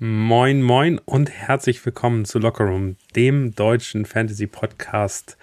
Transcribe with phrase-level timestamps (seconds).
[0.00, 5.36] Moin, moin und herzlich willkommen zu Lockerroom, dem deutschen Fantasy-Podcast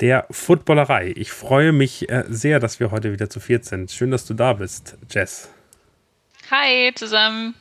[0.00, 1.12] der Footballerei.
[1.14, 3.90] Ich freue mich äh, sehr, dass wir heute wieder zu viert sind.
[3.90, 5.50] Schön, dass du da bist, Jess.
[6.50, 7.54] Hi zusammen.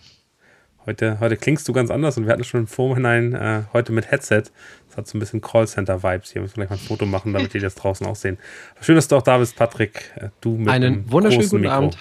[0.85, 4.09] Heute, heute klingst du ganz anders und wir hatten schon im Vorhinein äh, heute mit
[4.09, 4.43] Headset.
[4.87, 6.31] Das hat so ein bisschen Callcenter-Vibes.
[6.31, 8.37] Hier müssen wir gleich mal ein Foto machen, damit die das draußen auch sehen.
[8.79, 10.13] schön, dass du auch da bist, Patrick.
[10.15, 11.75] Äh, du mit Einen wunderschönen guten Mikro.
[11.75, 11.97] Abend.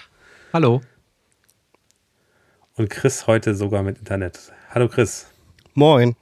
[0.52, 0.82] Hallo.
[2.80, 4.52] Und Chris heute sogar mit Internet.
[4.70, 5.26] Hallo Chris.
[5.74, 6.16] Moin.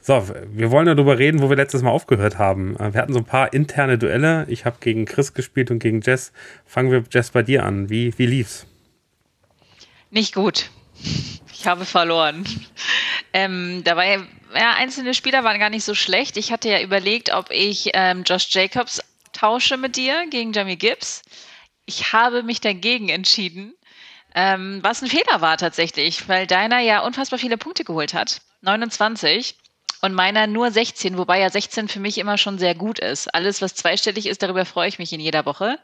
[0.00, 2.78] So, wir wollen darüber reden, wo wir letztes Mal aufgehört haben.
[2.78, 4.46] Wir hatten so ein paar interne Duelle.
[4.48, 6.32] Ich habe gegen Chris gespielt und gegen Jess.
[6.64, 7.90] Fangen wir Jess bei dir an.
[7.90, 8.64] Wie, wie lief's?
[10.08, 10.70] Nicht gut.
[11.52, 12.42] Ich habe verloren.
[13.34, 14.20] Ähm, dabei,
[14.54, 16.38] ja, einzelne Spieler waren gar nicht so schlecht.
[16.38, 19.02] Ich hatte ja überlegt, ob ich ähm, Josh Jacobs
[19.34, 21.20] tausche mit dir gegen Jamie Gibbs.
[21.84, 23.74] Ich habe mich dagegen entschieden,
[24.34, 28.40] ähm, was ein Fehler war tatsächlich, weil deiner ja unfassbar viele Punkte geholt hat.
[28.62, 29.56] 29
[30.02, 33.34] und meiner nur 16, wobei ja 16 für mich immer schon sehr gut ist.
[33.34, 35.78] Alles, was zweistellig ist, darüber freue ich mich in jeder Woche.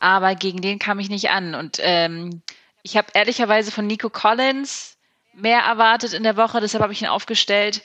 [0.00, 1.54] Aber gegen den kam ich nicht an.
[1.54, 2.42] Und ähm,
[2.82, 4.96] ich habe ehrlicherweise von Nico Collins
[5.34, 7.82] mehr erwartet in der Woche, deshalb habe ich ihn aufgestellt.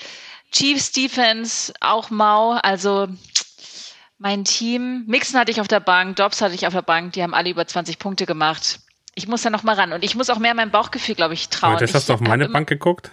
[0.51, 3.07] Chiefs Defense, auch mau, also
[4.17, 5.03] mein Team.
[5.07, 7.49] Mixon hatte ich auf der Bank, Dobbs hatte ich auf der Bank, die haben alle
[7.49, 8.79] über 20 Punkte gemacht
[9.17, 9.93] ich muss da noch mal ran.
[9.93, 11.71] Und ich muss auch mehr meinem Bauchgefühl, glaube ich, trauen.
[11.71, 13.09] Aber das hast du auf meine Bank geguckt?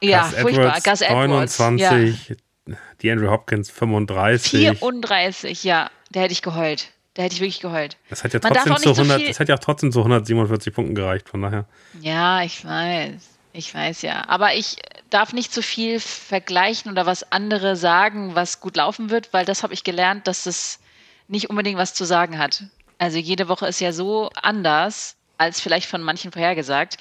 [0.00, 0.76] Ja, Gus furchtbar.
[0.76, 1.58] Edwards, Gus Edwards.
[1.58, 2.76] 29, ja.
[3.02, 4.78] die Andrew Hopkins 35.
[4.78, 5.90] 34, ja.
[6.12, 6.92] Da hätte ich geheult.
[7.14, 7.96] Da hätte ich wirklich geheult.
[8.10, 10.94] Das hat ja trotzdem, zu 100, so das hat ja auch trotzdem zu 147 Punkten
[10.94, 11.66] gereicht, von daher.
[12.00, 13.28] Ja, ich weiß.
[13.52, 14.28] Ich weiß ja.
[14.28, 14.76] Aber ich
[15.10, 19.64] darf nicht zu viel vergleichen oder was andere sagen, was gut laufen wird, weil das
[19.64, 20.78] habe ich gelernt, dass es
[21.26, 22.62] nicht unbedingt was zu sagen hat.
[23.02, 26.98] Also jede Woche ist ja so anders, als vielleicht von manchen vorhergesagt.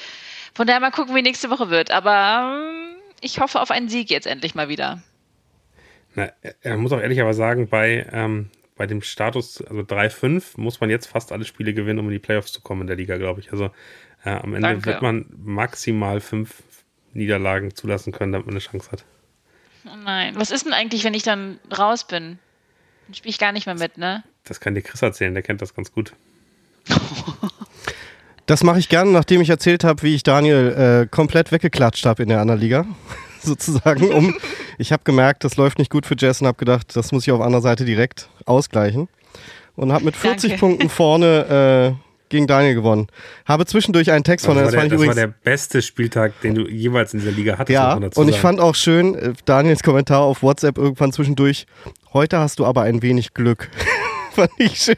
[0.56, 1.92] Von daher mal gucken, wie nächste Woche wird.
[1.92, 5.04] Aber ähm, ich hoffe auf einen Sieg jetzt endlich mal wieder.
[6.16, 6.32] Na,
[6.64, 11.06] er muss auch ehrlich sagen, bei, ähm, bei dem Status, also 3-5, muss man jetzt
[11.06, 13.52] fast alle Spiele gewinnen, um in die Playoffs zu kommen in der Liga, glaube ich.
[13.52, 13.66] Also
[14.26, 14.86] äh, am Ende Danke.
[14.88, 16.64] wird man maximal fünf
[17.14, 19.06] Niederlagen zulassen können, damit man eine Chance hat.
[19.86, 20.34] Oh nein.
[20.36, 22.40] Was ist denn eigentlich, wenn ich dann raus bin?
[23.06, 24.24] Dann spiele ich gar nicht mehr mit, ne?
[24.44, 26.14] Das kann dir Chris erzählen, der kennt das ganz gut.
[28.48, 32.24] Das mache ich gerne, nachdem ich erzählt habe, wie ich Daniel äh, komplett weggeklatscht habe
[32.24, 32.86] in der anderen Liga.
[33.42, 34.12] Sozusagen.
[34.12, 34.36] Um,
[34.78, 37.32] ich habe gemerkt, das läuft nicht gut für Jess und habe gedacht, das muss ich
[37.32, 39.08] auf anderer Seite direkt ausgleichen.
[39.78, 40.60] Und habe mit 40 Danke.
[40.60, 43.08] Punkten vorne äh, gegen Daniel gewonnen.
[43.46, 46.68] Habe zwischendurch einen Text von das, war der, das war der beste Spieltag, den du
[46.68, 47.74] jeweils in dieser Liga hattest.
[47.74, 51.68] Ja, und ich fand auch schön äh, Daniels Kommentar auf WhatsApp irgendwann zwischendurch.
[52.14, 53.70] Heute hast du aber ein wenig Glück.
[54.32, 54.96] Fand ich schön.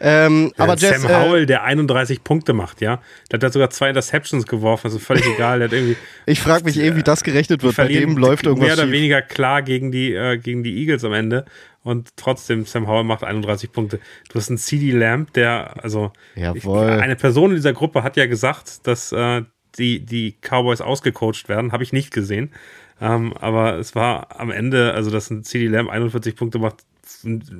[0.00, 3.00] ähm, ja, aber Jess, Sam Howell, äh, der 31 Punkte macht, ja.
[3.30, 5.58] Der hat sogar zwei Interceptions geworfen, ist völlig egal.
[5.58, 7.76] Der hat irgendwie, ich frage mich eben, wie das gerechnet wird.
[7.76, 8.92] Bei dem läuft irgendwas Mehr oder schief.
[8.92, 11.44] weniger klar gegen die, äh, gegen die Eagles am Ende.
[11.82, 14.00] Und trotzdem, Sam Howell macht 31 Punkte.
[14.28, 18.26] Du hast einen CD Lamb, der, also ich, eine Person in dieser Gruppe hat ja
[18.26, 19.42] gesagt, dass äh,
[19.78, 21.70] die, die Cowboys ausgecoacht werden.
[21.70, 22.52] Habe ich nicht gesehen.
[23.00, 26.84] Ähm, aber es war am Ende, also dass ein CD Lamb 41 Punkte macht,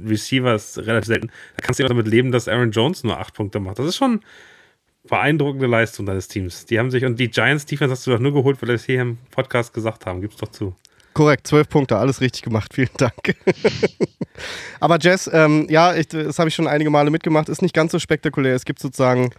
[0.06, 1.28] Receiver ist relativ selten.
[1.56, 3.78] Da kannst du auch damit leben, dass Aaron Jones nur acht Punkte macht.
[3.78, 4.20] Das ist schon
[5.06, 6.66] beeindruckende Leistung deines Teams.
[6.66, 8.84] Die haben sich, und die Giants Defense hast du doch nur geholt, weil wir das
[8.84, 10.20] hier im Podcast gesagt haben.
[10.20, 10.74] Gib's doch zu.
[11.14, 13.36] Korrekt, zwölf Punkte, alles richtig gemacht, vielen Dank.
[14.80, 17.92] Aber Jess, ähm, ja, ich, das habe ich schon einige Male mitgemacht, ist nicht ganz
[17.92, 18.54] so spektakulär.
[18.54, 19.30] Es gibt sozusagen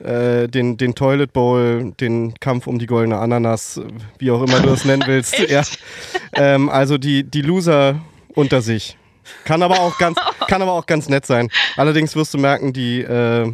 [0.00, 3.80] äh, den, den Toilet Bowl, den Kampf um die goldene Ananas,
[4.18, 5.38] wie auch immer du es nennen willst.
[5.48, 5.62] ja.
[6.34, 8.00] Ähm, also die, die Loser
[8.34, 8.98] unter sich.
[9.44, 10.18] Kann aber auch ganz,
[10.48, 11.50] kann aber auch ganz nett sein.
[11.76, 13.52] Allerdings wirst du merken, die, äh,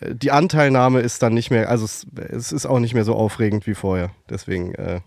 [0.00, 3.66] die Anteilnahme ist dann nicht mehr, also es, es, ist auch nicht mehr so aufregend
[3.66, 4.10] wie vorher.
[4.30, 4.74] Deswegen.
[4.74, 5.00] Äh,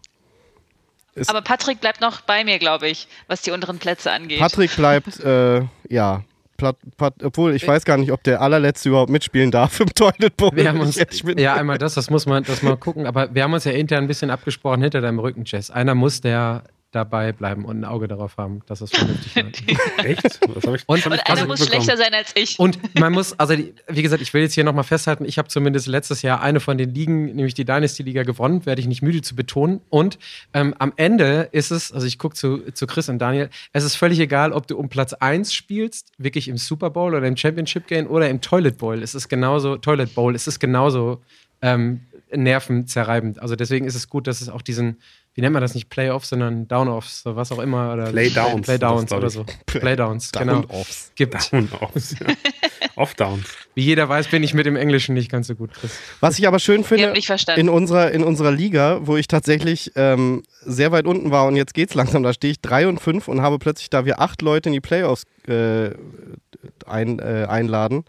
[1.27, 4.39] aber Patrick bleibt noch bei mir, glaube ich, was die unteren Plätze angeht.
[4.39, 6.23] Patrick bleibt, äh, ja.
[6.57, 10.37] Platt, Platt, obwohl ich weiß gar nicht, ob der allerletzte überhaupt mitspielen darf im Toilet
[10.37, 10.51] Bowl.
[10.53, 10.95] Wir haben uns,
[11.37, 13.07] ja, einmal das, das muss man, das mal gucken.
[13.07, 15.71] Aber wir haben uns ja intern ein bisschen abgesprochen hinter deinem Rücken, Jess.
[15.71, 19.63] Einer muss der dabei bleiben und ein Auge darauf haben, dass es vernünftig wird.
[20.05, 20.23] Echt?
[20.25, 22.59] Das ich, und, und einer muss schlechter sein als ich.
[22.59, 25.47] Und man muss, also die, wie gesagt, ich will jetzt hier nochmal festhalten, ich habe
[25.47, 29.21] zumindest letztes Jahr eine von den Ligen, nämlich die Dynasty-Liga gewonnen, werde ich nicht müde
[29.21, 29.79] zu betonen.
[29.89, 30.19] Und
[30.53, 33.95] ähm, am Ende ist es, also ich gucke zu, zu Chris und Daniel, es ist
[33.95, 37.87] völlig egal, ob du um Platz 1 spielst, wirklich im Super Bowl oder im Championship
[37.87, 39.01] Game oder im Toilet Bowl.
[39.01, 41.21] Es ist genauso, Toilet Bowl, es ist genauso
[41.61, 42.01] ähm,
[42.35, 43.41] nervenzerreibend.
[43.41, 44.97] Also deswegen ist es gut, dass es auch diesen
[45.33, 47.93] wie nennt man das nicht Playoffs, sondern Downoffs, was auch immer.
[47.93, 48.65] Oder Playdowns.
[48.65, 49.45] Playdowns oder so.
[49.65, 50.61] Playdowns, genau.
[50.61, 51.11] Downoffs.
[51.15, 51.53] Gibt.
[51.53, 52.27] Downoffs, ja.
[52.95, 53.45] Off-Downs.
[53.73, 55.97] Wie jeder weiß, bin ich mit dem Englischen nicht ganz so gut, Chris.
[56.19, 57.13] Was ich aber schön finde,
[57.55, 61.73] in unserer, in unserer Liga, wo ich tatsächlich ähm, sehr weit unten war und jetzt
[61.73, 64.69] geht's langsam, da stehe ich 3 und 5 und habe plötzlich, da wir acht Leute
[64.69, 65.91] in die Playoffs äh,
[66.85, 68.03] ein, äh, einladen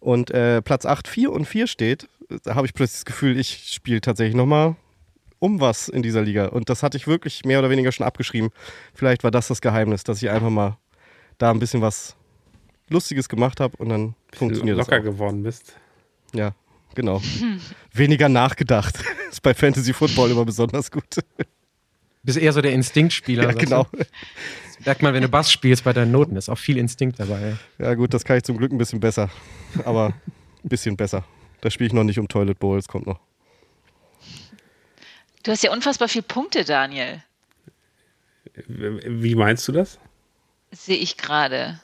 [0.00, 2.08] und äh, Platz 8, 4 und 4 steht,
[2.42, 4.74] da habe ich plötzlich das Gefühl, ich spiele tatsächlich nochmal
[5.38, 6.46] um was in dieser Liga.
[6.46, 8.50] Und das hatte ich wirklich mehr oder weniger schon abgeschrieben.
[8.94, 10.78] Vielleicht war das das Geheimnis, dass ich einfach mal
[11.38, 12.16] da ein bisschen was
[12.88, 14.86] Lustiges gemacht habe und dann funktioniert das.
[14.86, 15.04] locker Auch.
[15.04, 15.76] geworden bist.
[16.32, 16.54] Ja,
[16.94, 17.20] genau.
[17.92, 18.98] Weniger nachgedacht.
[19.30, 21.04] ist bei Fantasy Football immer besonders gut.
[22.22, 23.44] Bist eher so der Instinktspieler.
[23.44, 23.58] ja, du?
[23.58, 23.86] genau.
[23.92, 27.56] Das merkt man, wenn du Bass spielst bei deinen Noten, ist auch viel Instinkt dabei.
[27.78, 29.30] Ja, gut, das kann ich zum Glück ein bisschen besser.
[29.84, 31.24] Aber ein bisschen besser.
[31.60, 33.20] Da spiele ich noch nicht um Toilet Bowl, es kommt noch.
[35.46, 37.22] Du hast ja unfassbar viele Punkte, Daniel.
[38.66, 40.00] Wie meinst du das?
[40.72, 41.80] Sehe ich gerade.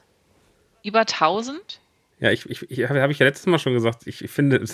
[0.82, 1.80] Über 1000?
[2.18, 4.64] Ja, ich, ich, ich habe hab ich ja letztes Mal schon gesagt, ich, ich finde,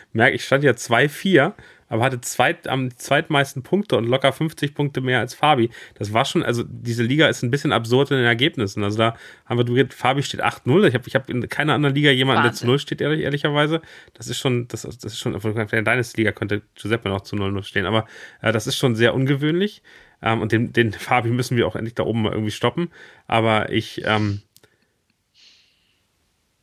[0.14, 1.52] merke, ich stand ja 2-4,
[1.88, 5.70] aber hatte zweit, am zweitmeisten Punkte und locker 50 Punkte mehr als Fabi.
[5.94, 8.84] Das war schon, also diese Liga ist ein bisschen absurd in den Ergebnissen.
[8.84, 10.86] Also da haben wir, du geredet, Fabi steht 8-0.
[10.86, 12.68] Ich habe ich hab in keiner anderen Liga jemanden, der zu Wahnsinn.
[12.68, 13.80] 0 steht, ehrlich, ehrlicherweise.
[14.14, 17.62] Das ist schon, das, das ist schon, in deiner Liga könnte Giuseppe noch zu 0
[17.62, 18.06] stehen, aber
[18.42, 19.82] äh, das ist schon sehr ungewöhnlich.
[20.22, 22.90] Ähm, und den, den Fabi müssen wir auch endlich da oben mal irgendwie stoppen.
[23.26, 24.42] Aber ich, ähm,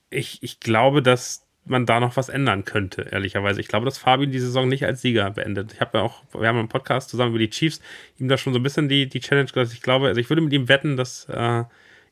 [0.10, 3.60] ich, ich glaube, dass man da noch was ändern könnte, ehrlicherweise.
[3.60, 5.74] Ich glaube, dass Fabi die Saison nicht als Sieger beendet.
[5.74, 7.82] Ich habe ja auch, wir haben einen Podcast zusammen über die Chiefs,
[8.20, 9.74] ihm da schon so ein bisschen die, die Challenge gesagt.
[9.74, 11.64] Ich glaube, also ich würde mit ihm wetten, dass äh,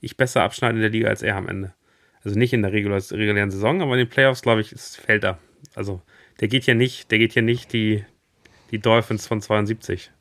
[0.01, 1.73] ich besser abschneide in der Liga als er am Ende.
[2.23, 5.23] Also nicht in der regulär, regulären Saison, aber in den Playoffs, glaube ich, ist, fällt
[5.23, 5.37] er.
[5.75, 6.01] Also
[6.39, 8.03] der geht ja nicht, der geht ja nicht die,
[8.71, 10.11] die Dolphins von 72.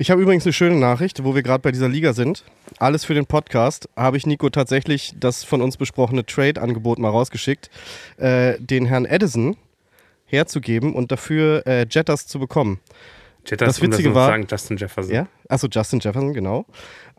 [0.00, 2.42] Ich habe übrigens eine schöne Nachricht, wo wir gerade bei dieser Liga sind.
[2.78, 7.68] Alles für den Podcast habe ich Nico tatsächlich das von uns besprochene Trade-Angebot mal rausgeschickt,
[8.16, 9.58] äh, den Herrn Edison
[10.24, 12.80] herzugeben und dafür äh, Jettas zu bekommen.
[13.44, 15.14] Jettas, Das Witzige um das war- sagen, Justin Jefferson.
[15.14, 16.64] Ja, achso, Justin Jefferson, genau.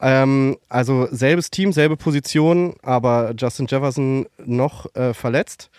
[0.02, 5.70] Ähm, also selbes Team, selbe Position, aber Justin Jefferson noch äh, verletzt.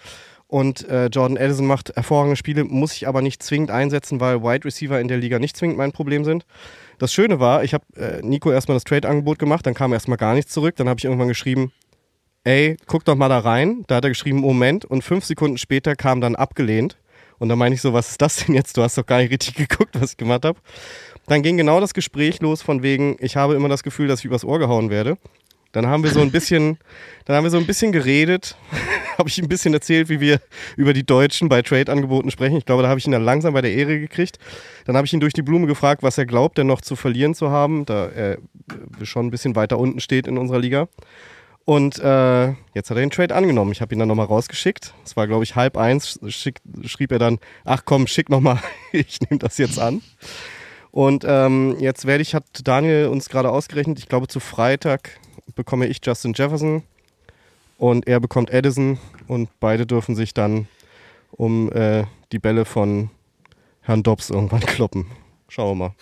[0.47, 4.67] Und äh, Jordan Addison macht hervorragende Spiele, muss ich aber nicht zwingend einsetzen, weil Wide
[4.67, 6.45] Receiver in der Liga nicht zwingend mein Problem sind.
[7.03, 10.35] Das Schöne war, ich habe äh, Nico erstmal das Trade-Angebot gemacht, dann kam erstmal gar
[10.35, 10.77] nichts zurück.
[10.77, 11.73] Dann habe ich irgendwann geschrieben,
[12.45, 13.83] ey, guck doch mal da rein.
[13.89, 14.85] Da hat er geschrieben, Moment.
[14.85, 16.97] Und fünf Sekunden später kam dann abgelehnt.
[17.41, 18.77] Und dann meine ich so, was ist das denn jetzt?
[18.77, 20.61] Du hast doch gar nicht richtig geguckt, was ich gemacht habe.
[21.27, 24.27] Dann ging genau das Gespräch los von wegen, ich habe immer das Gefühl, dass ich
[24.27, 25.19] übers Ohr gehauen werde.
[25.73, 26.79] Dann haben wir so ein bisschen,
[27.25, 28.57] dann haben wir so ein bisschen geredet,
[29.19, 30.41] habe ich ein bisschen erzählt, wie wir
[30.77, 32.57] über die Deutschen bei Trade-Angeboten sprechen.
[32.57, 34.39] Ich glaube, da habe ich ihn dann langsam bei der Ehre gekriegt.
[34.85, 37.35] Dann habe ich ihn durch die Blume gefragt, was er glaubt, denn noch zu verlieren
[37.35, 38.39] zu haben, da er
[39.03, 40.89] schon ein bisschen weiter unten steht in unserer Liga.
[41.65, 43.73] Und äh, jetzt hat er den Trade angenommen.
[43.73, 44.95] Ich habe ihn dann nochmal rausgeschickt.
[45.05, 46.19] Es war, glaube ich, halb eins.
[46.29, 48.59] Schick, schrieb er dann, ach komm, schick nochmal,
[48.93, 50.03] ich nehme das jetzt an.
[50.91, 55.19] Und ähm, jetzt werde ich, hat Daniel uns gerade ausgerechnet, ich glaube zu Freitag
[55.55, 56.83] bekomme ich Justin Jefferson
[57.79, 58.99] und er bekommt Edison
[59.29, 60.69] und beide dürfen sich dann
[61.33, 63.11] um äh, die Bälle von
[63.81, 65.07] Herrn Dobbs irgendwann kloppen.
[65.49, 65.95] Schauen wir mal.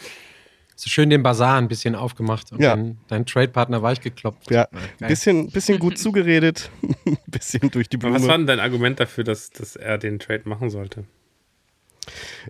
[0.76, 2.70] So schön den Bazar ein bisschen aufgemacht und Ja.
[2.74, 4.50] dann deinen Trade-Partner weichgekloppt.
[4.50, 4.66] Ja,
[4.98, 5.08] Geil.
[5.08, 6.70] bisschen, bisschen gut zugeredet,
[7.26, 8.16] bisschen durch die Aber Blume.
[8.20, 11.04] was war denn dein Argument dafür, dass, dass er den Trade machen sollte?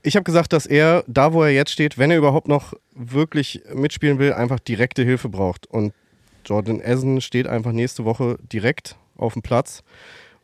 [0.05, 3.63] Ich habe gesagt, dass er da, wo er jetzt steht, wenn er überhaupt noch wirklich
[3.75, 5.67] mitspielen will, einfach direkte Hilfe braucht.
[5.67, 5.93] Und
[6.45, 9.83] Jordan Essen steht einfach nächste Woche direkt auf dem Platz.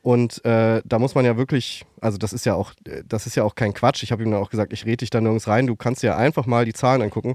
[0.07, 2.75] Und äh, da muss man ja wirklich, also das ist ja auch,
[3.09, 4.05] das ist ja auch kein Quatsch.
[4.05, 5.67] Ich habe ihm dann auch gesagt, ich rede dich da nirgends rein.
[5.67, 7.35] Du kannst dir einfach mal die Zahlen angucken.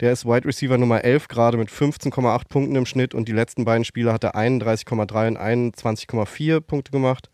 [0.00, 3.64] Der ist Wide Receiver Nummer 11 gerade mit 15,8 Punkten im Schnitt und die letzten
[3.64, 7.30] beiden Spiele hat er 31,3 und 21,4 Punkte gemacht.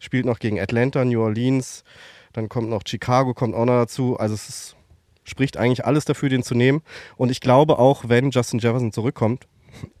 [0.00, 1.84] Spielt noch gegen Atlanta, New Orleans,
[2.32, 4.16] dann kommt noch Chicago, kommt auch noch dazu.
[4.18, 4.76] Also es ist,
[5.22, 6.82] spricht eigentlich alles dafür, den zu nehmen.
[7.16, 9.46] Und ich glaube auch, wenn Justin Jefferson zurückkommt,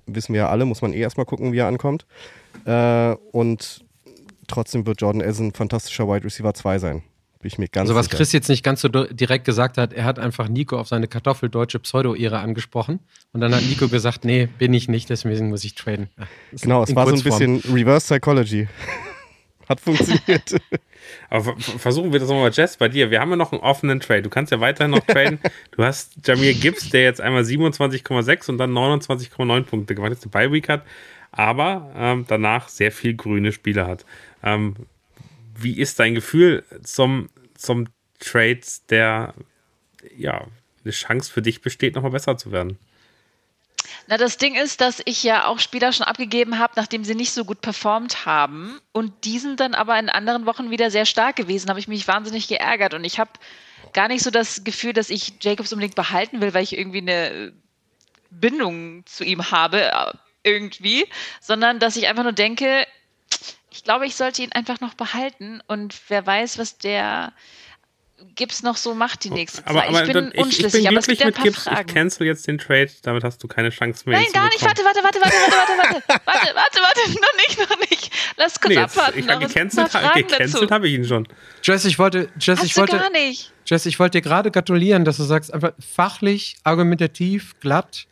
[0.06, 2.06] wissen wir ja alle, muss man eh erstmal gucken, wie er ankommt.
[2.64, 3.84] Äh, und
[4.46, 7.02] trotzdem wird Jordan Essen ein fantastischer Wide Receiver 2 sein.
[7.40, 8.16] Bin ich mir ganz Also was sicher.
[8.16, 11.78] Chris jetzt nicht ganz so direkt gesagt hat, er hat einfach Nico auf seine kartoffeldeutsche
[11.78, 12.98] Pseudo-Ehre angesprochen.
[13.32, 16.08] Und dann hat Nico gesagt, nee, bin ich nicht, deswegen muss ich traden.
[16.50, 18.66] Das Genau, es war so ein bisschen Reverse Psychology.
[19.68, 20.56] Hat funktioniert.
[21.30, 23.10] Aber ver- ver- versuchen wir das nochmal, Jess, bei dir.
[23.10, 24.22] Wir haben ja noch einen offenen Trade.
[24.22, 25.38] Du kannst ja weiterhin noch traden.
[25.72, 30.50] du hast Jamir Gibbs, der jetzt einmal 27,6 und dann 29,9 Punkte gemacht hat, bei
[30.50, 30.84] Week hat,
[31.32, 34.04] aber ähm, danach sehr viel grüne Spieler hat.
[34.42, 34.74] Ähm,
[35.56, 37.88] wie ist dein Gefühl zum, zum
[38.20, 38.60] Trade,
[38.90, 39.34] der
[40.16, 40.46] ja
[40.84, 42.78] eine Chance für dich besteht, nochmal besser zu werden?
[44.10, 47.32] Na, das Ding ist, dass ich ja auch Spieler schon abgegeben habe, nachdem sie nicht
[47.32, 48.80] so gut performt haben.
[48.92, 51.68] Und die sind dann aber in anderen Wochen wieder sehr stark gewesen.
[51.68, 52.94] Habe ich mich wahnsinnig geärgert.
[52.94, 53.30] Und ich habe
[53.92, 57.52] gar nicht so das Gefühl, dass ich Jacobs unbedingt behalten will, weil ich irgendwie eine
[58.30, 60.12] Bindung zu ihm habe, äh,
[60.42, 61.06] irgendwie,
[61.42, 62.86] sondern dass ich einfach nur denke,
[63.70, 65.62] ich glaube, ich sollte ihn einfach noch behalten.
[65.66, 67.34] Und wer weiß, was der
[68.34, 69.88] Gibbs noch so macht die nächste aber, Zeit.
[69.88, 71.62] Aber, ich bin ich, unschlüssig, ich bin aber es gibt ein mit paar Gibbs.
[71.64, 71.88] Fragen.
[71.88, 74.18] Ich cancel jetzt den Trade, damit hast du keine Chance mehr.
[74.18, 74.62] Nein, gar nicht.
[74.62, 78.10] Warte, warte, warte, warte, warte, warte, warte, warte, warte, warte, noch nicht, noch nicht.
[78.36, 79.18] Lass kurz Nee, jetzt, abwarten.
[79.18, 81.28] ich habe gecancelt, gecancelt habe ich ihn schon.
[81.62, 83.52] Jess, ich wollte, Jess, Hast ich wollte, gar nicht.
[83.66, 88.06] Jess, ich wollte dir gerade gratulieren, dass du sagst, einfach fachlich, argumentativ, glatt,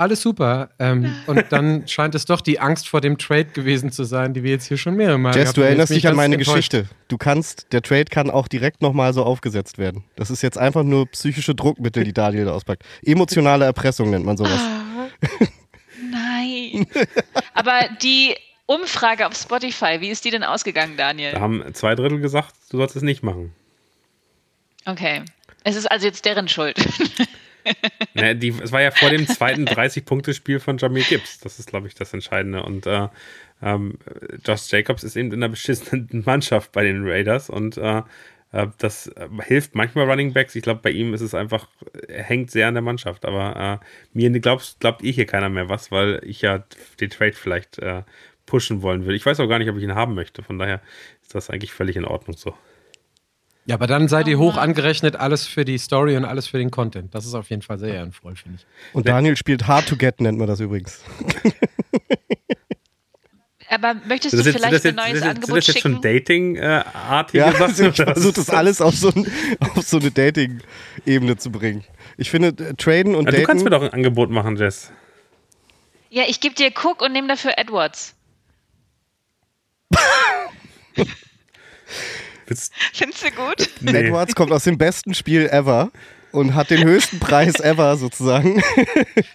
[0.00, 0.70] alles super.
[0.78, 4.42] Ähm, und dann scheint es doch die Angst vor dem Trade gewesen zu sein, die
[4.42, 6.56] wir jetzt hier schon mehrere Mal Jess, du erinnerst dich an meine enttäuscht.
[6.56, 6.86] Geschichte.
[7.08, 10.04] Du kannst, der Trade kann auch direkt nochmal so aufgesetzt werden.
[10.16, 12.82] Das ist jetzt einfach nur psychische Druckmittel, die Daniel da auspackt.
[13.04, 14.60] Emotionale Erpressung nennt man sowas.
[16.10, 16.86] Nein.
[17.54, 18.34] Aber die
[18.66, 21.32] Umfrage auf Spotify, wie ist die denn ausgegangen, Daniel?
[21.32, 23.52] Da haben zwei Drittel gesagt, du sollst es nicht machen.
[24.86, 25.22] Okay.
[25.62, 26.76] Es ist also jetzt deren Schuld.
[28.14, 31.38] Ne, die, es war ja vor dem zweiten 30-Punkte-Spiel von Jamil Gibbs.
[31.40, 32.62] Das ist, glaube ich, das Entscheidende.
[32.62, 33.08] Und äh,
[33.62, 33.98] ähm,
[34.44, 38.02] Josh Jacobs ist eben in einer beschissenen Mannschaft bei den Raiders und äh,
[38.52, 40.54] äh, das äh, hilft manchmal Running Backs.
[40.54, 41.68] Ich glaube, bei ihm ist es einfach,
[42.08, 43.24] er hängt sehr an der Mannschaft.
[43.24, 46.64] Aber äh, mir glaubst, glaubt ihr hier keiner mehr was, weil ich ja
[47.00, 47.80] den Trade vielleicht
[48.46, 49.14] pushen wollen will.
[49.14, 50.42] Ich weiß auch gar nicht, ob ich ihn haben möchte.
[50.42, 50.80] Von daher
[51.22, 52.54] ist das eigentlich völlig in Ordnung so.
[53.66, 56.70] Ja, aber dann seid ihr hoch angerechnet, alles für die Story und alles für den
[56.70, 57.14] Content.
[57.14, 58.66] Das ist auf jeden Fall sehr ehrenvoll, finde ich.
[58.94, 61.02] Und Daniel spielt Hard to Get, nennt man das übrigens.
[63.70, 65.80] Aber möchtest du jetzt, vielleicht das, ein jetzt, neues sind das, sind Angebot das jetzt
[65.80, 66.00] schon?
[66.00, 67.86] Dating-artige Ja, Sachen?
[67.90, 71.84] ich versuche das alles auf so, ein, auf so eine Dating-Ebene zu bringen.
[72.16, 74.90] Ich finde, äh, Traden und Ja, du kannst mir doch ein Angebot machen, Jess.
[76.08, 78.16] Ja, ich gebe dir Cook und nehme dafür Edwards.
[82.92, 83.68] Findest du gut?
[83.80, 83.92] Nee.
[83.92, 85.90] Edwards kommt aus dem besten Spiel ever
[86.32, 88.62] und hat den höchsten Preis ever sozusagen.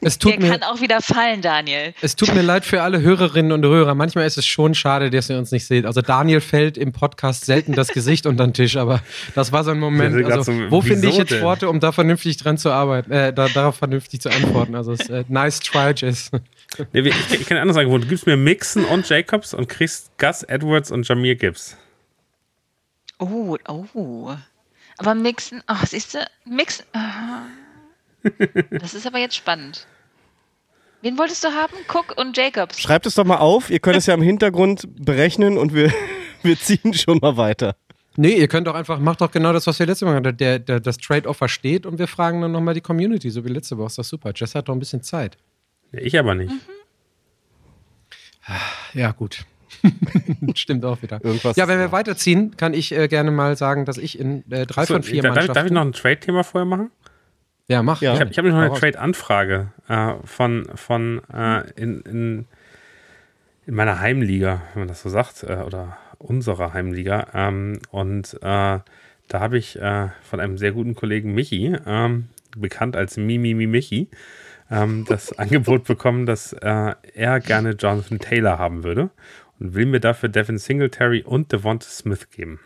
[0.02, 1.94] Es Der tut, mir, kann auch wieder fallen, Daniel.
[2.02, 3.96] es tut mir leid für alle Hörerinnen und Hörer.
[3.96, 5.86] Manchmal ist es schon schade, dass ihr uns nicht seht.
[5.86, 9.02] Also Daniel fällt im Podcast selten das Gesicht unter den Tisch, aber
[9.34, 10.26] das war so ein Moment.
[10.26, 11.42] Also, so, wo finde ich jetzt denn?
[11.42, 14.76] Worte, um da vernünftig dran zu arbeiten, äh, da, darauf vernünftig zu antworten?
[14.76, 16.32] Also es, äh, nice try, Jess.
[16.94, 18.04] Nee, ich, ich kann ein anderes Angebot.
[18.04, 21.78] Du gibst mir Mixon und Jacobs und kriegst Gus Edwards und Jamir Gibbs.
[23.20, 24.36] Oh, oh.
[24.98, 26.86] Aber Mixen, ach, siehst du, Mixen.
[26.94, 27.44] ah.
[28.72, 29.88] Das ist aber jetzt spannend.
[31.02, 31.74] Wen wolltest du haben?
[31.88, 32.80] Cook und Jacobs.
[32.80, 35.94] Schreibt es doch mal auf, ihr könnt es ja im Hintergrund berechnen und wir,
[36.44, 37.76] wir ziehen schon mal weiter.
[38.18, 40.38] Nee, ihr könnt doch einfach, macht doch genau das, was wir letzte Mal gemacht haben.
[40.38, 43.78] Der, der, das Trade-Offer steht und wir fragen dann nochmal die Community, so wie letzte
[43.78, 43.88] Woche.
[43.88, 44.32] Ist das super.
[44.34, 45.38] Jess hat doch ein bisschen Zeit.
[45.92, 46.54] Ich aber nicht.
[48.94, 49.46] Ja, gut.
[50.56, 51.24] Stimmt auch wieder.
[51.24, 54.66] Irgendwas ja, wenn wir weiterziehen, kann ich äh, gerne mal sagen, dass ich in äh,
[54.66, 55.54] drei So, von vier darf, Mannschaften.
[55.54, 56.92] darf ich noch ein Trade-Thema vorher machen?
[57.68, 58.02] Ja, mach.
[58.02, 58.14] Ja.
[58.14, 58.74] Ich habe ich hab noch eine.
[58.74, 62.46] Trade-Anfrage äh, von, von äh, in, in,
[63.66, 67.28] in meiner Heimliga, wenn man das so sagt, äh, oder unserer Heimliga.
[67.34, 68.80] Ähm, und äh,
[69.28, 69.80] da habe ich
[70.22, 74.08] von einem sehr guten Kollegen Michi, ähm, bekannt als Mimimi Michi,
[74.70, 79.10] ähm, das Angebot bekommen, dass äh, er gerne Jonathan Taylor haben würde
[79.60, 82.60] und will mir dafür Devin Singletary und Devonta Smith geben.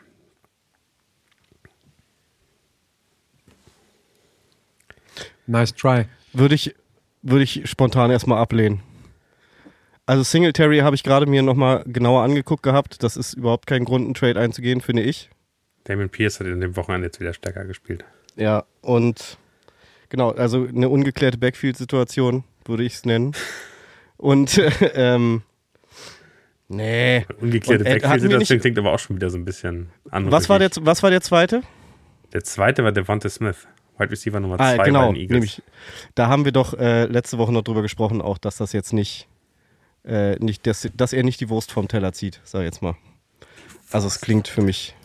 [5.47, 6.05] Nice try.
[6.33, 6.75] Würde ich,
[7.23, 8.81] würde ich spontan erstmal ablehnen.
[10.05, 13.03] Also Singletary habe ich gerade mir nochmal genauer angeguckt gehabt.
[13.03, 15.29] Das ist überhaupt kein Grund, einen Trade einzugehen, finde ich.
[15.83, 18.05] Damien Pierce hat in dem Wochenende jetzt wieder stärker gespielt.
[18.35, 19.37] Ja, und
[20.09, 23.33] genau, also eine ungeklärte Backfield-Situation, würde ich es nennen.
[24.17, 24.61] Und
[24.93, 25.43] ähm,
[26.69, 27.25] nee.
[27.41, 30.31] Ungeklärte äh, Backfield-Situation klingt aber auch schon wieder so ein bisschen anders.
[30.31, 31.61] Was war, der, was war der zweite?
[32.33, 35.35] Der zweite war Devonta Smith, Wide Receiver Nummer Ah, zwei genau, bei den Eagles.
[35.35, 35.61] nämlich,
[36.15, 39.27] da haben wir doch äh, letzte Woche noch drüber gesprochen, auch dass das jetzt nicht,
[40.05, 42.95] äh, nicht dass, dass er nicht die Wurst vom Teller zieht, sag ich jetzt mal.
[43.91, 44.95] Also es klingt für mich.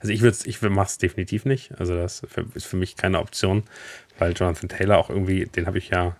[0.00, 1.72] Also ich würde ich mache es definitiv nicht.
[1.78, 2.22] Also das
[2.54, 3.64] ist für mich keine Option,
[4.18, 6.16] weil Jonathan Taylor auch irgendwie, den habe ich ja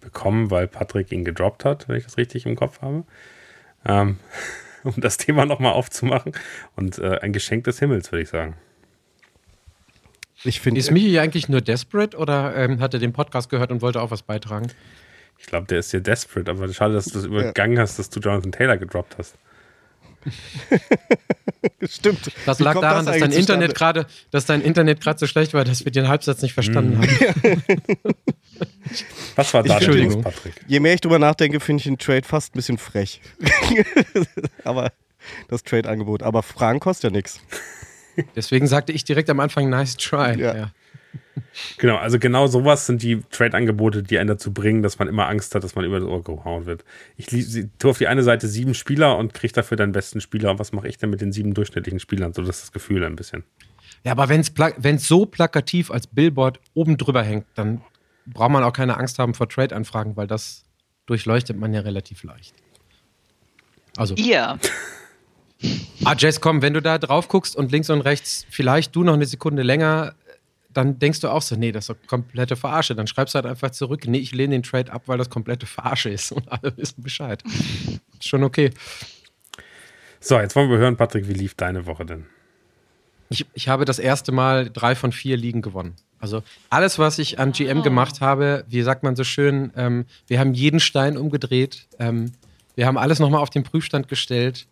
[0.00, 3.04] bekommen, weil Patrick ihn gedroppt hat, wenn ich das richtig im Kopf habe.
[3.84, 4.18] Ähm,
[4.84, 6.32] um das Thema nochmal aufzumachen.
[6.76, 8.56] Und äh, ein Geschenk des Himmels, würde ich sagen.
[10.44, 13.80] Ich finde, Ist Michi eigentlich nur desperate oder ähm, hat er den Podcast gehört und
[13.80, 14.72] wollte auch was beitragen?
[15.38, 18.20] Ich glaube, der ist hier desperate, aber schade, dass du das übergangen hast, dass du
[18.20, 19.36] Jonathan Taylor gedroppt hast.
[21.88, 22.30] stimmt.
[22.46, 25.64] Das Wie lag daran, dass dein Internet gerade, dass dein Internet gerade so schlecht war,
[25.64, 27.62] dass wir den Halbsatz nicht verstanden haben.
[29.36, 30.54] Was war da los, Patrick?
[30.66, 33.20] Je mehr ich drüber nachdenke, finde ich den Trade fast ein bisschen frech.
[34.64, 34.92] Aber
[35.48, 36.22] das Trade-Angebot.
[36.22, 37.40] Aber Fragen kostet ja nichts.
[38.36, 40.38] Deswegen sagte ich direkt am Anfang, nice try.
[40.38, 40.54] Ja.
[40.56, 40.72] Ja.
[41.78, 45.54] Genau, also genau sowas sind die Trade-Angebote, die einen dazu bringen, dass man immer Angst
[45.54, 46.84] hat, dass man über das Ohr gehauen wird.
[47.16, 50.50] Ich tue auf die eine Seite sieben Spieler und kriege dafür den besten Spieler.
[50.50, 52.32] Und was mache ich denn mit den sieben durchschnittlichen Spielern?
[52.32, 53.44] So das ist das Gefühl ein bisschen.
[54.04, 57.82] Ja, aber wenn es so plakativ als Billboard oben drüber hängt, dann
[58.26, 60.64] braucht man auch keine Angst haben vor Trade-Anfragen, weil das
[61.06, 62.54] durchleuchtet man ja relativ leicht.
[63.96, 64.58] Also, Ihr.
[66.04, 69.14] ah, Jess, komm, wenn du da drauf guckst und links und rechts vielleicht du noch
[69.14, 70.14] eine Sekunde länger,
[70.72, 72.94] dann denkst du auch so, nee, das ist doch komplette Verarsche.
[72.94, 75.66] Dann schreibst du halt einfach zurück, nee, ich lehne den Trade ab, weil das komplette
[75.66, 77.42] Verarsche ist und alle wissen Bescheid.
[78.18, 78.70] Ist schon okay.
[80.20, 82.26] So, jetzt wollen wir hören, Patrick, wie lief deine Woche denn?
[83.28, 85.96] Ich, ich habe das erste Mal drei von vier Ligen gewonnen.
[86.22, 90.38] Also alles, was ich an GM gemacht habe, wie sagt man so schön, ähm, wir
[90.38, 91.88] haben jeden Stein umgedreht.
[91.98, 92.30] Ähm,
[92.76, 94.66] wir haben alles nochmal auf den Prüfstand gestellt.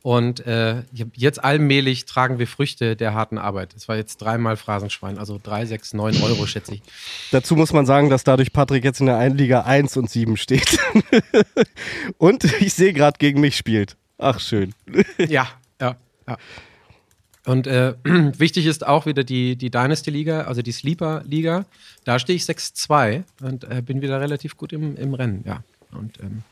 [0.00, 0.82] Und äh,
[1.14, 3.74] jetzt allmählich tragen wir Früchte der harten Arbeit.
[3.74, 6.82] Es war jetzt dreimal Phrasenschwein, also drei, sechs, neun Euro, schätze ich.
[7.32, 10.38] Dazu muss man sagen, dass dadurch Patrick jetzt in der einen Liga 1 und 7
[10.38, 10.78] steht.
[12.18, 13.96] und ich sehe gerade gegen mich spielt.
[14.16, 14.74] Ach, schön.
[15.18, 15.48] Ja,
[15.80, 15.96] ja,
[16.26, 16.38] ja.
[17.46, 21.66] Und äh, wichtig ist auch wieder die, die Dynasty-Liga, also die Sleeper-Liga.
[22.04, 25.62] Da stehe ich 6-2 und äh, bin wieder relativ gut im, im Rennen, ja.
[25.92, 26.42] Und ähm,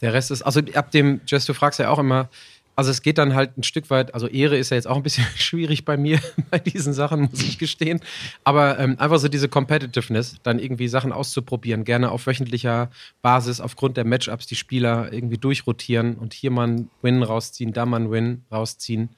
[0.00, 2.28] der Rest ist, also ab dem, Jess, du fragst ja auch immer,
[2.76, 5.02] also es geht dann halt ein Stück weit, also Ehre ist ja jetzt auch ein
[5.02, 6.20] bisschen schwierig bei mir
[6.50, 8.00] bei diesen Sachen, muss ich gestehen.
[8.44, 13.96] Aber ähm, einfach so diese Competitiveness, dann irgendwie Sachen auszuprobieren, gerne auf wöchentlicher Basis, aufgrund
[13.96, 18.12] der Matchups die Spieler irgendwie durchrotieren und hier mal einen Win rausziehen, da mal einen
[18.12, 19.08] Win rausziehen.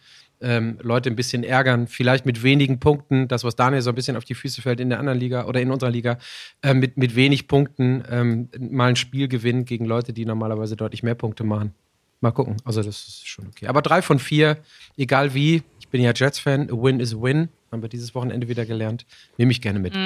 [0.43, 4.17] Ähm, Leute ein bisschen ärgern, vielleicht mit wenigen Punkten, das, was Daniel so ein bisschen
[4.17, 6.19] auf die Füße fällt in der anderen Liga oder in unserer Liga,
[6.63, 11.03] äh, mit, mit wenig Punkten ähm, mal ein Spiel gewinnen gegen Leute, die normalerweise deutlich
[11.03, 11.75] mehr Punkte machen.
[12.21, 12.57] Mal gucken.
[12.65, 13.67] Also, das ist schon okay.
[13.67, 14.59] Aber drei von vier,
[14.99, 17.49] egal wie, ich bin ja Jets-Fan, a win is a win.
[17.73, 19.07] Haben wir dieses Wochenende wieder gelernt.
[19.39, 19.95] Nehme ich gerne mit.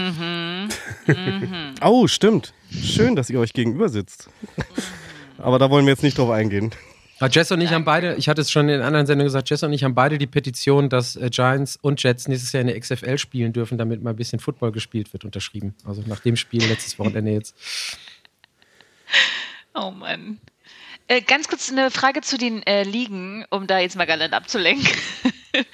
[1.83, 2.55] Oh, stimmt.
[2.71, 4.31] Schön, dass ihr euch gegenüber sitzt.
[5.39, 6.71] Aber da wollen wir jetzt nicht drauf eingehen.
[7.21, 9.63] Aber Jess und ich haben beide, ich hatte es schon in anderen Sendungen gesagt, Jess
[9.63, 12.79] und ich haben beide die Petition, dass äh, Giants und Jets nächstes Jahr in der
[12.79, 15.75] XFL spielen dürfen, damit mal ein bisschen Football gespielt wird, unterschrieben.
[15.85, 17.55] Also nach dem Spiel letztes Wochenende jetzt.
[19.77, 20.39] Oh Mann.
[21.09, 24.89] Äh, ganz kurz eine Frage zu den äh, Ligen, um da jetzt mal Galant abzulenken.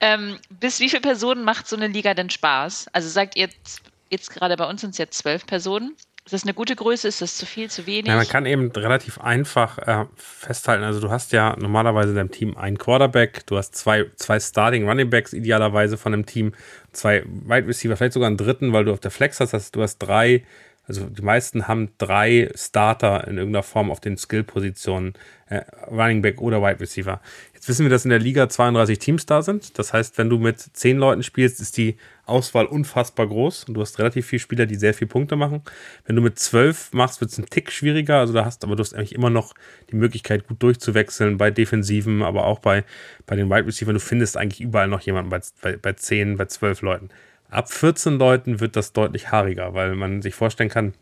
[0.00, 2.88] ähm, bis wie viele Personen macht so eine Liga denn Spaß?
[2.92, 5.96] Also sagt ihr jetzt, jetzt gerade bei uns sind es jetzt zwölf Personen.
[6.28, 7.08] Ist das eine gute Größe?
[7.08, 8.08] Ist das zu viel, zu wenig?
[8.08, 12.30] Ja, man kann eben relativ einfach äh, festhalten, also du hast ja normalerweise in deinem
[12.30, 16.52] Team einen Quarterback, du hast zwei, zwei Starting Running Backs idealerweise von einem Team,
[16.92, 19.80] zwei Wide Receiver, vielleicht sogar einen dritten, weil du auf der Flex hast, also du
[19.80, 20.44] hast drei,
[20.86, 25.14] also die meisten haben drei Starter in irgendeiner Form auf den Skill-Positionen,
[25.48, 27.22] äh, Running Back oder Wide Receiver.
[27.58, 29.80] Jetzt wissen wir, dass in der Liga 32 Teams da sind.
[29.80, 33.80] Das heißt, wenn du mit zehn Leuten spielst, ist die Auswahl unfassbar groß und du
[33.80, 35.62] hast relativ viele Spieler, die sehr viele Punkte machen.
[36.06, 38.20] Wenn du mit zwölf machst, wird es ein Tick schwieriger.
[38.20, 39.54] Also da hast, aber du hast eigentlich immer noch
[39.90, 42.84] die Möglichkeit, gut durchzuwechseln bei Defensiven, aber auch bei,
[43.26, 43.94] bei den Wide Receivers.
[43.94, 47.08] Du findest eigentlich überall noch jemanden bei, bei, bei 10, bei 12 Leuten.
[47.50, 50.94] Ab 14 Leuten wird das deutlich haariger, weil man sich vorstellen kann,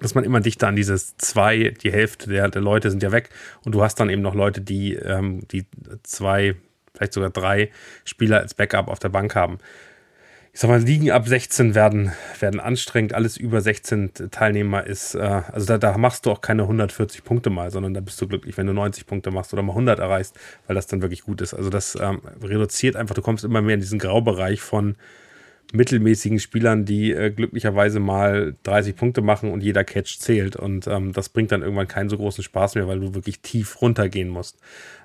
[0.00, 3.30] dass man immer dichter an dieses zwei, die Hälfte der, der Leute sind ja weg
[3.64, 5.66] und du hast dann eben noch Leute, die, ähm, die
[6.02, 6.56] zwei,
[6.94, 7.70] vielleicht sogar drei
[8.04, 9.58] Spieler als Backup auf der Bank haben.
[10.52, 12.10] Ich sag mal, Ligen ab 16 werden,
[12.40, 13.14] werden anstrengend.
[13.14, 17.50] Alles über 16 Teilnehmer ist, äh, also da, da machst du auch keine 140 Punkte
[17.50, 20.36] mal, sondern da bist du glücklich, wenn du 90 Punkte machst oder mal 100 erreichst,
[20.66, 21.54] weil das dann wirklich gut ist.
[21.54, 24.96] Also das ähm, reduziert einfach, du kommst immer mehr in diesen Graubereich von
[25.72, 30.56] mittelmäßigen Spielern, die äh, glücklicherweise mal 30 Punkte machen und jeder Catch zählt.
[30.56, 33.80] Und ähm, das bringt dann irgendwann keinen so großen Spaß mehr, weil du wirklich tief
[33.80, 34.58] runtergehen musst.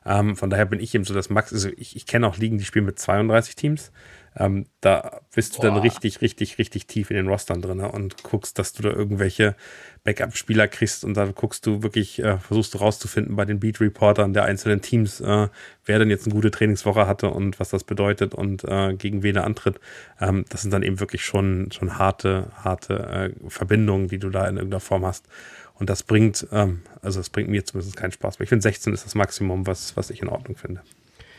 [0.06, 1.54] Ähm, von daher bin ich eben so das Max.
[1.54, 3.92] Also ich, ich kenne auch Ligen, die spielen mit 32 Teams.
[4.38, 5.84] Ähm, da bist du dann Boah.
[5.84, 9.56] richtig, richtig, richtig tief in den Rostern drin und guckst, dass du da irgendwelche
[10.04, 14.44] Backup-Spieler kriegst und dann guckst du wirklich, äh, versuchst du rauszufinden bei den Beat-Reportern der
[14.44, 15.48] einzelnen Teams, äh,
[15.86, 19.38] wer denn jetzt eine gute Trainingswoche hatte und was das bedeutet und äh, gegen wen
[19.38, 19.80] er antritt.
[20.20, 24.48] Ähm, das sind dann eben wirklich schon, schon harte, harte äh, Verbindungen, die du da
[24.48, 25.28] in irgendeiner Form hast.
[25.76, 28.44] Und das bringt, ähm, also das bringt mir zumindest keinen Spaß mehr.
[28.44, 30.82] Ich finde 16 ist das Maximum, was, was ich in Ordnung finde.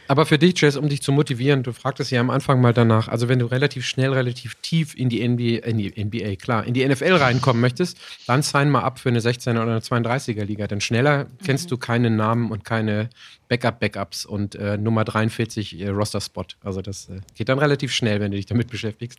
[0.09, 3.09] Aber für dich, Jess, um dich zu motivieren, du fragtest ja am Anfang mal danach,
[3.09, 6.75] also wenn du relativ schnell, relativ tief in die NBA, in die NBA, klar, in
[6.75, 10.67] die NFL reinkommen möchtest, dann sign mal ab für eine 16er oder eine 32er Liga.
[10.67, 13.11] Denn schneller kennst du keine Namen und keine
[13.49, 16.47] Backup-Backups und äh, Nummer 43 äh, Roster-Spot.
[16.63, 19.19] Also das äh, geht dann relativ schnell, wenn du dich damit beschäftigst.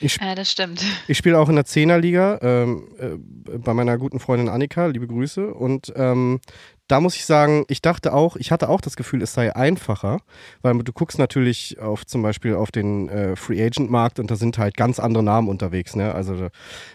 [0.00, 0.84] Ich, Ja, das stimmt.
[1.08, 5.52] ich spiele auch in der Zehnerliga ähm, äh, bei meiner guten Freundin Annika, liebe Grüße.
[5.52, 6.40] Und ähm,
[6.88, 10.20] da muss ich sagen, ich dachte auch, ich hatte auch das Gefühl, es sei einfacher,
[10.60, 14.36] weil du guckst natürlich auf zum Beispiel auf den äh, Free Agent Markt und da
[14.36, 15.96] sind halt ganz andere Namen unterwegs.
[15.96, 16.14] Ne?
[16.14, 16.48] Also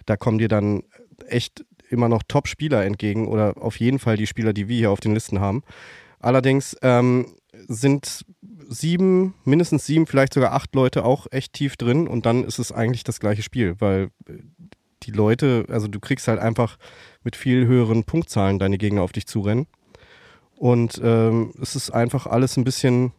[0.05, 0.83] da, kommen dir dann
[1.27, 4.99] echt immer noch Top-Spieler entgegen oder auf jeden Fall die Spieler, die wir hier auf
[4.99, 5.63] den Listen haben.
[6.19, 7.33] Allerdings ähm,
[7.67, 8.25] sind
[8.67, 12.71] sieben, mindestens sieben, vielleicht sogar acht Leute auch echt tief drin und dann ist es
[12.71, 14.33] eigentlich das gleiche Spiel, weil äh,
[15.03, 16.77] die Leute, also du kriegst halt einfach
[17.23, 19.65] mit viel höheren Punktzahlen deine Gegner auf dich zurennen.
[20.59, 23.13] Und ähm, es ist einfach alles ein bisschen,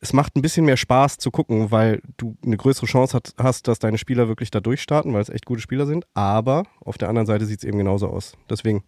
[0.00, 3.68] es macht ein bisschen mehr Spaß zu gucken, weil du eine größere Chance hat, hast,
[3.68, 6.06] dass deine Spieler wirklich da durchstarten, weil es echt gute Spieler sind.
[6.14, 8.38] Aber auf der anderen Seite sieht es eben genauso aus.
[8.48, 8.84] Deswegen,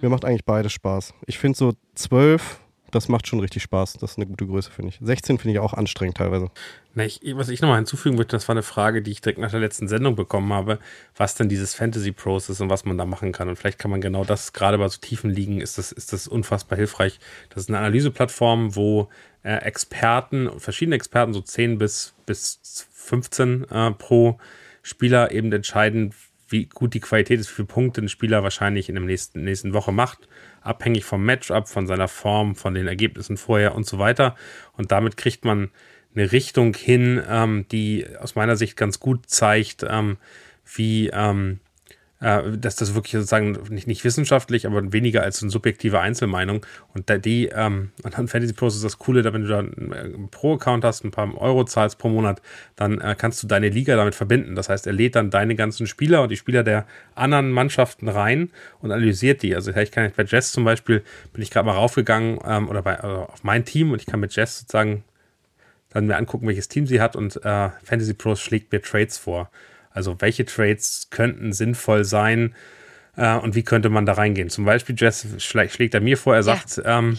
[0.00, 1.12] mir macht eigentlich beides Spaß.
[1.26, 3.94] Ich finde so zwölf, das macht schon richtig Spaß.
[3.94, 4.98] Das ist eine gute Größe, finde ich.
[5.00, 6.50] 16 finde ich auch anstrengend teilweise.
[6.94, 9.50] Na, ich, was ich nochmal hinzufügen möchte, das war eine Frage, die ich direkt nach
[9.50, 10.78] der letzten Sendung bekommen habe,
[11.16, 13.48] was denn dieses Fantasy Pros ist und was man da machen kann.
[13.48, 16.28] Und vielleicht kann man genau das, gerade bei so tiefen Ligen, ist das, ist das
[16.28, 17.18] unfassbar hilfreich.
[17.50, 19.08] Das ist eine Analyseplattform, wo
[19.42, 24.38] äh, Experten, verschiedene Experten, so 10 bis, bis 15 äh, pro
[24.82, 26.14] Spieler eben entscheiden,
[26.48, 29.72] wie gut die Qualität ist, wie viele Punkte ein Spieler wahrscheinlich in der nächsten, nächsten
[29.72, 30.28] Woche macht,
[30.60, 34.36] abhängig vom Matchup, von seiner Form, von den Ergebnissen vorher und so weiter.
[34.72, 35.70] Und damit kriegt man
[36.14, 40.16] eine Richtung hin, ähm, die aus meiner Sicht ganz gut zeigt, ähm,
[40.64, 41.60] wie ähm,
[42.20, 46.64] äh, dass das wirklich sozusagen nicht, nicht wissenschaftlich, aber weniger als eine subjektive Einzelmeinung.
[46.94, 50.28] Und da die, ähm, an Fantasy Pros ist das Coole, da wenn du da einen
[50.30, 52.40] Pro-Account hast, ein paar Euro zahlst pro Monat,
[52.74, 54.54] dann äh, kannst du deine Liga damit verbinden.
[54.54, 58.50] Das heißt, er lädt dann deine ganzen Spieler und die Spieler der anderen Mannschaften rein
[58.80, 59.54] und analysiert die.
[59.54, 61.02] Also ich kann bei Jess zum Beispiel,
[61.32, 64.20] bin ich gerade mal raufgegangen ähm, oder bei, also auf mein Team und ich kann
[64.20, 65.04] mit Jess sozusagen
[65.90, 69.50] dann mir angucken, welches Team sie hat und äh, Fantasy Pros schlägt mir Trades vor.
[69.96, 72.54] Also welche Trades könnten sinnvoll sein
[73.16, 74.50] äh, und wie könnte man da reingehen?
[74.50, 77.18] Zum Beispiel, Jess schlä schlägt er mir vor, er sagt, ähm,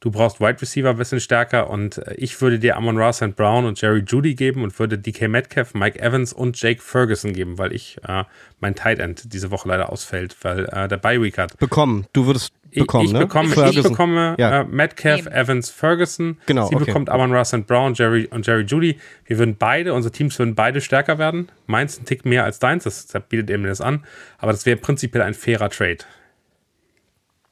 [0.00, 3.34] du brauchst Wide Receiver ein bisschen stärker und äh, ich würde dir Amon Ross and
[3.34, 7.58] Brown und Jerry Judy geben und würde DK Metcalf, Mike Evans und Jake Ferguson geben,
[7.58, 8.24] weil ich äh,
[8.60, 11.56] mein Tight End diese Woche leider ausfällt, weil äh, der Bye Week hat.
[11.58, 12.06] Bekommen.
[12.12, 13.18] Du würdest bekommen, ich ne?
[13.20, 13.92] bekomme, ich Ferguson.
[13.92, 14.60] bekomme Ja.
[14.60, 15.28] äh, Metcalf, Eben.
[15.28, 16.38] Evans, Ferguson.
[16.46, 16.86] Genau, Sie okay.
[16.86, 18.98] bekommt Amon Ross and Brown, Jerry und Jerry Judy.
[19.26, 21.50] Wir würden beide, unsere Teams würden beide stärker werden.
[21.66, 24.04] Meins ein Tick mehr als deins, das, das bietet eben das an.
[24.38, 25.98] Aber das wäre prinzipiell ein fairer Trade.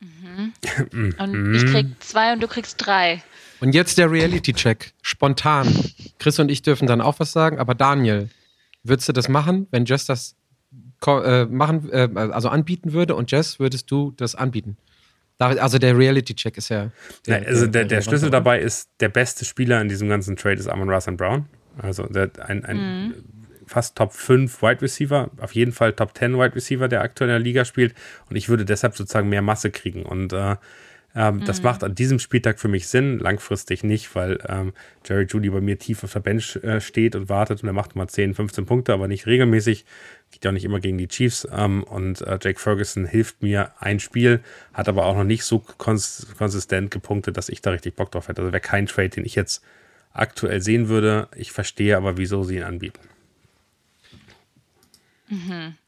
[1.19, 3.23] Und ich krieg zwei und du kriegst drei.
[3.61, 4.93] Und jetzt der Reality-Check.
[5.01, 5.67] Spontan.
[6.19, 8.29] Chris und ich dürfen dann auch was sagen, aber Daniel,
[8.83, 10.37] würdest du das machen, wenn Jess das
[11.07, 14.77] äh, machen, äh, also anbieten würde und Jess, würdest du das anbieten?
[15.39, 16.91] Da, also der Reality-Check ist ja.
[17.27, 20.57] Ja, also der, der Schlüssel relevante, dabei ist, der beste Spieler in diesem ganzen Trade
[20.57, 21.47] ist Amon Ross and Brown.
[21.79, 23.15] Also der, ein, ein
[23.67, 27.35] fast Top 5 Wide Receiver, auf jeden Fall Top 10 Wide Receiver, der aktuell in
[27.35, 27.95] der Liga spielt.
[28.31, 30.05] Und ich würde deshalb sozusagen mehr Masse kriegen.
[30.05, 30.57] Und äh,
[31.17, 34.75] ähm, das macht an diesem Spieltag für mich Sinn, langfristig nicht, weil ähm,
[35.07, 37.97] Jerry Judy bei mir tief auf der Bench äh, steht und wartet und er macht
[37.97, 39.87] mal 10, 15 Punkte, aber nicht regelmäßig.
[40.31, 41.49] Geht ja auch nicht immer gegen die Chiefs.
[41.51, 44.41] Ähm, und äh, Jake Ferguson hilft mir ein Spiel,
[44.75, 48.29] hat aber auch noch nicht so kons konsistent gepunktet, dass ich da richtig Bock drauf
[48.29, 48.43] hätte.
[48.43, 49.65] Also wäre kein Trade, den ich jetzt
[50.13, 51.29] aktuell sehen würde.
[51.35, 53.01] Ich verstehe aber, wieso sie ihn anbieten.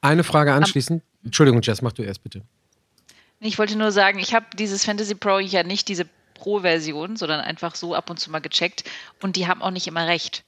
[0.00, 1.02] Eine Frage anschließend.
[1.22, 2.42] Entschuldigung, Jess, mach du erst bitte.
[3.40, 7.74] Ich wollte nur sagen, ich habe dieses Fantasy Pro ja nicht diese Pro-Version, sondern einfach
[7.74, 8.85] so ab und zu mal gecheckt
[9.22, 10.44] und die haben auch nicht immer recht.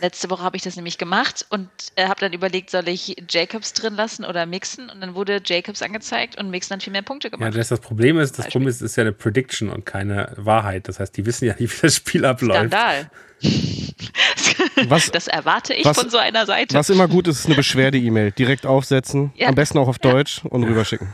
[0.00, 3.74] Letzte Woche habe ich das nämlich gemacht und äh, habe dann überlegt, soll ich Jacobs
[3.74, 7.28] drin lassen oder Mixen und dann wurde Jacobs angezeigt und Mixen hat viel mehr Punkte
[7.28, 7.54] Ja, gemacht.
[7.54, 8.46] das, das Problem ist, das.
[8.46, 10.88] Problem ist, es ist ja eine Prediction und keine Wahrheit.
[10.88, 12.58] Das heißt, die wissen ja nicht, wie das Spiel abläuft.
[12.72, 13.10] Skandal.
[14.88, 16.74] Was- das erwarte ich was- von so einer Seite.
[16.74, 18.32] Was immer gut ist, ist eine Beschwerde-E-Mail.
[18.32, 19.48] Direkt aufsetzen, Ja.
[19.48, 20.12] am besten auch auf Ja.
[20.12, 21.12] Deutsch und rüberschicken.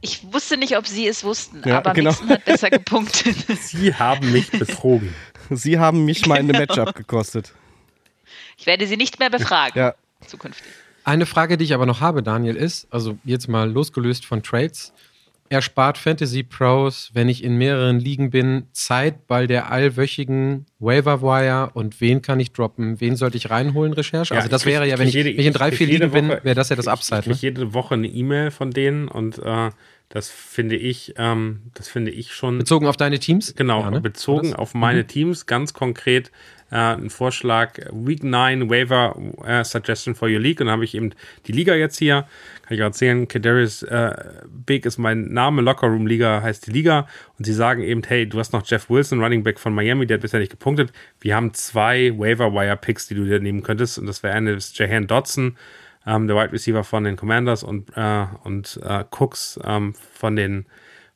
[0.00, 2.10] Ich wusste nicht, ob sie es wussten, Ja, aber genau.
[2.10, 3.36] Mixen hat besser gepunktet.
[3.60, 5.12] Sie haben mich betrogen.
[5.50, 6.58] Sie haben mich mal in Genau.
[6.60, 7.52] einem Matchup gekostet.
[8.56, 9.78] Ich werde sie nicht mehr befragen.
[9.78, 9.94] Ja.
[10.26, 10.66] Zukünftig.
[11.04, 14.92] Eine Frage, die ich aber noch habe, Daniel, ist, also jetzt mal losgelöst von Trades,
[15.50, 21.70] erspart Fantasy Pros, wenn ich in mehreren Ligen bin, Zeit bei der allwöchigen Waiver Wire
[21.74, 24.34] und wen kann ich droppen, wen sollte ich reinholen, Recherche?
[24.34, 25.74] Ja, also das ich krieg- wäre ja, ich wenn ich, jede- ich in drei, ich
[25.76, 27.20] vier Ligen bin, Woche- wäre das ja das ich- Upside.
[27.20, 27.32] Ich Ne?
[27.34, 29.70] kriege jede Woche eine E-Mail von denen und äh,
[30.10, 32.56] Das finde ich, ähm, das finde ich schon.
[32.56, 33.54] Bezogen auf deine Teams?
[33.54, 34.00] Genau, Ja, ne?
[34.00, 35.06] bezogen auf meine Mhm.
[35.08, 36.32] Teams, ganz konkret
[36.70, 40.60] äh, ein Vorschlag, Week 9 Waiver äh, Suggestion for your League.
[40.60, 41.14] Und dann habe ich eben
[41.46, 42.26] die Liga jetzt hier,
[42.62, 44.14] kann ich auch erzählen, Kadarius äh,
[44.66, 47.08] Big ist mein Name, Locker Room Liga heißt die Liga.
[47.38, 50.16] Und sie sagen eben, hey, du hast noch Jeff Wilson, Running Back von Miami, der
[50.16, 50.92] hat bisher nicht gepunktet.
[51.20, 53.98] Wir haben zwei Waiver Wire Picks, die du dir nehmen könntest.
[53.98, 55.56] Und das wäre eine ist Jahan Dodson,
[56.06, 60.66] ähm, der Wide Receiver von den Commanders und, äh, und äh, Cooks ähm, von den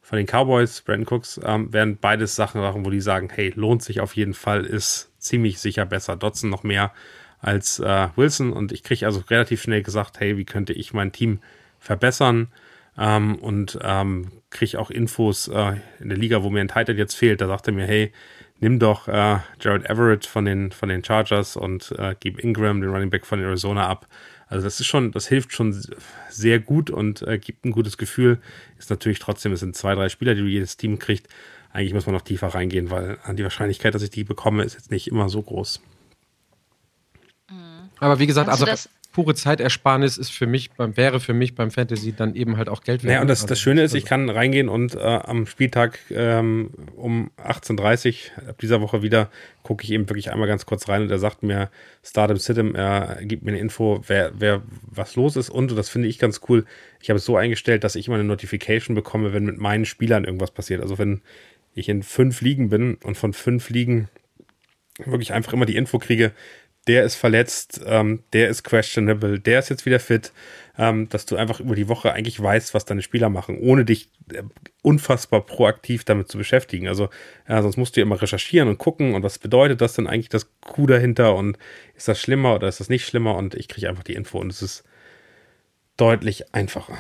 [0.04, 3.84] von den Cowboys, Brandon Cooks, ähm, wären beides Sachen, Sachen, wo die sagen, hey, lohnt
[3.84, 6.16] sich auf jeden Fall, ist ziemlich sicher besser.
[6.16, 6.92] Dotson noch mehr
[7.40, 11.12] als äh, Wilson und ich kriege also relativ schnell gesagt, hey, wie könnte ich mein
[11.12, 11.40] Team
[11.80, 12.48] verbessern
[12.96, 17.14] ähm, und ähm, kriege auch Infos äh, in der Liga, wo mir ein Titan jetzt
[17.14, 17.40] fehlt.
[17.40, 18.12] Da sagt er mir, hey,
[18.60, 22.90] nimm doch äh, Jared Everett von den, von den Chargers und äh, gib Ingram, den
[22.90, 24.06] Running Back von Arizona, ab.
[24.46, 25.74] Also das ist schon, das hilft schon
[26.28, 28.38] sehr gut und äh, gibt ein gutes Gefühl.
[28.78, 31.26] Ist natürlich trotzdem, es sind zwei, drei Spieler, die du jedes Team kriegt.
[31.72, 34.90] Eigentlich muss man noch tiefer reingehen, weil die Wahrscheinlichkeit, dass ich die bekomme, ist jetzt
[34.90, 35.80] nicht immer so groß.
[37.98, 41.54] Aber wie gesagt, Kannst also das- pure Zeitersparnis ist für mich, beim, wäre für mich
[41.54, 43.08] beim Fantasy dann eben halt auch Geld wert.
[43.10, 45.98] Naja, und das, Also das Schöne ist, ich also- kann reingehen und äh, am Spieltag
[46.10, 49.30] ähm, um 18.30 Uhr ab dieser Woche wieder
[49.62, 51.70] gucke ich eben wirklich einmal ganz kurz rein und er sagt mir,
[52.02, 55.90] Stardom Sitem, er gibt mir eine Info, wer, wer was los ist und, und das
[55.90, 56.64] finde ich ganz cool,
[57.00, 60.24] ich habe es so eingestellt, dass ich immer eine Notification bekomme, wenn mit meinen Spielern
[60.24, 60.80] irgendwas passiert.
[60.80, 61.20] Also wenn
[61.74, 64.08] ich in fünf Ligen bin und von fünf Ligen
[65.04, 66.32] wirklich einfach immer die Info kriege,
[66.86, 70.32] der ist verletzt, ähm, der ist questionable, der ist jetzt wieder fit,
[70.76, 74.10] ähm, dass du einfach über die Woche eigentlich weißt, was deine Spieler machen, ohne dich
[74.32, 74.42] äh,
[74.82, 76.88] unfassbar proaktiv damit zu beschäftigen.
[76.88, 77.08] Also,
[77.48, 80.28] ja, sonst musst du ja immer recherchieren und gucken und was bedeutet das denn eigentlich
[80.28, 81.56] das Q dahinter und
[81.94, 84.50] ist das schlimmer oder ist das nicht schlimmer und ich kriege einfach die Info und
[84.50, 84.82] es ist
[85.96, 86.98] deutlich einfacher.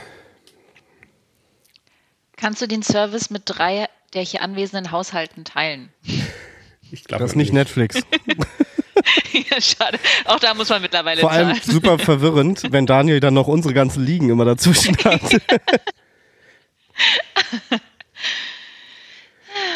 [2.36, 5.90] Kannst du den Service mit drei der hier anwesenden Haushalten teilen?
[6.94, 7.96] Ich glaube Das ist nicht Netflix.
[9.32, 9.98] ja, schade.
[10.26, 11.62] Auch da muss man mittlerweile Vor allem zahlen.
[11.64, 15.22] super verwirrend, wenn Daniel dann noch unsere ganzen Ligen immer dazwischen hat.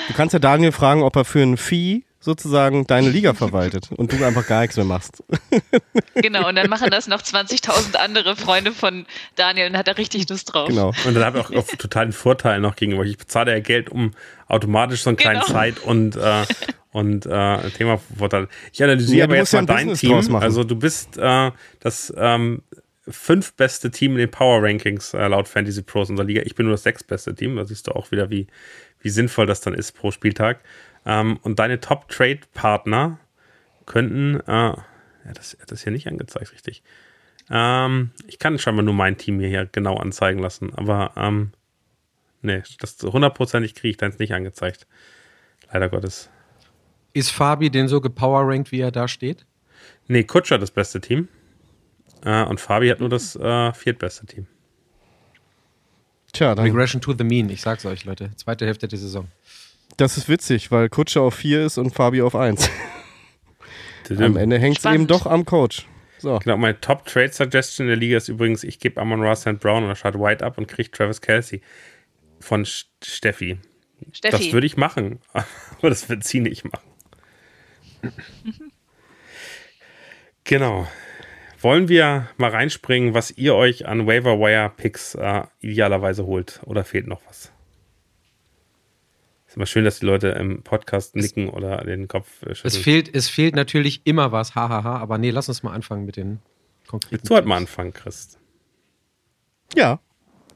[0.08, 4.12] Du kannst ja Daniel fragen, ob er für ein Fee sozusagen deine Liga verwaltet und
[4.12, 5.22] du einfach gar nichts mehr machst.
[6.14, 10.28] Genau, und dann machen das noch 20.000 andere Freunde von Daniel und hat er richtig
[10.30, 10.68] Lust drauf.
[10.68, 10.92] Genau.
[11.04, 13.04] Und dann habe ich auch, auch totalen Vorteil noch gegenüber.
[13.04, 14.12] Ich bezahle ja Geld, um
[14.48, 15.52] automatisch so einen kleinen Genau.
[15.52, 16.44] Zeit- und, äh,
[16.92, 18.48] und äh, Thema-Vorteil.
[18.72, 20.32] Ich analysiere Ja, aber jetzt ja mal ein dein Business Team.
[20.32, 20.42] machen.
[20.42, 22.62] Also du bist äh, das ähm,
[23.08, 26.42] fünf beste Team in den Power Rankings äh, laut Fantasy Pros unserer Liga.
[26.44, 27.56] Ich bin nur das sechs beste Team.
[27.56, 28.46] Da siehst du auch wieder, wie,
[29.00, 30.60] wie sinnvoll das dann ist pro Spieltag.
[31.06, 33.18] Ähm, und deine Top-Trade-Partner
[33.86, 34.84] könnten, äh, ja,
[35.32, 36.82] das hat das hier nicht angezeigt, richtig.
[37.48, 41.52] Ähm, ich kann scheinbar nur mein Team hier, hier genau anzeigen lassen, aber ähm,
[42.42, 44.86] nee, das hundertprozentig kriege ich deins nicht angezeigt.
[45.72, 46.28] Leider Gottes.
[47.12, 49.46] Ist Fabi denn so gepowerrankt, wie er da steht?
[50.08, 51.28] Nee, Kutscher das beste Team.
[52.24, 54.46] Äh, und Fabi hat nur das äh, viertbeste Team.
[56.32, 58.30] Tja, dann, Regression to the mean, ich sag's euch, Leute.
[58.36, 59.28] Zweite Hälfte der Saison.
[59.96, 62.68] Das ist witzig, weil Kutscher auf 4 ist und Fabi auf 1.
[64.18, 65.86] Am Ende hängt es eben doch am Coach.
[66.18, 66.38] So.
[66.38, 69.58] Genau, meine Top-Trade-Suggestion in der Liga ist übrigens, ich gebe Amon Ross St.
[69.58, 71.60] Brown oder Shad White ab und kriege Travis Kelsey
[72.40, 73.58] von Sch- Steffi.
[74.00, 76.88] Das Steffi, würde ich machen, aber das wird sie nicht machen.
[80.44, 80.86] genau.
[81.60, 86.60] Wollen wir mal reinspringen, was ihr euch an Waiver Wire Picks äh, idealerweise holt?
[86.64, 87.50] Oder fehlt noch was?
[89.56, 92.82] Ist immer schön, dass die Leute im Podcast nicken oder den Kopf äh, Es schütteln.
[92.82, 96.40] fehlt, es fehlt natürlich immer was, hahaha, aber nee, lass uns mal anfangen mit den
[96.86, 97.12] konkreten.
[97.16, 98.36] Willst du halt mal anfangen, Chris?
[99.74, 99.98] Ja,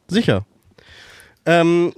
[0.06, 0.44] sicher.
[1.46, 1.94] Ähm,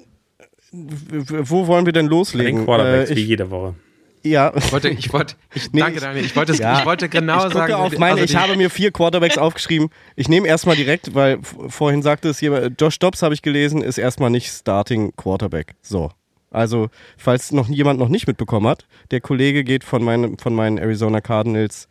[0.71, 2.65] wo wollen wir denn Den loslegen?
[2.67, 3.75] Quarterbacks Äh, wie ich, jede Woche.
[4.23, 6.79] ja, Ich wollte, ich wollte, ich, Nee, danke ich- Daniel, ich wollte, es- Ja.
[6.79, 7.73] ich wollte genau ich sagen.
[7.75, 9.91] auf meine, also ich habe mir vier Quarterbacks aufgeschrieben.
[10.15, 13.99] Ich nehme erstmal direkt, weil vorhin sagte es jemand, Josh Dobbs habe ich gelesen, ist
[13.99, 15.75] erstmal nicht Starting Quarterback.
[15.83, 16.13] So.
[16.53, 20.79] Also, falls noch jemand noch nicht mitbekommen hat, der Kollege geht von, meinem, von meinen
[20.79, 21.89] Arizona Cardinals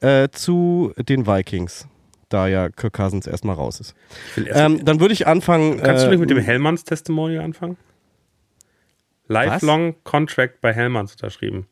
[0.00, 1.86] äh, zu den Vikings,
[2.28, 3.94] da ja Kirk Cousins erstmal raus ist.
[4.36, 5.82] Ähm, dann würde ich anfangen.
[5.82, 7.76] kannst du äh, nicht mit dem Hellmanns Testimonial anfangen?
[9.28, 11.66] Lifelong Contract bei Hellmanns unterschrieben.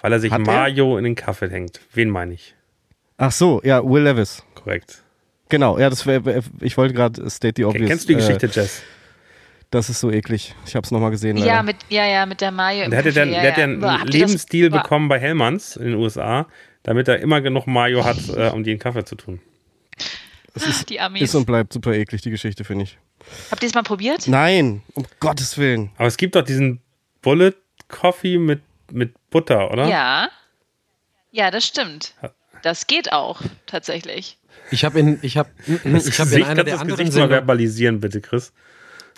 [0.00, 0.46] Weil er sich Hat er?
[0.46, 1.80] Mario in den Kaffee hängt.
[1.92, 2.54] Wen meine ich?
[3.16, 4.44] Ach so, ja, Will Levis.
[4.54, 5.02] Korrekt.
[5.48, 7.88] Genau, ja, das wäre, ich wollte gerade state the obvious.
[7.88, 8.82] Kennst du die äh, Geschichte, Jess?
[9.70, 10.54] Das ist so eklig.
[10.66, 11.36] Ich habe es nochmal gesehen.
[11.36, 12.88] ja, mit, ja, ja, mit der Mayo.
[12.90, 14.82] Der hatte dann, ja, der hat ja einen Boah, das- Lebensstil boah.
[14.82, 16.46] bekommen bei Hellmanns in den USA,
[16.82, 19.40] damit er immer genug Mayo hat, äh, um die in Kaffee zu tun.
[20.54, 21.22] Es ist, Die Amis.
[21.22, 22.98] ist und bleibt super eklig, die Geschichte, finde ich.
[23.52, 24.26] Habt ihr es mal probiert?
[24.26, 25.92] Nein, um Gottes Willen.
[25.96, 26.80] Aber es gibt doch diesen
[27.22, 27.52] Bullet
[27.86, 29.86] Coffee mit, mit Butter, oder?
[29.86, 30.28] Ja.
[31.30, 32.14] Ja, das stimmt.
[32.62, 34.36] Das geht auch, tatsächlich.
[34.72, 35.50] Ich habe in, ich habe,
[35.84, 38.52] Das ich habe in einer der das anderen Gesicht mal Sendungen, verbalisieren, bitte, Chris.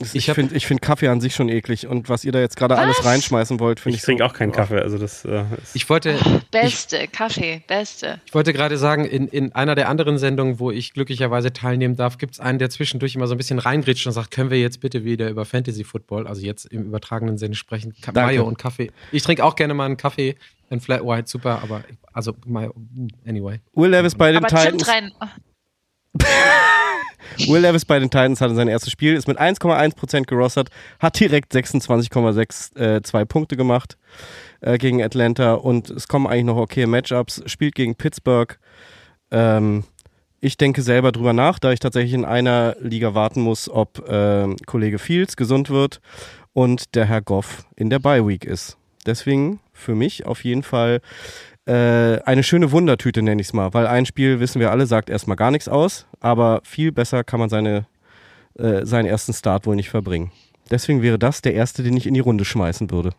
[0.01, 1.87] Ich Ich finde ich find Kaffee an sich schon eklig.
[1.87, 4.05] Und was ihr da jetzt gerade alles reinschmeißen wollt, finde Ich ich.
[4.07, 4.55] trinke so, auch keinen oh.
[4.55, 6.17] Kaffee, also das äh, ist ich wollte,
[6.51, 8.21] Beste, Kaffee, beste.
[8.27, 12.19] Ich wollte gerade sagen, in, in einer der anderen Sendungen, wo ich glücklicherweise teilnehmen darf,
[12.19, 14.81] gibt es einen, der zwischendurch immer so ein bisschen reingrätscht und sagt, können wir jetzt
[14.81, 18.33] bitte wieder über Fantasy Football, also jetzt im übertragenen Sinne sprechen, Ka Danke.
[18.33, 18.91] Mayo und Kaffee.
[19.13, 20.37] Ich trinke auch gerne mal einen Kaffee,
[20.71, 22.75] ein Flat White, super, aber also Mayo,
[23.27, 23.61] anyway.
[23.75, 24.89] Will Levis bei den Aber Titans.
[24.89, 25.13] rein.
[27.49, 31.55] Will Levis bei den Titans hatte sein erstes Spiel, ist mit 1,1% gerostert, hat direkt
[31.55, 33.97] 26,62 äh, Punkte gemacht
[34.61, 38.59] äh, gegen Atlanta und es kommen eigentlich noch okay Matchups, spielt gegen Pittsburgh.
[39.31, 39.85] Ähm,
[40.41, 44.57] ich denke selber drüber nach, da ich tatsächlich in einer Liga warten muss, ob ähm,
[44.67, 46.01] Kollege Fields gesund wird
[46.53, 48.77] und der Herr Goff in der Bye Week ist.
[49.07, 51.01] Deswegen für mich auf jeden Fall
[51.67, 55.11] äh, eine schöne Wundertüte, nenne ich es mal, weil ein Spiel, wissen wir alle, sagt
[55.11, 57.87] erstmal gar nichts aus, aber viel besser kann man seine,
[58.59, 60.33] äh, seinen ersten Start wohl nicht verbringen.
[60.71, 63.11] Deswegen wäre das der erste, den ich in die Runde schmeißen würde.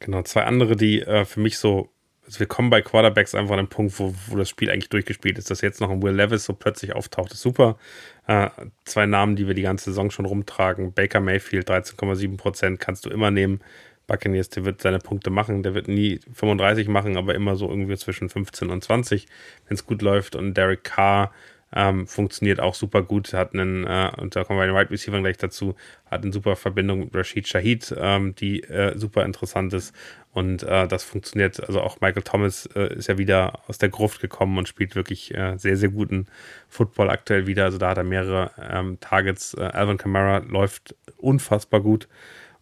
[0.00, 1.90] Genau, zwei andere, die äh, für mich so,
[2.24, 5.38] also wir kommen bei Quarterbacks einfach an den Punkt, wo, wo das Spiel eigentlich durchgespielt
[5.38, 5.50] ist.
[5.50, 7.78] Dass jetzt noch ein Will Levis so plötzlich auftaucht, ist super.
[8.26, 8.50] Äh,
[8.84, 10.92] zwei Namen, die wir die ganze Saison schon rumtragen.
[10.92, 13.60] Baker Mayfield, 13,7 Prozent, kannst du immer nehmen.
[14.08, 17.96] Buccaneers, der wird seine Punkte machen, der wird nie 35 machen, aber immer so irgendwie
[17.96, 19.26] zwischen 15 und 20,
[19.68, 20.34] wenn es gut läuft.
[20.34, 21.30] Und Derek Carr
[21.72, 24.90] ähm, funktioniert auch super gut, hat einen, äh, und da kommen wir bei den Wide
[24.90, 25.74] Receivers gleich dazu,
[26.10, 29.94] hat eine super Verbindung mit Rashid Shahid, ähm, die äh, super interessant ist.
[30.32, 34.20] Und äh, das funktioniert, also auch Michael Thomas äh, ist ja wieder aus der Gruft
[34.20, 36.26] gekommen und spielt wirklich äh, sehr, sehr guten
[36.68, 37.64] Football aktuell wieder.
[37.64, 39.54] Also da hat er mehrere ähm, Targets.
[39.54, 42.08] Äh, Alvin Kamara läuft unfassbar gut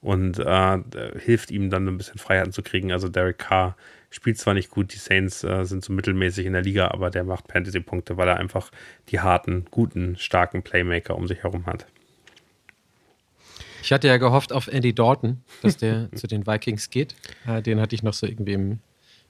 [0.00, 0.78] und äh,
[1.18, 2.92] hilft ihm dann ein bisschen Freiheiten zu kriegen.
[2.92, 3.76] Also Derek Carr
[4.10, 7.24] spielt zwar nicht gut, die Saints äh, sind so mittelmäßig in der Liga, aber der
[7.24, 8.70] macht Fantasy-Punkte, weil er einfach
[9.08, 11.86] die harten, guten, starken Playmaker um sich herum hat.
[13.82, 17.14] Ich hatte ja gehofft auf Andy Dalton, dass der zu den Vikings geht.
[17.46, 18.78] Äh, den hatte ich noch so irgendwie im,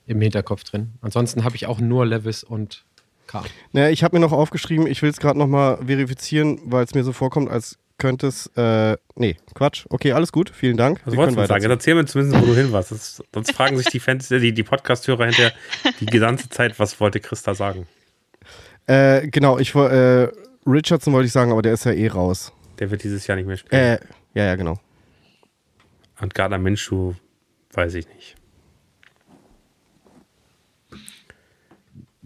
[0.07, 0.93] im Hinterkopf drin.
[1.01, 2.85] Ansonsten habe ich auch nur Levis und
[3.27, 3.45] Carr.
[3.73, 7.05] Naja, ich habe mir noch aufgeschrieben, ich will es gerade nochmal verifizieren, weil es mir
[7.05, 8.47] so vorkommt, als könnte es.
[8.57, 9.87] Äh, nee, Quatsch.
[9.89, 10.51] Okay, alles gut.
[10.51, 11.01] Vielen Dank.
[11.05, 11.63] Was wolltest du sagen?
[11.63, 12.93] Jetzt erzähl mir zumindest, wo du hin warst.
[12.93, 15.53] Das, sonst fragen sich die Fans, die, die Podcast-Hörer hinterher
[16.01, 17.87] die ganze Zeit, was wollte Christa sagen?
[18.87, 20.29] Äh, genau, ich äh,
[20.67, 22.53] Richardson wollte ich sagen, aber der ist ja eh raus.
[22.79, 23.81] Der wird dieses Jahr nicht mehr spielen.
[23.81, 23.99] Äh,
[24.35, 24.79] ja, ja, genau.
[26.21, 27.15] Und Gardner Minshew,
[27.73, 28.36] weiß ich nicht.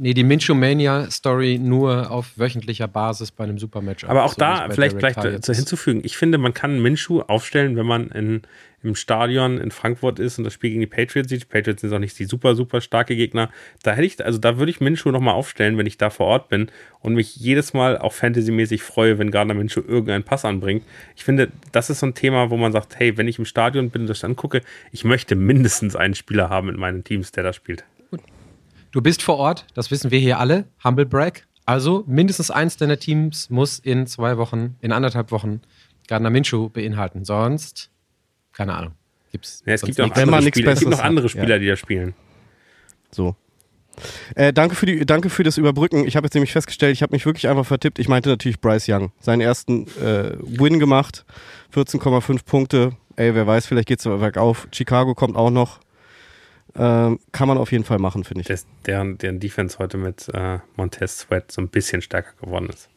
[0.02, 4.04] Nee, die Minshew Mania Story nur auf wöchentlicher Basis bei einem Supermatch.
[4.04, 5.54] Aber auch So da vielleicht, ist.
[5.54, 6.00] hinzufügen.
[6.04, 8.40] Ich finde, man kann Minshew aufstellen, wenn man in,
[8.82, 11.42] im Stadion in Frankfurt ist und das Spiel gegen die Patriots sieht.
[11.42, 13.50] Die Patriots sind auch nicht die super, super starke Gegner.
[13.82, 16.48] Da hätte ich, also da würde ich Minshew nochmal aufstellen, wenn ich da vor Ort
[16.48, 20.82] bin und mich jedes Mal auch fantasymäßig freue, wenn Gardner Minshew irgendeinen Pass anbringt.
[21.14, 23.90] Ich finde, das ist so ein Thema, wo man sagt, hey, wenn ich im Stadion
[23.90, 27.52] bin und das angucke, ich möchte mindestens einen Spieler haben in meinen Teams, der da
[27.52, 27.84] spielt.
[28.92, 30.64] Du bist vor Ort, das wissen wir hier alle.
[30.82, 31.46] Humble Brag.
[31.64, 35.60] Also mindestens eins deiner Teams muss in zwei Wochen, in anderthalb Wochen
[36.08, 37.24] Gardner Minshew beinhalten.
[37.24, 37.90] Sonst,
[38.52, 38.92] keine Ahnung.
[39.30, 41.58] Gibt's Ja, es sonst gibt auch andere Spieler, es gibt noch andere Spieler, ja.
[41.60, 42.14] die da spielen.
[43.12, 43.36] So.
[44.34, 46.04] Äh, danke, für die, danke für das Überbrücken.
[46.04, 48.00] Ich habe jetzt nämlich festgestellt, ich habe mich wirklich einfach vertippt.
[48.00, 49.12] Ich meinte natürlich Bryce Young.
[49.20, 51.24] Seinen ersten äh, Win gemacht.
[51.72, 52.96] 14,5 Punkte.
[53.14, 54.66] Ey, wer weiß, vielleicht geht es bergauf.
[54.72, 55.78] Chicago kommt auch noch.
[56.76, 58.46] Ähm, kann man auf jeden Fall machen, finde ich.
[58.46, 62.88] dass deren, deren Defense heute mit äh, Montez Sweat so ein bisschen stärker geworden ist.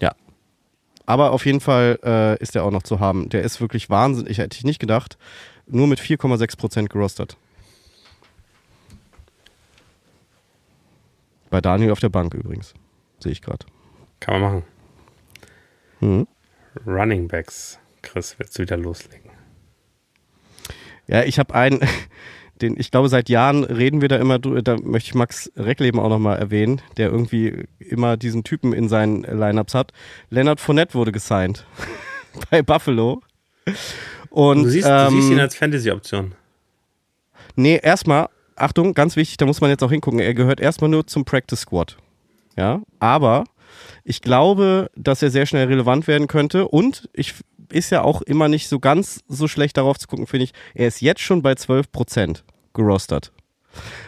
[0.00, 0.14] Ja.
[1.06, 3.28] Aber auf jeden Fall äh, ist er auch noch zu haben.
[3.28, 4.32] Der ist wirklich wahnsinnig.
[4.32, 5.16] Ich hätte ich nicht gedacht.
[5.66, 7.36] Nur mit 4,6% gerostet.
[11.50, 12.74] Bei Daniel auf der Bank übrigens.
[13.18, 13.66] Sehe ich gerade.
[14.20, 14.64] Kann man machen.
[16.00, 16.26] Mhm.
[16.86, 17.78] Running Backs.
[18.02, 19.30] Chris, willst du wieder loslegen?
[21.06, 21.80] Ja, ich habe einen,
[22.62, 26.08] den, ich glaube, seit Jahren reden wir da immer, da möchte ich Max Reckleben auch
[26.08, 29.92] nochmal erwähnen, der irgendwie immer diesen Typen in seinen Lineups hat.
[30.30, 31.66] Leonard Fournette wurde gesigned
[32.50, 33.22] bei Buffalo.
[34.30, 36.32] Und, Du siehst, ähm, du siehst ihn als Fantasy-Option.
[37.56, 40.20] Nee, erstmal, Achtung, ganz wichtig, da muss man jetzt auch hingucken.
[40.20, 41.96] Er gehört erstmal nur zum Practice Squad.
[42.56, 43.44] Ja, aber
[44.04, 47.34] ich glaube, dass er sehr schnell relevant werden könnte und ich
[47.72, 50.52] ist ja auch immer nicht so ganz so schlecht darauf zu gucken, finde ich.
[50.74, 52.42] Er ist jetzt schon bei 12%
[52.74, 53.32] gerostert.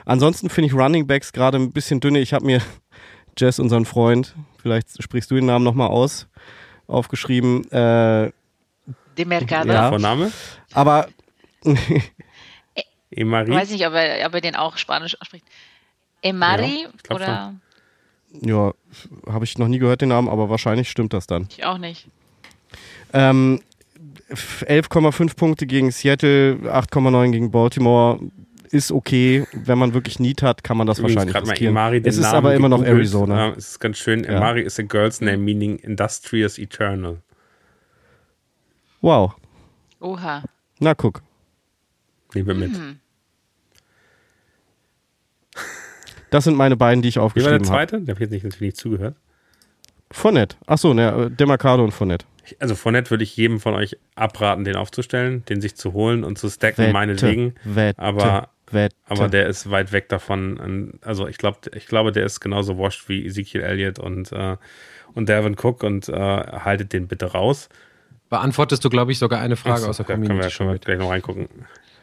[0.05, 2.21] Ansonsten finde ich Running Backs gerade ein bisschen dünne.
[2.21, 2.61] Ich habe mir
[3.39, 6.29] Jess, unseren Freund, vielleicht sprichst du den Namen nochmal aus,
[6.87, 7.71] aufgeschrieben.
[7.71, 8.31] Äh,
[9.17, 9.73] De Mercado.
[9.73, 9.89] Ja.
[9.89, 10.33] Vorname?
[10.73, 11.09] aber
[13.11, 13.51] Emari?
[13.51, 15.45] Ich weiß nicht, ob er, ob er den auch Spanisch spricht.
[16.23, 17.55] Emari Ja, glaub oder
[18.41, 18.73] ja,
[19.27, 21.47] habe ich noch nie gehört den Namen, aber wahrscheinlich stimmt das dann.
[21.51, 22.09] ich auch nicht.
[23.13, 23.61] Ähm,
[24.31, 28.19] 11,5 Punkte gegen Seattle, 8,9 gegen Baltimore.
[28.75, 29.47] Ist okay.
[29.53, 32.03] Wenn man wirklich Need hat, kann man das Übrigens wahrscheinlich gerade mal riskieren.
[32.03, 32.83] Den es ist Namen aber immer noch.
[32.83, 33.37] Arizona.
[33.51, 34.25] Ja, es ist ganz schön.
[34.25, 34.31] Ja.
[34.31, 37.19] Emari is a girl's name meaning industrious eternal.
[39.01, 39.37] Wow.
[40.01, 40.43] Oha.
[40.81, 41.23] Na, guck.
[42.35, 42.73] Nehmen wir mit.
[42.73, 42.99] Mhm.
[46.31, 47.87] Das sind meine beiden, die ich Wie war der aufgeschrieben habe.
[47.87, 48.01] zweite?
[48.01, 49.15] Der habe ich jetzt nicht, natürlich nicht zugehört.
[50.11, 50.57] Fournette.
[50.67, 52.27] Achso, ne, Demarcado und Fournette.
[52.59, 56.25] Also von nett würde ich jedem von euch abraten, den aufzustellen, den sich zu holen
[56.25, 57.55] und zu stacken, meinetwegen.
[57.63, 58.95] Wette, Aber, Wette.
[59.09, 60.99] aber der ist weit weg davon.
[61.03, 64.57] Also ich glaube, ich glaube, der ist genauso washed wie Ezekiel Elliott und, äh,
[65.15, 67.69] und Devin Cook und äh, haltet den bitte raus.
[68.29, 70.69] Beantwortest du, glaube ich, sogar eine Frage Achso, aus der da können wir, Community können
[70.69, 70.85] wir schon mit.
[70.85, 71.49] gleich noch reingucken.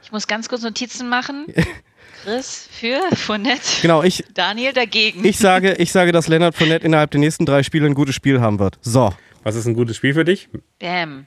[0.04, 1.46] Ich muss ganz kurz Notizen machen.
[2.24, 3.62] Chris für Fournette.
[3.82, 5.26] Genau, ich, Daniel dagegen.
[5.26, 8.40] ich, sage, ich sage, dass Leonard Fournette innerhalb der nächsten drei Spiele ein gutes Spiel
[8.40, 8.78] haben wird.
[8.82, 9.12] So.
[9.44, 10.48] Was ist ein gutes Spiel für dich?
[10.80, 11.26] Bam.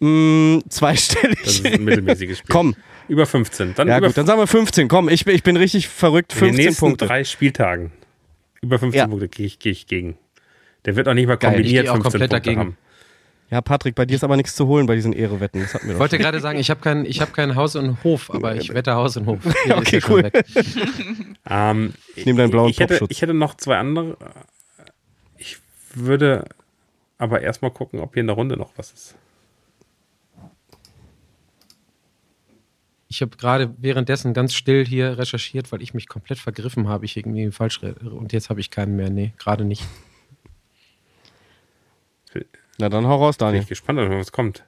[0.00, 1.44] Mm, Das zweistellig.
[1.44, 2.52] ist ein mittelmäßiges Spiel.
[2.52, 2.76] Komm.
[3.08, 3.74] Über 15.
[3.74, 4.86] Dann Ja über gut, dann sagen wir 15.
[4.88, 6.32] Komm, ich, bin- ich bin richtig verrückt.
[6.34, 7.06] in den 15 nächsten Punkte.
[7.06, 7.92] drei Spieltagen.
[8.60, 9.06] Über 15 Ja.
[9.06, 10.16] Punkte gehe ich, gehe ich gegen.
[10.84, 12.60] Der wird auch nicht mal Geil, ich kombiniert auch 15 komplett Punkte dagegen.
[12.60, 12.76] haben.
[13.50, 15.62] Ja, Patrick, bei dir ist aber nichts zu holen bei diesen Ehrewetten.
[15.62, 18.04] Das hatten wir Ich wollte gerade sagen, ich habe kein, ich hab kein Haus und
[18.04, 19.38] Hof, aber ich wette Haus und Hof.
[19.64, 20.22] Hier Okay, cool.
[20.24, 20.44] weg.
[21.50, 24.18] Ähm, Ich nehme deinen blauen ich hätte, ich hätte noch zwei andere.
[25.38, 25.56] Ich
[25.94, 26.44] würde
[27.16, 29.14] aber erstmal gucken, ob hier in der Runde noch was ist.
[33.08, 37.06] Ich habe gerade währenddessen ganz still hier recherchiert, weil ich mich komplett vergriffen habe.
[37.06, 39.08] Ich irgendwie falsch und jetzt habe ich keinen mehr.
[39.08, 39.84] Nee, gerade nicht.
[42.78, 43.62] Na dann hau raus, Bin Daniel.
[43.62, 44.64] ich gespannt, was kommt.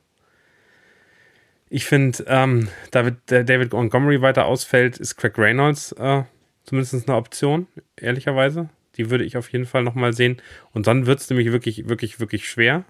[1.68, 6.24] Ich finde, ähm, David, David Montgomery weiter ausfällt, ist Craig Reynolds äh,
[6.64, 8.68] zumindest eine Option, ehrlicherweise.
[8.97, 10.43] Die würde ich auf jeden Fall nochmal sehen.
[10.72, 12.84] Und dann wird es nämlich wirklich, wirklich, wirklich schwer.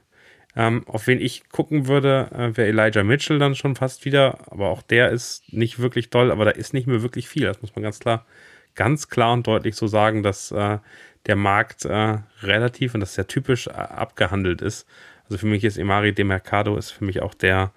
[0.57, 4.51] Ähm, auf wen ich gucken würde, äh, wäre Elijah Mitchell dann schon fast wieder.
[4.51, 7.45] Aber auch der ist nicht wirklich toll, aber da ist nicht mehr wirklich viel.
[7.45, 8.27] Das muss man ganz klar,
[8.75, 10.79] ganz klar und deutlich so sagen, dass äh,
[11.27, 14.87] der Markt äh, relativ, und das ist ja typisch, äh, abgehandelt ist.
[15.25, 17.73] Also für mich ist Emari De Mercado ist für mich auch der,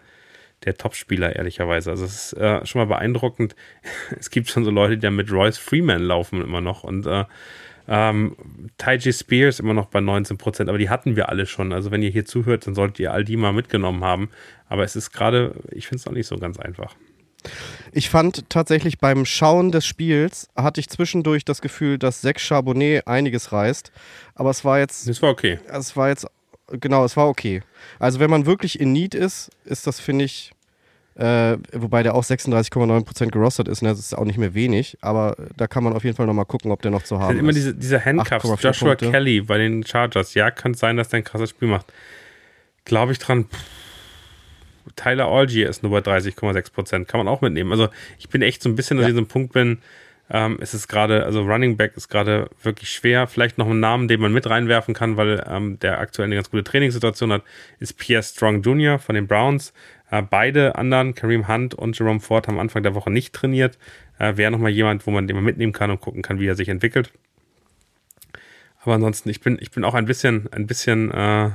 [0.65, 1.91] der Topspieler, ehrlicherweise.
[1.91, 3.55] Also es ist äh, schon mal beeindruckend.
[4.19, 7.26] Es gibt schon so Leute, die da mit Royce Freeman laufen immer noch und äh,
[7.88, 8.36] ähm,
[8.77, 11.73] Taiji Spears immer noch bei 19 Prozent, aber die hatten wir alle schon.
[11.73, 14.29] Also wenn ihr hier zuhört, dann solltet ihr all die mal mitgenommen haben.
[14.67, 16.95] Aber es ist gerade, ich finde es auch nicht so ganz einfach.
[17.91, 23.05] Ich fand tatsächlich beim Schauen des Spiels hatte ich zwischendurch das Gefühl, dass Sex Charbonnet
[23.05, 23.91] einiges reißt.
[24.36, 25.59] Aber es war jetzt, Das war okay.
[25.67, 26.25] es war jetzt,
[26.71, 27.61] genau, es war okay.
[27.99, 30.52] Also wenn man wirklich in Need ist, ist das, finde ich,
[31.16, 33.89] äh, wobei der auch 36,9% gerostet ist, ne?
[33.89, 36.72] das ist auch nicht mehr wenig, aber da kann man auf jeden Fall nochmal gucken,
[36.72, 37.55] ob der noch zu Dann haben immer ist.
[37.55, 39.11] diese, diese Handcuffs, 8,4 Joshua Punkte.
[39.11, 40.34] Kelly bei den Chargers.
[40.34, 41.86] Ja, kann sein, dass der ein krasses Spiel macht.
[42.86, 43.45] Glaube ich dran.
[43.45, 43.59] Pff.
[44.95, 47.07] Tyler Algier ist nur bei 30,6 Prozent.
[47.07, 47.72] Kann man auch mitnehmen.
[47.72, 47.89] Also
[48.20, 49.05] ich bin echt so ein bisschen Ja.
[49.05, 49.80] an diesem Punkt bin,
[50.30, 53.28] ähm, es ist gerade, also Running Back ist gerade wirklich schwer.
[53.28, 56.49] Vielleicht noch einen Namen, den man mit reinwerfen kann, weil ähm, der aktuell eine ganz
[56.49, 57.43] gute Trainingssituation hat,
[57.80, 58.99] ist Pierre Strong Jr.
[58.99, 59.74] von den Browns.
[60.11, 63.77] Äh, beide anderen, Kareem Hunt und Jerome Ford, haben Anfang der Woche nicht trainiert.
[64.19, 66.55] Äh, Wäre nochmal jemand, wo man den mal mitnehmen kann und gucken kann, wie er
[66.55, 67.11] sich entwickelt.
[68.81, 71.51] Aber ansonsten, ich bin, ich bin auch ein bisschen, ein bisschen äh,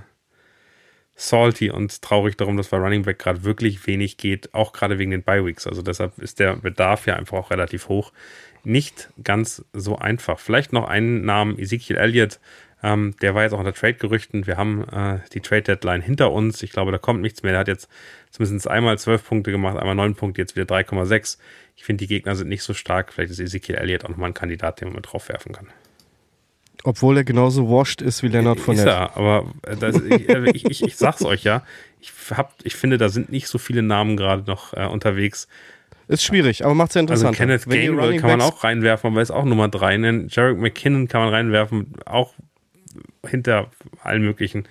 [1.20, 5.10] salty und traurig darum, dass bei Running Back gerade wirklich wenig geht, auch gerade wegen
[5.10, 5.66] den Bye Weeks.
[5.66, 8.12] Also deshalb ist der Bedarf ja einfach auch relativ hoch.
[8.62, 10.38] Nicht ganz so einfach.
[10.38, 12.38] Vielleicht noch einen Namen, Ezekiel Elliott.
[12.84, 14.46] Ähm, der war jetzt auch unter Trade-Gerüchten.
[14.46, 16.62] Wir haben äh, die Trade-Deadline hinter uns.
[16.62, 17.50] Ich glaube, da kommt nichts mehr.
[17.50, 17.88] Der hat jetzt
[18.30, 21.38] zumindest einmal zwölf Punkte gemacht, einmal neun Punkte, jetzt wieder 3,6.
[21.74, 23.12] Ich finde, die Gegner sind nicht so stark.
[23.12, 25.66] Vielleicht ist Ezekiel Elliott auch nochmal ein Kandidat, den man mit draufwerfen kann.
[26.88, 28.88] Obwohl er genauso washed ist wie Leonard Ist Fournette.
[28.88, 31.62] er, aber äh, das, ich, äh, ich, ich, ich sag's euch ja.
[32.00, 35.48] Ich, hab, ich finde, da sind nicht so viele Namen gerade noch äh, unterwegs.
[36.06, 37.36] Ist schwierig, aber macht es ja Also interessant.
[37.36, 40.28] Kenneth Gainwell kann man auch reinwerfen, aber ist auch Nummer 3.
[40.30, 42.32] Jarek McKinnon kann man reinwerfen, auch
[43.26, 43.70] hinter
[44.02, 44.66] allen möglichen.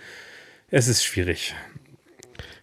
[0.72, 1.54] Es ist schwierig.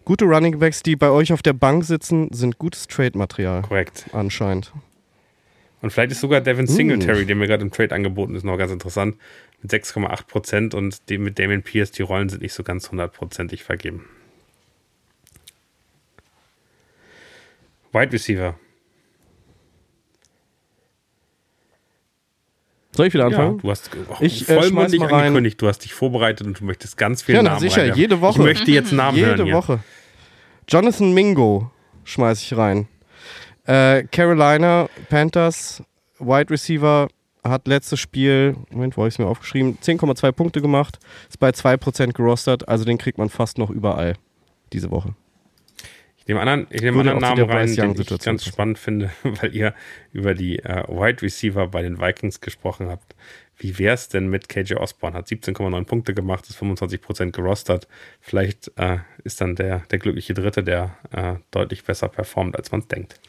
[0.03, 3.61] Gute Running Backs, die bei euch auf der Bank sitzen, sind gutes Trade-Material.
[3.61, 4.03] Korrekt.
[4.11, 4.73] Anscheinend.
[5.85, 8.71] Und vielleicht ist sogar Devin Singletary, der mir gerade im Trade angeboten ist, noch ganz
[8.71, 9.17] interessant.
[9.61, 13.63] Mit 6,8 Prozent und dem mit Damien Pierce, die Rollen sind nicht so ganz hundertprozentig
[13.63, 14.09] vergeben.
[17.93, 18.57] Wide Receiver.
[22.93, 23.57] Soll ich wieder anfangen?
[23.57, 25.13] Ja, du hast auch Ich, äh, vollmundig rein.
[25.13, 28.01] angekündigt, du hast dich vorbereitet und du möchtest ganz viele Ja, na Namen sicher, reinwerfen.
[28.01, 28.39] jede Woche.
[28.39, 29.53] Ich möchte jetzt Namen Jede hören hier.
[29.53, 29.79] Woche.
[30.67, 31.69] Jonathan Mingo
[32.05, 32.87] schmeiß ich rein.
[33.65, 35.83] Äh, Carolina Panthers,
[36.19, 37.07] Wide Receiver,
[37.43, 40.99] hat letztes Spiel, Moment, wo habe ich es mir aufgeschrieben, 10,2 Punkte gemacht,
[41.29, 44.15] ist bei 2% gerostert, also den kriegt man fast noch überall
[44.73, 45.15] diese Woche.
[46.17, 49.75] Ich nehme anderen, ich nehme anderen Namen rein, den ich ganz spannend finde, weil ihr
[50.11, 53.15] über die äh, Wide Receiver bei den Vikings gesprochen habt.
[53.57, 55.15] Wie wäre es denn mit KJ Osborne?
[55.15, 57.87] Hat 17,9 Punkte gemacht, ist 25% gerostert.
[58.19, 62.81] Vielleicht äh, ist dann der, der glückliche Dritte, der äh, deutlich besser performt, als man
[62.81, 63.19] es denkt.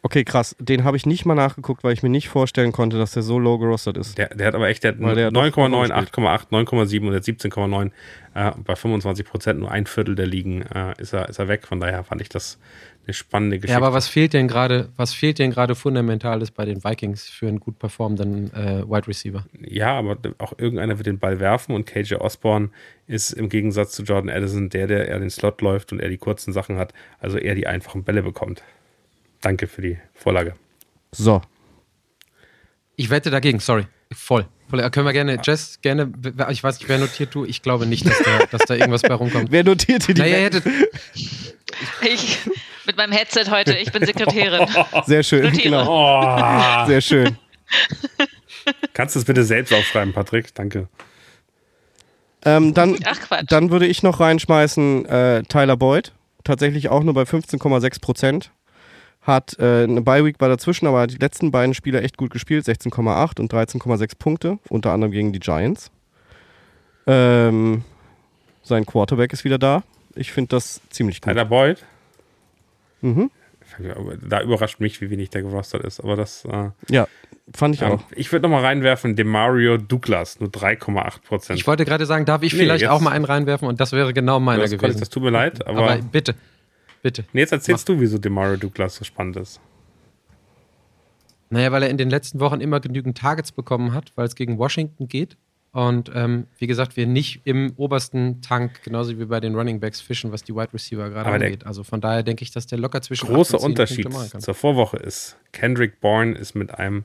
[0.00, 0.54] Okay, krass.
[0.60, 3.38] Den habe ich nicht mal nachgeguckt, weil ich mir nicht vorstellen konnte, dass der so
[3.38, 4.16] low gerostert ist.
[4.16, 6.10] Der, der hat aber echt der hat Weil der doch 9,9, gespielt.
[6.14, 7.90] 8,8, 9,7 und der 17,9.
[8.34, 11.66] Äh, bei 25 Prozent, nur ein Viertel der Ligen, äh, ist, er, ist er weg.
[11.66, 12.58] Von daher fand ich das
[13.08, 13.72] eine spannende Geschichte.
[13.72, 17.48] Ja, aber was fehlt denn gerade, was fehlt denn gerade Fundamentales bei den Vikings für
[17.48, 19.46] einen gut performenden äh, Wide Receiver?
[19.60, 22.68] Ja, aber auch irgendeiner wird den Ball werfen und KJ Osborne
[23.06, 26.18] ist im Gegensatz zu Jordan Addison der, der eher den Slot läuft und eher die
[26.18, 28.62] kurzen Sachen hat, also eher die einfachen Bälle bekommt.
[29.40, 30.54] Danke für die Vorlage.
[31.12, 31.40] So.
[32.96, 33.86] Ich wette dagegen, sorry.
[34.12, 34.46] Voll.
[34.68, 34.90] Voll.
[34.90, 36.12] Können wir gerne, Jess, gerne,
[36.50, 39.14] ich weiß nicht, wer notiert du, ich glaube nicht, dass da, dass da irgendwas bei
[39.14, 39.48] rumkommt.
[39.50, 40.64] Wer notiert hier die Naja, hättet,
[42.02, 42.38] Ich
[42.86, 44.66] mit meinem Headset heute, ich bin Sekretärin.
[45.06, 45.62] Sehr schön, Notiere.
[45.62, 45.86] genau.
[45.88, 47.36] Oh, Sehr schön.
[48.94, 50.54] kannst du es bitte selbst aufschreiben, Patrick?
[50.54, 50.88] Danke.
[52.44, 53.44] Ähm, dann, Ach Quatsch.
[53.48, 56.12] dann würde ich noch reinschmeißen äh, Tyler Boyd.
[56.44, 58.50] Tatsächlich auch nur bei 15,6 Prozent.
[59.28, 62.64] Hat äh, eine Bye-Week war dazwischen, aber die letzten beiden Spieler echt gut gespielt.
[62.64, 64.58] 16,8 und 13,6 Punkte.
[64.70, 65.90] Unter anderem gegen die Giants.
[67.06, 67.84] Ähm,
[68.62, 69.82] sein Quarterback ist wieder da.
[70.14, 71.30] Ich finde das ziemlich gut.
[71.32, 71.84] Tyler Boyd,
[73.02, 73.30] Mhm.
[74.28, 76.00] da überrascht mich, wie wenig der gerostert ist.
[76.00, 77.06] Aber das, äh, Ja,
[77.54, 78.02] fand ich ähm, auch.
[78.16, 81.58] ich würde nochmal reinwerfen, Demario Douglas, nur 3,8 Prozent.
[81.60, 83.92] ich wollte gerade sagen, darf ich Nee, vielleicht jetzt- auch mal einen reinwerfen und das
[83.92, 84.98] wäre genau meiner das, gewesen.
[85.00, 86.34] das tut mir leid, aber, aber, bitte,
[87.02, 87.24] bitte.
[87.32, 89.60] nee, jetzt erzählst du, wieso Demario Douglas so spannend ist.
[91.50, 94.58] Naja, weil er in den letzten Wochen immer genügend Targets bekommen hat, weil es gegen
[94.58, 95.36] Washington geht.
[95.72, 100.00] Und ähm, wie gesagt, wir nicht im obersten Tank, genauso wie bei den Running Backs,
[100.00, 101.66] fischen, was die Wide Receiver gerade angeht.
[101.66, 104.54] Also von daher denke ich, dass der locker zwischen große 8 und 10 Unterschied zur
[104.54, 107.04] Vorwoche ist, Kendrick Bourne ist mit einem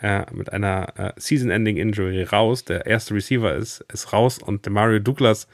[0.00, 2.64] äh, mit einer äh, Season-Ending Injury raus.
[2.64, 5.46] Der erste Receiver ist, ist raus und Demario Douglas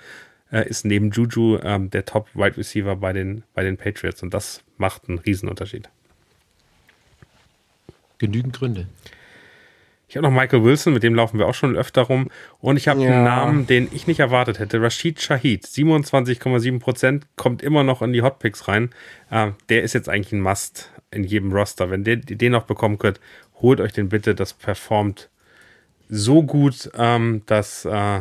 [0.57, 4.32] äh, ist neben Juju ähm, der Top Wide Receiver bei den, bei den Patriots und
[4.32, 5.88] das macht einen Riesenunterschied.
[8.18, 8.86] Genügend Gründe.
[10.09, 12.30] Ich habe noch Michael Wilson, mit dem laufen wir auch schon öfter rum.
[12.61, 13.11] Und ich habe Ja.
[13.11, 14.80] einen Namen, den ich nicht erwartet hätte.
[14.80, 18.90] Rashid Shahid, 27,7 Prozent, kommt immer noch in die Hotpicks rein.
[19.30, 21.90] Äh, der ist jetzt eigentlich ein Must in jedem Roster.
[21.90, 23.20] Wenn der, den noch bekommen könnt,
[23.61, 24.34] holt euch den bitte.
[24.36, 25.28] Das performt
[26.09, 28.20] so gut, ähm, dass äh,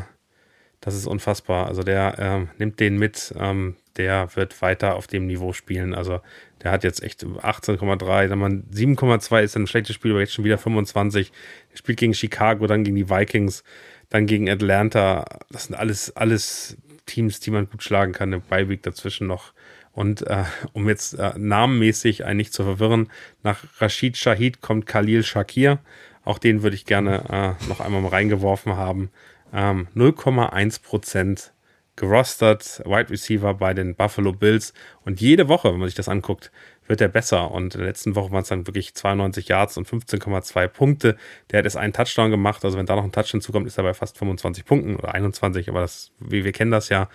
[0.86, 1.67] das ist unfassbar.
[1.67, 3.33] Also der ähm, nimmt den mit.
[3.38, 5.93] Ähm, der wird weiter auf dem Niveau spielen.
[5.93, 6.21] Also
[6.61, 10.45] der hat jetzt echt 18,3, dann man 7,2 ist ein schlechtes Spiel, aber jetzt schon
[10.45, 11.31] wieder 25.
[11.71, 13.63] Er spielt gegen Chicago, dann gegen die Vikings,
[14.09, 15.25] dann gegen Atlanta.
[15.49, 18.33] Das sind alles, alles Teams, die man gut schlagen kann.
[18.33, 19.53] Eine Bye-Week dazwischen noch.
[19.91, 23.09] Und äh, um jetzt äh, namenmäßig einen nicht zu verwirren,
[23.43, 25.79] nach Rashid Shahid kommt Khalil Shakir.
[26.25, 29.09] Auch den würde ich gerne äh, noch einmal mal reingeworfen haben.
[29.55, 31.53] Ähm, 0,1 Prozent
[31.95, 34.73] gerostert, Wide Receiver bei den Buffalo Bills.
[35.05, 36.51] Und jede Woche, wenn man sich das anguckt,
[36.87, 37.51] wird er besser.
[37.51, 41.15] Und in der letzten Woche waren es dann wirklich 92 Yards und 15,2 Punkte.
[41.49, 42.65] Der hat jetzt einen Touchdown gemacht.
[42.65, 45.69] Also wenn da noch ein Touchdown zukommt, ist er bei fast 25 Punkten oder 21.
[45.69, 47.09] Aber das, wir, wir kennen das ja.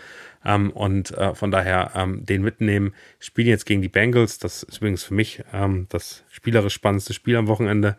[0.45, 2.95] Ähm, und äh, von daher ähm, den mitnehmen.
[3.19, 4.39] Spielen jetzt gegen die Bengals.
[4.39, 7.97] Das ist übrigens für mich ähm, das spielerisch spannendste Spiel am Wochenende.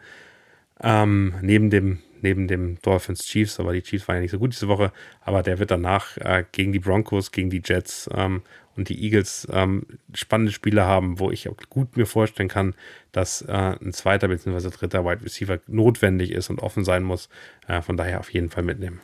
[0.83, 4.53] Ähm, neben dem neben dem Dolphins Chiefs, aber die Chiefs waren ja nicht so gut
[4.53, 8.43] diese Woche, aber der wird danach äh, gegen die Broncos, gegen die Jets ähm,
[8.75, 12.75] und die Eagles ähm, spannende Spiele haben, wo ich auch gut mir vorstellen kann,
[13.11, 14.69] dass äh, ein zweiter bzw.
[14.69, 17.29] dritter Wide Receiver notwendig ist und offen sein muss.
[17.67, 19.01] Äh, von daher auf jeden Fall mitnehmen.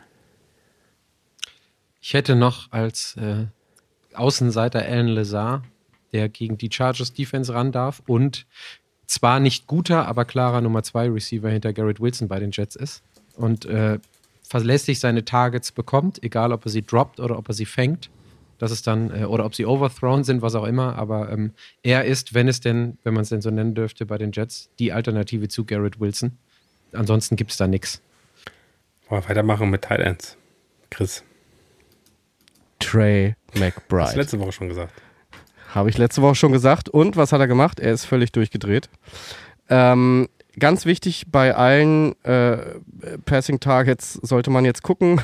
[2.02, 3.48] Ich hätte noch als äh,
[4.14, 5.64] Außenseiter Alan Lazar,
[6.14, 8.46] der gegen die Chargers Defense ran darf und
[9.08, 13.02] zwar nicht guter, aber klarer Nummer 2 Receiver hinter Garrett Wilson bei den Jets ist
[13.36, 14.00] und äh,
[14.44, 18.10] verlässlich seine Targets bekommt, egal ob er sie droppt oder ob er sie fängt.
[18.60, 21.54] Das ist dann, äh, oder ob sie overthrown sind, was auch immer, aber ähm,
[21.84, 24.70] er ist, wenn es denn, wenn man es denn so nennen dürfte, bei den Jets,
[24.80, 26.38] die Alternative zu Garrett Wilson.
[26.94, 28.02] Ansonsten gibt es da nichts.
[29.10, 30.38] Weitermachen mit Tight Ends?
[30.90, 31.24] Chris,
[32.80, 34.16] Trey hast du McBride.
[34.16, 34.94] letzte Woche schon gesagt.
[35.78, 36.90] Habe ich letzte Woche schon gesagt.
[36.90, 37.80] Und was hat er gemacht?
[37.80, 38.90] Er ist völlig durchgedreht.
[39.70, 40.28] Ähm,
[40.60, 42.58] ganz wichtig bei allen äh,
[43.26, 45.22] Passing Targets sollte man jetzt gucken,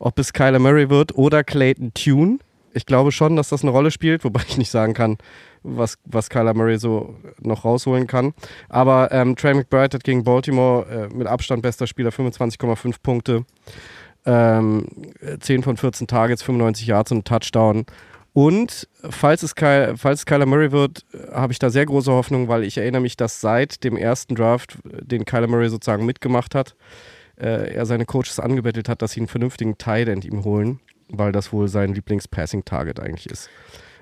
[0.00, 2.38] ob es Kyler Murray wird oder Clayton Tune.
[2.74, 5.18] Ich glaube schon, dass das eine Rolle spielt, wobei ich nicht sagen kann,
[5.62, 8.34] was, was Kyler Murray so noch rausholen kann.
[8.68, 13.44] Aber ähm, Trey McBride hat gegen Baltimore äh, mit Abstand bester Spieler 25,5 Punkte,
[14.24, 14.88] ähm,
[15.38, 17.86] 10 von 14 Targets, 95 Yards und Touchdown.
[18.36, 22.48] Und falls es, Ky falls es Kyler Murray wird, habe ich da sehr große Hoffnung,
[22.48, 26.76] weil ich erinnere mich, dass seit dem ersten Draft, den Kyler Murray sozusagen mitgemacht hat,
[27.38, 31.32] äh, er seine Coaches angebettelt hat, dass sie einen vernünftigen Tight End ihm holen, weil
[31.32, 33.48] das wohl sein Lieblings-Passing-Target eigentlich ist.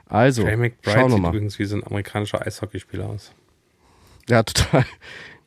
[0.07, 1.28] Also, Trey schauen McBride wir sieht mal.
[1.28, 3.30] übrigens wie so ein amerikanischer Eishockeyspieler aus.
[4.28, 4.85] Ja, total.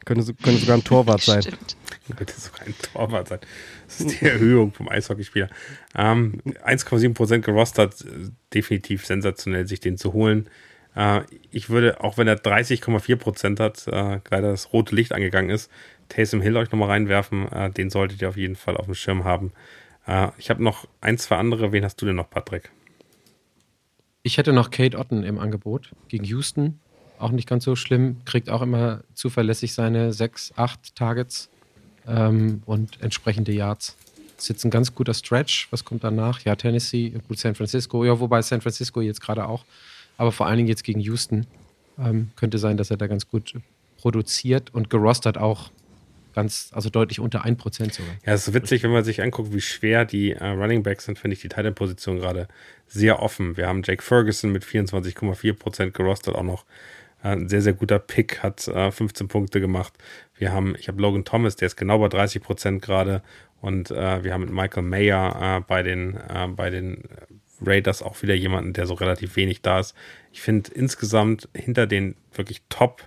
[0.06, 1.44] Könnte, könnte sogar ein Torwart sein.
[2.16, 3.40] Könnte sogar ein Torwart sein.
[3.86, 5.50] Das ist die Erhöhung vom Eishockeyspieler.
[5.96, 10.50] Ähm, 1,7% gerostert, äh, definitiv sensationell, sich den zu holen.
[10.96, 11.22] Äh,
[11.52, 15.70] ich würde, auch wenn er 30,4% hat, äh, leider das rote Licht angegangen ist,
[16.10, 17.52] Taysom Hill euch nochmal reinwerfen.
[17.52, 19.52] Äh, den solltet ihr auf jeden Fall auf dem Schirm haben.
[20.06, 21.72] Äh, ich habe noch ein, zwei andere.
[21.72, 22.72] Wen hast du denn noch, Patrick?
[24.24, 26.80] Ich hätte noch Kate Otten im Angebot gegen Houston.
[27.20, 28.18] Auch nicht ganz so schlimm.
[28.26, 31.50] Kriegt auch immer zuverlässig seine sechs, acht Targets
[32.08, 33.96] ähm, und entsprechende Yards.
[34.38, 35.68] Ist jetzt ein ganz guter Stretch.
[35.72, 36.42] Was kommt danach?
[36.42, 38.06] Ja, Tennessee, gut, San Francisco.
[38.06, 39.66] Ja, wobei San Francisco jetzt gerade auch.
[40.18, 41.48] Aber vor allen Dingen jetzt gegen Houston.
[42.00, 43.56] Ähm, könnte sein, dass er da ganz gut
[43.98, 45.72] produziert und gerostert auch
[46.38, 48.14] ganz, also deutlich unter 1% sogar.
[48.24, 51.18] Ja, es ist witzig, wenn man sich anguckt, wie schwer die äh, Running Backs sind,
[51.18, 52.48] finde ich die Tight Position gerade
[52.88, 53.58] sehr offen.
[53.58, 56.66] Wir haben Jake Ferguson mit 24,4% gerostet, auch noch
[57.22, 59.94] ein sehr, sehr guter Pick, hat äh, 15 Punkte gemacht.
[60.36, 63.24] Wir haben, ich habe Logan Thomas, der ist genau bei 30% gerade
[63.62, 67.04] und äh, wir haben mit Michael Mayer äh, bei den, äh, bei den
[67.62, 69.96] Raiders auch wieder jemanden, der so relativ wenig da ist.
[70.32, 73.04] Ich finde insgesamt hinter den wirklich Top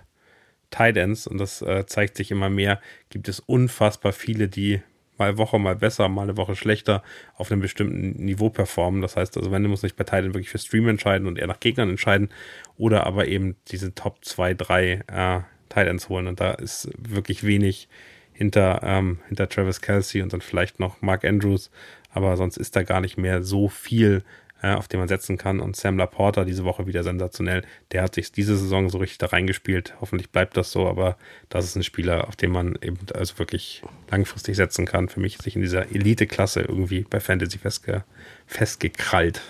[0.71, 4.81] Tight Ends, und das äh, zeigt sich immer mehr, gibt es unfassbar viele, die
[5.21, 7.03] mal Woche mal besser, mal eine Woche schlechter
[7.35, 9.01] auf einem bestimmten Niveau performen.
[9.01, 11.37] Das heißt, also wenn du musst dich bei Tight End wirklich für Stream entscheiden und
[11.37, 12.29] eher nach Gegnern entscheiden
[12.77, 16.27] oder aber eben diese Top 2, 3 äh, Tight Ends holen.
[16.27, 17.87] Und da ist wirklich wenig
[18.33, 21.69] hinter, ähm, hinter Travis Kelsey und dann vielleicht noch Mark Andrews.
[22.09, 24.23] Aber sonst ist da gar nicht mehr so viel,
[24.61, 25.59] äh, auf den man setzen kann.
[25.59, 27.63] Und Sam Laporta diese Woche wieder sensationell.
[27.91, 29.95] Der hat sich diese Saison so richtig da reingespielt.
[30.01, 31.17] Hoffentlich bleibt das so, aber
[31.49, 35.09] das ist ein Spieler, auf den man eben also wirklich langfristig setzen kann.
[35.09, 38.03] Für mich sich in dieser Elite-Klasse irgendwie bei Fantasy festge
[38.45, 39.41] festgekrallt.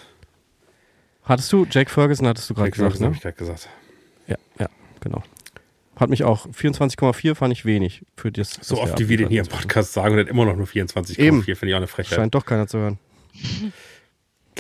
[1.24, 3.18] Hattest du, Jake Ferguson hattest du gerade gesagt, Ferguson habe ne?
[3.18, 3.70] ich gerade gesagt.
[4.28, 5.24] Ja, ja, genau.
[5.98, 8.58] Hat mich auch, 24,4 fand ich wenig für das.
[8.62, 9.48] So oft, wie wir den hier im.
[9.48, 11.44] Podcast sagen und hat immer noch nur 24,4, Eben.
[11.44, 12.16] finde ich auch eine Frechheit.
[12.16, 13.00] Scheint doch keiner zu hören.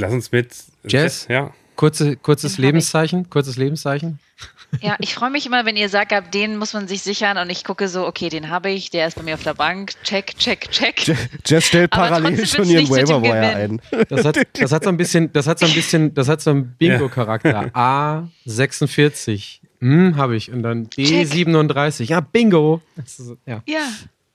[0.02, 0.52] Lass uns mit
[0.86, 1.26] Jazz?
[1.30, 1.52] Ja.
[1.76, 2.66] Kurze, kurzes Den.
[2.66, 4.20] Lebenszeichen, kurztes Lebenszeichen.
[4.82, 7.50] Ja, ich freue mich immer, wenn ihr sagt, ab den muss man sich sichern und
[7.50, 10.38] ich gucke so, okay, den habe ich, der ist bei mir auf der Bank, check,
[10.38, 11.06] check, check.
[11.08, 13.82] Je- Jess stellt parallel schon ihren nicht mit dem Waiver Wire ein.
[14.10, 16.52] Das hat, das hat so ein bisschen, das hat so ein bisschen, das hat so
[16.52, 17.70] einen Bingo-Charakter.
[18.46, 19.60] A46.
[19.80, 20.52] Hm, habe ich.
[20.52, 22.04] Und dann B37.
[22.06, 22.82] Ja, Bingo.
[22.96, 23.62] Das ist, ja.
[23.68, 23.88] Ja,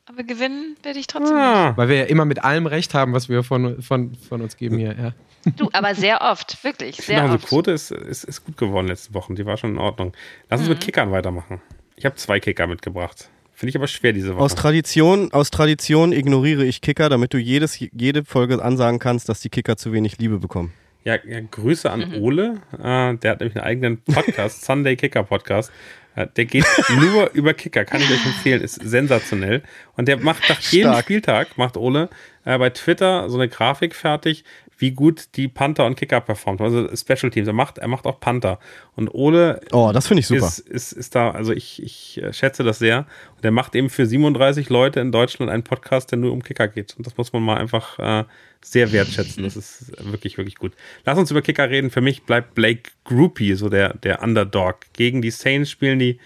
[0.07, 3.29] aber gewinnen werde ich trotzdem Ah, Weil wir ja immer mit allem recht haben, was
[3.29, 4.95] wir von, von, von uns geben hier.
[4.97, 5.13] Ja.
[5.45, 5.61] nicht.
[5.61, 7.47] Du, aber sehr oft, wirklich, sehr unsere oft.
[7.49, 9.37] Quote ist, ist, ist gut geworden letzte Wochen.
[9.37, 10.13] Die war schon in Ordnung.
[10.51, 11.61] Lass uns mit Kickern weitermachen.
[11.95, 13.29] Ich habe zwei Kicker mitgebracht.
[13.55, 14.43] Finde ich aber schwer diese Woche.
[14.43, 19.41] Aus Tradition, aus Tradition ignoriere ich Kicker, damit du jedes, jede Folge ansagen kannst, dass
[19.41, 20.73] die Kicker zu wenig Liebe bekommen.
[21.05, 22.61] Ja, ja Grüße an Ole.
[22.73, 25.73] Äh, der hat nämlich einen eigenen Podcast, Sunday Kicker Podcast.
[26.17, 26.65] Äh, der geht
[26.99, 29.63] nur über Kicker, kann ich euch empfehlen, ist sensationell.
[29.97, 31.05] Und der macht nach jedem Stark.
[31.05, 32.09] Spieltag, macht Ole
[32.45, 34.45] äh, bei Twitter so eine Grafik fertig,
[34.79, 36.61] wie gut die Panther und Kicker performt.
[36.61, 37.47] Also Special Teams.
[37.49, 38.59] Er macht, er macht auch Panther.
[38.95, 40.47] Und Ole Oh, das finde ich super.
[40.47, 43.07] ist, ist, ist da, also ich, ich äh, schätze das sehr.
[43.37, 46.69] Und er macht eben für 37 Leute in Deutschland einen Podcast, der nur um Kicker
[46.69, 46.95] geht.
[46.97, 48.25] Und das muss man mal einfach äh,
[48.61, 49.45] sehr wertschätzen.
[49.45, 50.73] Das ist wirklich, wirklich gut.
[51.05, 51.91] Lass uns über Kicker reden.
[51.91, 54.81] Für mich bleibt Blake Groupie so der, der Underdog.
[54.93, 56.19] Gegen die Saints spielen die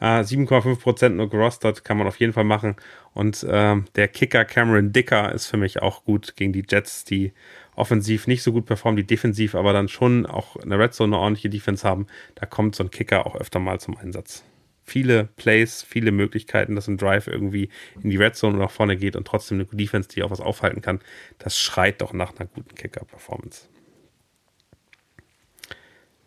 [0.00, 2.76] äh, 7,5% nur gerostert, kann man auf jeden Fall machen.
[3.14, 7.32] Und ähm, der Kicker Cameron Dicker ist für mich auch gut gegen die Jets, die
[7.74, 11.14] offensiv nicht so gut performen, die defensiv aber dann schon auch in der Red Zone
[11.14, 12.06] eine ordentliche Defense haben.
[12.34, 14.44] Da kommt so ein Kicker auch öfter mal zum Einsatz.
[14.84, 17.68] Viele Plays, viele Möglichkeiten, dass ein Drive irgendwie
[18.02, 20.80] in die Red Zone nach vorne geht und trotzdem eine Defense, die auch was aufhalten
[20.80, 21.00] kann.
[21.38, 23.68] Das schreit doch nach einer guten Kicker-Performance.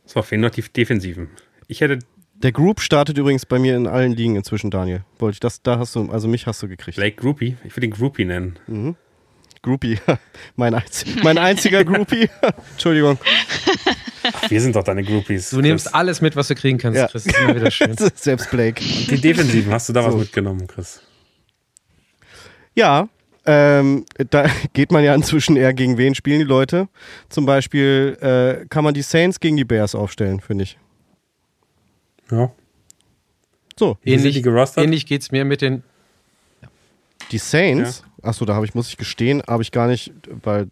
[0.05, 1.29] So, fehlen noch die Defensiven.
[1.67, 1.99] Ich hätte
[2.43, 5.03] Der Group startet übrigens bei mir in allen Ligen inzwischen, Daniel.
[5.19, 6.95] Wollte ich das, da hast du, also mich hast du gekriegt.
[6.97, 8.95] Blake Groupie, ich würde ihn Groupie nennen.
[9.61, 9.99] Groupie,
[10.55, 12.29] mein, einz mein einziger Groupie.
[12.71, 13.19] Entschuldigung.
[14.33, 15.51] Ach, wir sind doch deine Groupies.
[15.51, 17.07] Du nimmst alles mit, was du kriegen kannst, Ja.
[17.07, 17.25] Chris.
[17.25, 17.95] Das ist immer wieder schön.
[18.15, 18.81] Selbst Blake.
[18.83, 20.17] Die Defensiven, hast du da was So.
[20.19, 21.01] mitgenommen, Chris?
[22.73, 23.07] Ja,
[23.45, 26.87] ähm, da geht man ja inzwischen eher gegen wen spielen die Leute.
[27.29, 30.77] Zum Beispiel äh, kann man die Saints gegen die Bears aufstellen, finde ich.
[32.31, 32.51] Ja.
[33.77, 34.43] So, Ähnlich,
[34.77, 35.83] ähnlich geht es mir mit den.
[37.31, 40.11] die Saints, achso, da habe ich, muss ich gestehen, habe ich gar nicht,
[40.43, 40.67] weil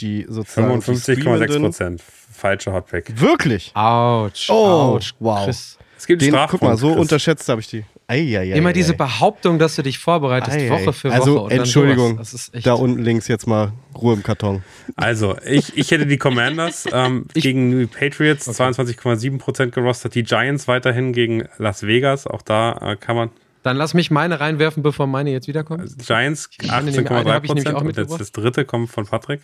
[0.00, 0.80] die sozusagen.
[0.80, 2.00] die 55,6 Streamenden- Prozent.
[2.00, 3.20] Falscher Hotpick.
[3.20, 3.72] Wirklich?
[3.74, 4.30] Ouch.
[4.48, 5.12] Oh, ouch.
[5.18, 5.44] wow.
[5.44, 5.76] Chris.
[5.96, 7.00] Es gibt Den, guck mal, so Chris.
[7.00, 7.84] unterschätzt habe ich die.
[8.10, 10.70] Eieiei, Immer diese Behauptung, dass du dich vorbereitest, Ei, ei.
[10.70, 11.18] Woche für Woche.
[11.18, 12.30] Also, und dann Entschuldigung, sowas.
[12.30, 14.62] Das ist echt da unten links jetzt mal Ruhe im Karton.
[14.96, 20.14] Also, ich, ich hätte die Commanders ähm, gegen die Patriots 22,7% gerostet.
[20.14, 22.26] Die Giants weiterhin gegen Las Vegas.
[22.26, 23.30] Auch da äh, kann man.
[23.62, 25.82] Dann lass mich meine reinwerfen, bevor meine jetzt wiederkommt.
[26.06, 27.74] Giants meine, den einen hab ich nämlich 18,3%.
[27.74, 29.42] auch Und jetzt das dritte kommt von Patrick.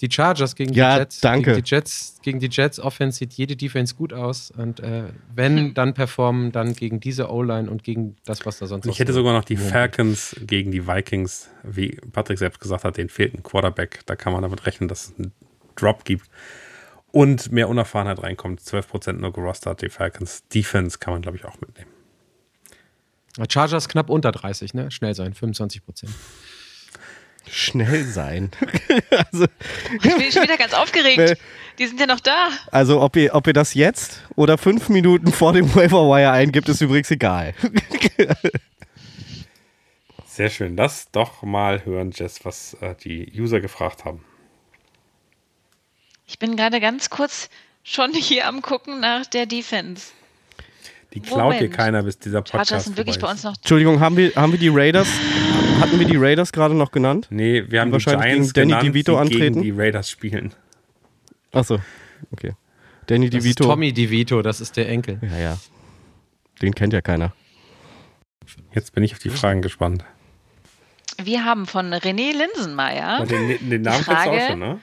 [0.00, 1.20] Die Chargers gegen Ja, die Jets.
[1.20, 1.52] danke.
[1.52, 4.50] Gegen die Jets, gegen die Jets Offense sieht jede Defense gut aus.
[4.52, 8.86] Und äh, wenn, dann performen, dann gegen diese O-Line und gegen das, was da sonst
[8.86, 9.56] Ich noch hätte so sogar noch die.
[9.56, 11.50] Falcons gegen die Vikings.
[11.64, 14.00] Wie Patrick selbst gesagt hat, denen fehlt ein Quarterback.
[14.06, 15.32] Da kann man damit rechnen, dass es einen
[15.74, 16.26] Drop gibt.
[17.10, 18.60] Und mehr Unerfahrenheit reinkommt.
[18.60, 19.82] 12% nur gerostet.
[19.82, 21.90] Die Falcons Defense kann man, glaube ich, auch mitnehmen.
[23.48, 24.90] Chargers knapp unter 30, ne?
[24.90, 26.12] Schnell sein, 25 Prozent.
[27.50, 28.50] Schnell sein.
[30.02, 31.38] Ich bin schon wieder ganz aufgeregt.
[31.78, 32.50] Die sind ja noch da.
[32.72, 36.80] Also, ob ihr, ob ihr das jetzt oder fünf Minuten vor dem Waiver-Wire eingibt, ist
[36.80, 37.54] übrigens egal.
[40.26, 40.76] Sehr schön.
[40.76, 44.24] Lass doch mal hören, Jess, was äh, die User gefragt haben.
[46.26, 47.48] Ich bin gerade ganz kurz
[47.82, 50.12] schon hier am gucken nach der Defense.
[51.14, 51.74] Die klaut dir Moment.
[51.74, 53.44] keiner, bis dieser Podcast Chargers sind wirklich bei uns ist.
[53.44, 53.56] noch.
[53.56, 55.08] Entschuldigung, haben wir, haben wir die Raiders,
[55.80, 57.28] hatten wir die Raiders gerade noch genannt?
[57.30, 59.62] Nee, wir haben die wahrscheinlich Giants gegen Danny genannt, DeVito die antreten?
[59.62, 60.54] gegen die Raiders spielen.
[61.52, 61.78] Achso,
[62.30, 62.54] okay.
[63.06, 63.64] Danny Das ist DeVito.
[63.64, 65.18] Tommy DeVito, das ist der Enkel.
[65.22, 65.58] Ja, ja.
[66.60, 67.32] Den kennt ja keiner.
[68.74, 70.04] Jetzt bin ich auf die Fragen gespannt.
[71.22, 73.24] Wir haben von René Linsenmeier.
[73.26, 74.80] Den, den Namen kennst du auch schon, ne?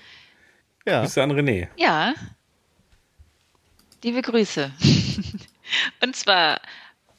[0.86, 1.02] Ja.
[1.02, 1.68] Grüße an René.
[1.78, 2.14] Ja.
[4.04, 4.72] Liebe Grüße.
[6.04, 6.60] Und zwar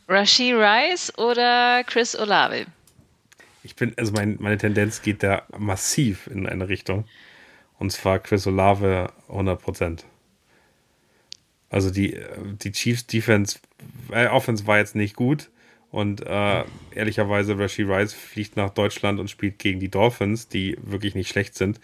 [0.08, 2.66] Rashi Rice oder Chris Olave.
[3.66, 7.04] Ich bin, also mein, meine Tendenz geht da massiv in eine Richtung.
[7.78, 10.04] Und zwar Chris Olave 100%.
[11.68, 12.16] Also die,
[12.62, 13.58] die Chiefs Defense,
[14.12, 15.50] äh, Offense war jetzt nicht gut.
[15.90, 21.16] Und äh, ehrlicherweise, Rashi Rice fliegt nach Deutschland und spielt gegen die Dolphins, die wirklich
[21.16, 21.80] nicht schlecht sind.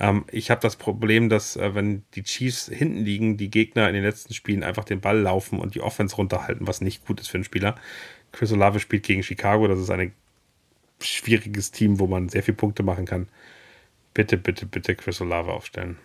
[0.00, 3.94] Ähm, ich habe das Problem, dass äh, wenn die Chiefs hinten liegen, die Gegner in
[3.94, 7.28] den letzten Spielen einfach den Ball laufen und die Offense runterhalten, was nicht gut ist
[7.28, 7.74] für einen Spieler.
[8.32, 10.12] Chris Olave spielt gegen Chicago, das ist ein
[11.00, 13.28] schwieriges Team, wo man sehr viele Punkte machen kann.
[14.14, 15.98] Bitte, bitte, bitte Chris Olave aufstellen.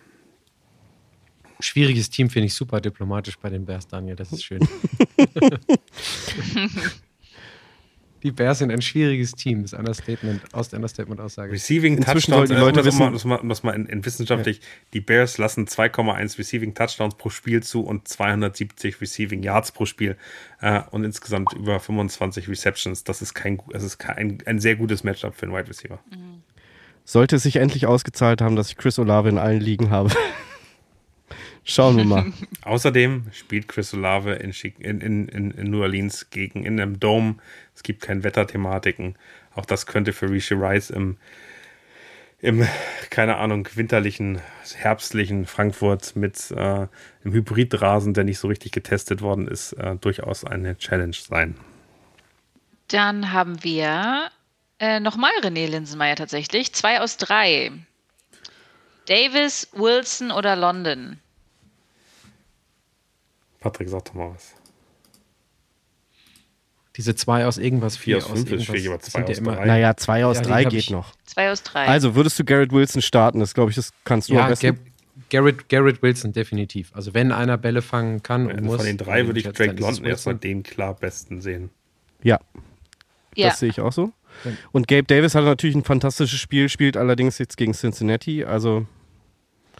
[1.60, 4.16] Schwieriges Team finde ich super diplomatisch bei den Bears, Daniel.
[4.16, 4.60] Das ist schön.
[8.22, 9.62] die Bears sind ein schwieriges Team.
[9.62, 11.52] Das ist Understatement, aus der Understatement-Aussage.
[11.52, 13.86] Receiving Inzwischen Touchdowns, die Leute äh, um das wissen- mal, das mal, das mal in,
[13.86, 14.60] in wissenschaftlich,
[14.92, 20.16] die Bears lassen 2,1 Receiving Touchdowns pro Spiel zu und 270 Receiving Yards pro Spiel
[20.60, 23.04] äh, und insgesamt über 25 Receptions.
[23.04, 25.98] Das ist kein, das ist kein, ein sehr gutes Matchup für einen Wide Receiver.
[27.04, 30.10] Sollte es sich endlich ausgezahlt haben, dass ich Chris Olave in allen Ligen habe.
[31.64, 32.32] Schauen wir mal.
[32.62, 37.36] Außerdem spielt Chris Olave in, in, in, in, New Orleans gegen in einem Dome.
[37.74, 39.16] Es gibt keine Wetterthematiken.
[39.54, 41.18] Auch das könnte für Rishi Rice im,
[42.40, 42.66] im,
[43.10, 44.40] keine Ahnung, winterlichen,
[44.74, 46.88] herbstlichen Frankfurt mit äh, einem
[47.24, 51.54] Hybridrasen, der nicht so richtig getestet worden ist, äh, durchaus eine Challenge sein.
[52.88, 54.30] Dann haben wir
[54.80, 56.72] äh, nochmal René Linsenmeier tatsächlich.
[56.72, 57.70] Zwei aus drei.
[59.06, 61.21] Davis, Wilson oder London?
[63.62, 64.54] Patrick, sag doch mal was.
[66.96, 69.38] Diese zwei aus irgendwas, Vier vier aus fünf ist schwierig, aber das zwei ja aus
[69.38, 69.64] immer, drei.
[69.66, 71.14] Naja, zwei aus Ja, drei geht noch.
[71.24, 71.86] Zwei aus drei.
[71.86, 73.40] Also, würdest du Garrett Wilson starten?
[73.40, 74.66] Das glaube ich, das kannst du am Ja, besten.
[74.66, 74.76] Gar
[75.30, 76.90] Garrett, Garrett Wilson, definitiv.
[76.94, 78.76] Also wenn einer Bälle fangen kann und Also muss.
[78.76, 81.70] von den drei würde ich Drake ist London erstmal den klar besten sehen.
[82.22, 82.38] ja,
[83.34, 83.48] ja.
[83.48, 84.12] das sehe ich auch so.
[84.72, 88.44] Und Gabe Davis hat natürlich ein fantastisches Spiel, spielt allerdings jetzt gegen Cincinnati.
[88.44, 88.86] Also,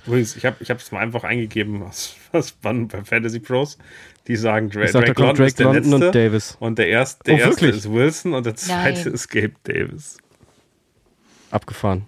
[0.07, 3.79] Übrigens, ich habe ich es mal einfach eingegeben, was, was wann bei Fantasy Pros.
[4.27, 6.07] Die sagen, Dra ich sag, Drake London ist Drake der London letzte.
[6.07, 6.57] und Davis.
[6.61, 9.15] Und der erste, der Oh, erste ist Wilson und der zweite Nein.
[9.15, 10.19] ist Gabe Davis.
[11.51, 12.05] Abgefahren.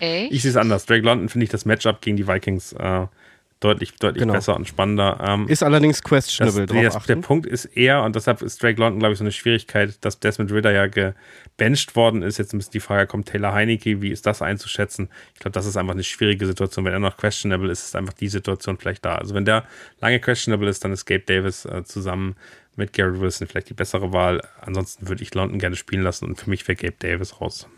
[0.00, 0.32] Echt?
[0.32, 0.86] Ich sehe es anders.
[0.86, 3.06] Drake London finde ich das Matchup gegen die Vikings äh,
[3.60, 4.32] deutlich, deutlich Genau.
[4.32, 5.18] besser und spannender.
[5.22, 7.16] Ähm, Ist allerdings das, questionable der, drauf der.
[7.16, 10.50] Punkt ist eher, und deshalb ist Drake London, glaube ich, so eine Schwierigkeit, dass Desmond
[10.50, 12.38] Ritter ja gebencht worden ist.
[12.38, 15.10] Jetzt ein bisschen die Frage, kommt Taylor Heineke, wie ist das einzuschätzen?
[15.34, 16.84] Ich glaube, das ist einfach eine schwierige Situation.
[16.86, 19.16] Wenn er noch questionable ist, ist einfach die Situation vielleicht da.
[19.16, 19.64] Also wenn der
[20.00, 22.36] lange questionable ist, dann ist Gabe Davis äh, zusammen
[22.76, 24.40] mit Garrett Wilson vielleicht die bessere Wahl.
[24.62, 27.68] Ansonsten würde ich London gerne spielen lassen und für mich wäre Gabe Davis raus.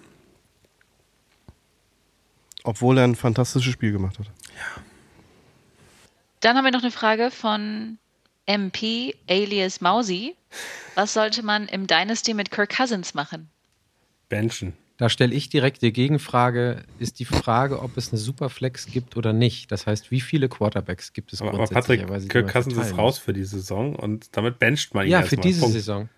[2.65, 4.31] Obwohl er ein fantastisches Spiel gemacht hat.
[6.43, 7.99] Dann haben wir noch eine Frage von
[8.47, 10.35] MP alias Mausi.
[10.97, 13.49] Was sollte man im Dynasty mit Kirk Cousins machen?
[14.29, 14.75] Benchen.
[14.99, 19.33] Da stelle ich direkt die Gegenfrage, ist die Frage, ob es eine Superflex gibt oder
[19.33, 19.73] nicht.
[19.73, 23.33] Das heißt, wie viele Quarterbacks gibt es Aber, aber Patrick, Kirk Cousins ist raus für
[23.33, 25.75] die Saison und damit bencht man ihn Ja, für diese Punkt.
[25.75, 26.09] Saison.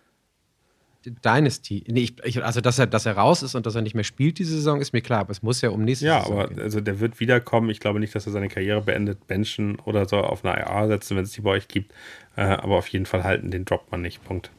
[1.06, 1.84] Dynasty.
[1.86, 4.04] Nee, ich, ich, also, dass er, dass er raus ist und dass er nicht mehr
[4.04, 5.20] spielt diese Saison, ist mir klar.
[5.20, 6.60] Aber es muss ja um nächste Ja, Saison aber gehen.
[6.60, 7.70] also der wird wiederkommen.
[7.70, 11.16] Ich glaube nicht, dass er seine Karriere beendet, benchen oder so auf eine IA setzen,
[11.16, 11.92] wenn es die bei euch gibt.
[12.36, 14.24] Äh, aber auf jeden Fall halten, den droppt man nicht.
[14.24, 14.50] Punkt.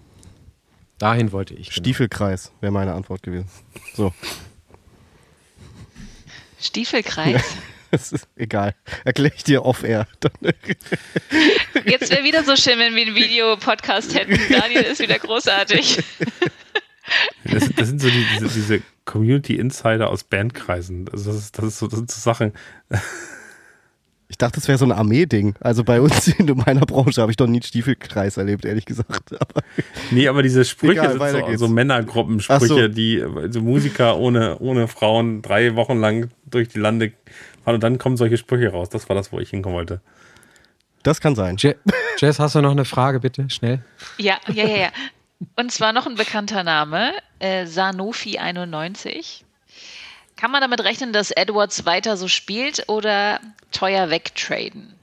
[0.98, 1.70] Dahin wollte ich.
[1.70, 1.80] genau.
[1.84, 3.50] Stiefelkreis wäre meine Antwort gewesen.
[3.96, 4.14] So,
[6.60, 7.44] Stiefelkreis.
[7.92, 8.76] es ist egal.
[9.04, 10.08] Erkläre ich dir off-air.
[11.86, 14.40] Jetzt wäre wieder so schön, wenn wir einen Videopodcast hätten.
[14.50, 16.00] Daniel ist wieder großartig.
[17.44, 21.08] Das, sind- das sind so die, diese, diese Community Insider aus Bandkreisen.
[21.12, 22.52] Also das, ist, das, ist so, das sind so Sachen.
[24.28, 25.54] Ich dachte, das wäre so ein Armee-Ding.
[25.60, 29.40] Also bei uns in meiner Branche habe ich doch nie einen Stiefelkreis erlebt, ehrlich gesagt.
[29.40, 29.62] Aber
[30.10, 31.60] Nee, aber diese Sprüche Egal, sind so, geht's.
[31.60, 32.88] so Männergruppensprüche, so.
[32.88, 37.14] die so Musiker ohne, ohne Frauen drei Wochen lang durch die Lande
[37.74, 38.90] und dann kommen solche Sprüche raus.
[38.90, 40.02] Das war das, wo ich hinkommen wollte.
[41.04, 41.58] das kann sein.
[41.58, 41.76] Je
[42.18, 43.50] Jess, hast du noch eine Frage, bitte?
[43.50, 43.84] Schnell.
[44.18, 44.90] Ja, ja, ja, ja.
[45.56, 49.44] Und zwar noch ein bekannter Name, äh, Sanofi91.
[50.38, 53.40] Kann man damit rechnen, dass Edwards weiter so spielt oder
[53.72, 54.94] teuer wegtraden?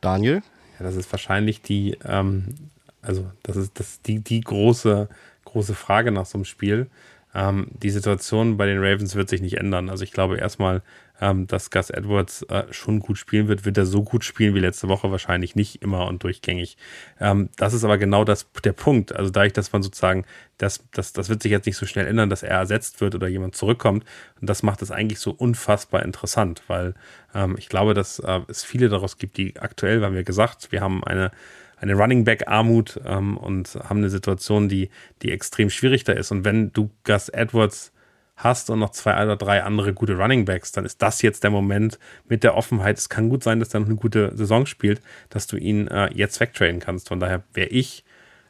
[0.00, 0.42] Daniel?
[0.78, 2.54] Ja, das ist wahrscheinlich die, ähm,
[3.02, 5.08] also das ist das die, die große,
[5.44, 6.88] große Frage nach so einem Spiel.
[7.34, 9.88] Ähm, die Situation bei den Ravens wird sich nicht ändern.
[9.88, 10.82] Also ich glaube erstmal,
[11.20, 13.64] ähm, dass Gus Edwards äh, schon gut spielen wird.
[13.64, 15.10] Wird er so gut spielen wie letzte Woche?
[15.10, 16.76] Wahrscheinlich nicht immer und durchgängig.
[17.20, 19.14] Ähm, das ist aber genau das, der Punkt.
[19.14, 20.24] Also dadurch, dass man sozusagen,
[20.58, 23.28] das, das, das wird sich jetzt nicht so schnell ändern, dass er ersetzt wird oder
[23.28, 24.04] jemand zurückkommt.
[24.40, 26.94] Und das macht es eigentlich so unfassbar interessant, weil
[27.34, 30.72] ähm, ich glaube, dass äh, es viele daraus gibt, die aktuell, wir haben ja gesagt,
[30.72, 31.30] wir haben eine
[31.76, 34.90] eine Running Back Armut ähm, und haben eine Situation, die,
[35.22, 36.30] die extrem schwierig da ist.
[36.30, 37.92] Und wenn du Gus Edwards
[38.36, 41.50] hast und noch zwei oder drei andere gute Running Backs, dann ist das jetzt der
[41.50, 42.98] Moment mit der Offenheit.
[42.98, 46.10] Es kann gut sein, dass er noch eine gute Saison spielt, dass du ihn äh,
[46.14, 47.08] jetzt wegtraden kannst.
[47.08, 48.04] Von daher wäre ich,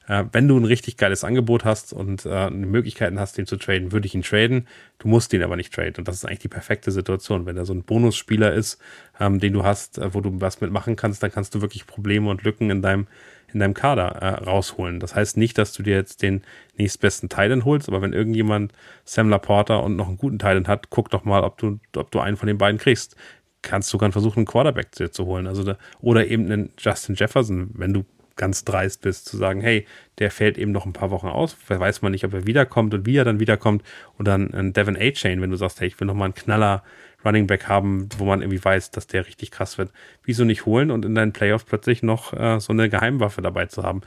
[0.06, 3.92] äh, wenn du ein richtig geiles Angebot hast und äh, Möglichkeiten hast, den zu traden,
[3.92, 4.66] würde ich ihn traden.
[4.98, 5.96] Du musst ihn aber nicht traden.
[5.98, 7.46] Und das ist eigentlich die perfekte Situation.
[7.46, 8.78] Wenn er so ein Bonusspieler ist,
[9.18, 12.28] ähm, den du hast, äh, wo du was mitmachen kannst, dann kannst du wirklich Probleme
[12.28, 13.06] und Lücken in deinem,
[13.54, 15.00] in deinem Kader äh, rausholen.
[15.00, 16.42] Das heißt nicht, dass du dir jetzt den
[16.76, 18.72] nächstbesten Titan holst, aber wenn irgendjemand
[19.04, 22.20] Sam Laporta und noch einen guten Titan hat, guck doch mal, ob du, ob du
[22.20, 23.16] einen von den beiden kriegst.
[23.62, 25.46] Kannst du sogar versuchen, einen Quarterback dir zu holen.
[25.46, 28.04] Also da, oder eben einen Justin Jefferson, wenn du
[28.36, 29.86] ganz dreist bist, zu sagen, hey,
[30.18, 33.06] der fällt eben noch ein paar Wochen aus, weiß man nicht, ob er wiederkommt und
[33.06, 33.82] wie er dann wiederkommt.
[34.18, 36.82] Oder ein, ein Devin A-Chain, wenn du sagst, hey, ich will noch mal einen Knaller
[37.24, 39.90] Running Back haben, wo man irgendwie weiß, dass der richtig krass wird.
[40.22, 43.82] Wieso nicht holen und in deinen Playoffs plötzlich noch äh, so eine Geheimwaffe dabei zu
[43.82, 44.02] haben?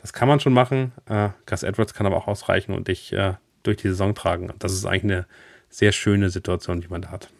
[0.00, 0.92] Das kann man schon machen.
[1.06, 4.50] Äh, Gus Edwards kann aber auch ausreichen und dich äh, durch die Saison tragen.
[4.50, 5.26] Und das ist eigentlich eine
[5.68, 7.30] sehr schöne Situation, die man da hat.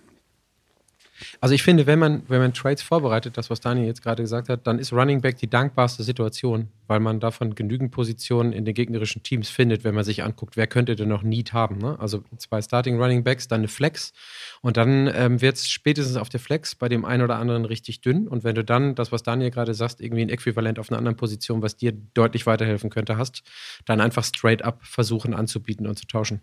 [1.41, 4.49] Also ich finde, wenn man, wenn man Trades vorbereitet, das, was Daniel jetzt gerade gesagt
[4.49, 8.75] hat, dann ist Running Back die dankbarste Situation, weil man davon genügend Positionen in den
[8.75, 11.79] gegnerischen Teams findet, wenn man sich anguckt, wer könnte denn noch Need haben.
[11.79, 11.99] Ne?
[11.99, 14.13] Also zwei Starting Running Backs, dann eine Flex
[14.61, 18.01] und dann ähm, wird es spätestens auf der Flex bei dem einen oder anderen richtig
[18.01, 18.29] dünn.
[18.29, 21.17] Und wenn du dann das, was Daniel gerade sagt, irgendwie ein Äquivalent auf einer anderen
[21.17, 23.43] Position, was dir deutlich weiterhelfen könnte, hast,
[23.85, 26.41] dann einfach straight up versuchen anzubieten und zu tauschen.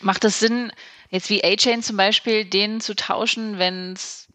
[0.00, 0.72] Macht es Sinn,
[1.10, 4.28] jetzt wie A-Chain zum Beispiel, den zu tauschen, wenn's,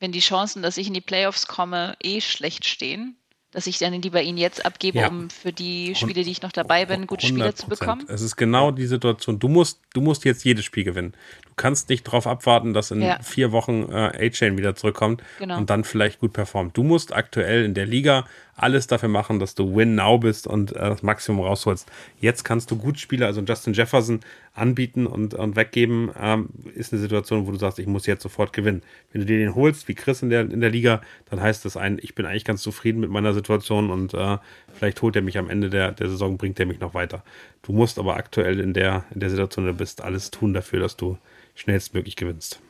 [0.00, 3.16] wenn die Chancen, dass ich in die Playoffs komme, eh schlecht stehen?
[3.52, 5.06] Dass ich dann lieber ihn jetzt abgebe, Ja.
[5.06, 7.68] um für die Spiele, die ich noch dabei bin, gute Spieler zu 100%.
[7.68, 8.04] bekommen?
[8.08, 9.38] Es ist genau die Situation.
[9.38, 11.12] Du musst, du musst jetzt jedes Spiel gewinnen.
[11.46, 13.22] Du kannst nicht darauf abwarten, dass in Ja.
[13.22, 15.56] vier Wochen äh, A-Chain wieder zurückkommt Genau.
[15.56, 16.76] und dann vielleicht gut performt.
[16.76, 18.26] Du musst aktuell in der Liga
[18.56, 21.90] alles dafür machen, dass du Win Now bist und äh, das Maximum rausholst.
[22.20, 24.20] Jetzt kannst du gut Spieler, also Justin Jefferson,
[24.54, 26.10] anbieten und, und weggeben.
[26.20, 28.82] Ähm, ist eine Situation, wo du sagst, ich muss jetzt sofort gewinnen.
[29.12, 31.76] Wenn du dir den holst, wie Chris in der, in der Liga, dann heißt das
[31.76, 34.38] ein, ich bin eigentlich ganz zufrieden mit meiner Situation und äh,
[34.72, 37.24] vielleicht holt er mich am Ende der, der Saison, bringt er mich noch weiter.
[37.62, 40.54] Du musst aber aktuell in der, in der Situation, in der du bist, alles tun
[40.54, 41.18] dafür, dass du
[41.54, 42.60] schnellstmöglich gewinnst.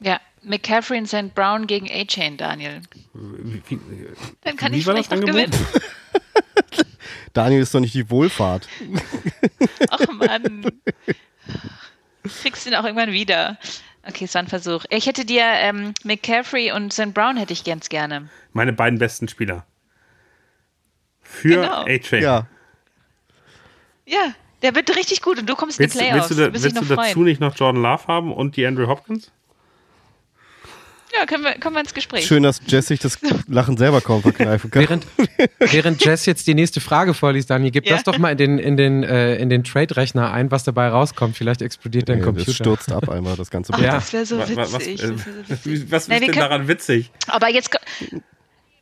[0.00, 1.34] Ja, McCaffrey und St.
[1.34, 2.82] Brown gegen A-Chain, Daniel.
[3.14, 3.78] Wie, wie,
[4.42, 5.52] Dann kann wie ich vielleicht noch gewinnen.
[7.32, 8.68] Daniel ist doch nicht die Wohlfahrt.
[9.90, 10.66] Ach Mann.
[12.42, 13.58] Kriegst du ihn auch irgendwann wieder.
[14.08, 14.84] Okay, es war ein Versuch.
[14.90, 17.12] Ich hätte dir ähm, McCaffrey und St.
[17.12, 18.28] Brown hätte ich ganz gerne.
[18.52, 19.66] Meine beiden besten Spieler.
[21.22, 21.84] Für Genau.
[21.86, 22.22] A-Train.
[22.22, 22.46] Ja.
[24.06, 24.32] Ja,
[24.62, 26.30] der wird richtig gut und du kommst Willst, in die Playoffs.
[26.30, 27.24] willst, du, da, Wirst willst du noch dazu freuen.
[27.24, 29.30] nicht noch Jordan Love haben und die Andrew Hopkins?
[31.18, 32.26] Ja, können wir, kommen wir ins Gespräch.
[32.26, 34.82] Schön, dass Jess sich das Lachen selber kaum verkneifen kann.
[34.82, 35.06] Während,
[35.58, 37.94] während Jess jetzt die nächste Frage vorliest, Daniel, gib Ja.
[37.94, 41.36] das doch mal in den, in den, äh, in den Trade-Rechner ein, was dabei rauskommt.
[41.36, 42.46] Vielleicht explodiert dein Nee, Computer.
[42.46, 43.88] das stürzt ab einmal, das ganze Ach, Bild.
[43.88, 43.94] Ja.
[43.94, 45.02] das wäre so wa- was, witzig.
[45.02, 45.90] äh, wär so witzig.
[45.90, 47.10] was Nee, ist denn können- daran witzig?
[47.28, 47.70] Aber jetzt.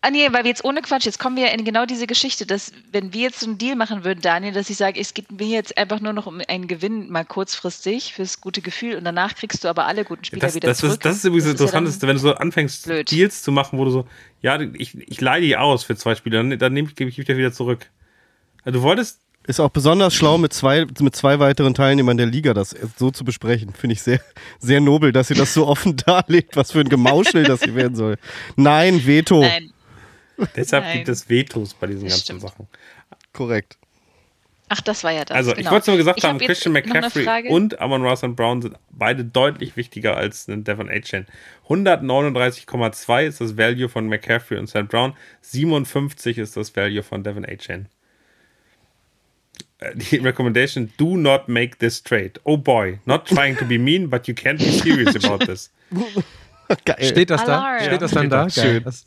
[0.07, 2.73] Ah nee, weil wir jetzt ohne Quatsch, jetzt kommen wir in genau diese Geschichte, dass
[2.93, 5.47] wenn wir jetzt so einen Deal machen würden, Daniel, dass ich sage, es geht mir
[5.47, 9.65] jetzt einfach nur noch um einen Gewinn mal kurzfristig fürs gute Gefühl und danach kriegst
[9.65, 10.93] du aber alle guten Spieler Das, wieder das, zurück.
[10.93, 13.11] ist, das ist übrigens das ja Interessanteste, wenn du so anfängst, blöd.
[13.11, 14.07] Deals zu machen, wo du so,
[14.43, 17.17] ja, ich, ich leihe die aus für zwei Spieler, dann, dann nehme ich, gebe ich
[17.17, 17.91] dir wieder zurück.
[18.63, 22.53] Also du wolltest, Ist auch besonders schlau, mit zwei, mit zwei weiteren Teilnehmern der Liga
[22.55, 23.73] das so zu besprechen.
[23.75, 24.21] Finde ich sehr,
[24.59, 27.95] sehr nobel, dass ihr das so offen darlegt, was für ein Gemauschel das hier werden
[27.97, 28.17] soll.
[28.57, 29.41] Nein, Veto.
[29.41, 29.74] Nein.
[30.57, 30.97] deshalb Nein.
[30.99, 32.41] gibt es Vetos bei diesen Das ganzen stimmt.
[32.43, 32.69] Sachen.
[33.33, 33.79] Korrekt.
[34.69, 35.37] Ach, das war ja das.
[35.37, 35.61] Also, genau.
[35.61, 39.25] ich wollte nur gesagt Ich haben, hab Christian McCaffrey und Amon Ross Brown sind beide
[39.25, 41.27] deutlich wichtiger als ein Devon A-Chain.
[41.69, 44.89] 139,2 ist das Value von McCaffrey und St.
[44.89, 47.87] Brown, 57 ist das Value von Devon A-Chain.
[49.79, 52.33] Äh, Die Recommendation, do not make this trade.
[52.45, 55.71] Oh boy, not trying to be mean, but you can't be serious about this.
[56.87, 56.97] Geil.
[57.05, 57.59] Steht das da?
[57.59, 57.85] Alarm.
[57.85, 58.37] Steht das Ja, dann da?
[58.37, 58.49] da.
[58.49, 58.51] Geil.
[58.73, 58.85] Schön.
[58.85, 59.07] Das,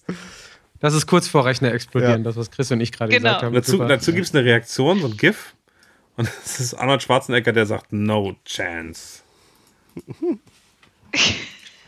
[0.79, 2.23] das ist kurz vor Rechner explodieren, Ja.
[2.23, 3.23] das, was Chris und ich gerade Genau.
[3.29, 3.53] gesagt haben.
[3.53, 3.87] Dazu, Super.
[3.87, 5.53] dazu gibt es eine Reaktion, so ein GIF.
[6.17, 9.21] Und das ist Arnold Schwarzenegger, der sagt, no chance.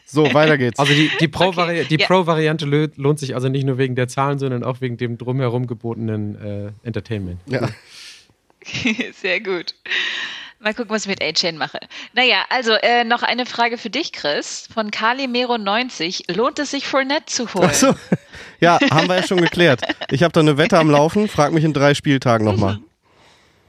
[0.05, 0.79] So, weiter geht's.
[0.79, 1.27] Also die, die.
[1.27, 5.67] Pro-Variante lö- lohnt sich also nicht nur wegen der Zahlen, sondern auch wegen dem drumherum
[5.67, 7.39] gebotenen äh, Entertainment.
[7.47, 7.69] ja.
[9.21, 9.73] Sehr gut.
[10.61, 11.79] Mal gucken, was ich mit A-Chain mache.
[12.13, 14.67] Naja, also äh, noch eine Frage für dich, Chris.
[14.73, 16.33] Von Calimero90.
[16.35, 17.69] Lohnt es sich, Fournette zu holen?
[17.71, 17.95] Ach so.
[18.59, 19.81] Ja, haben wir ja schon geklärt.
[20.11, 22.79] Ich habe da eine Wette am Laufen, frag mich in drei Spieltagen nochmal.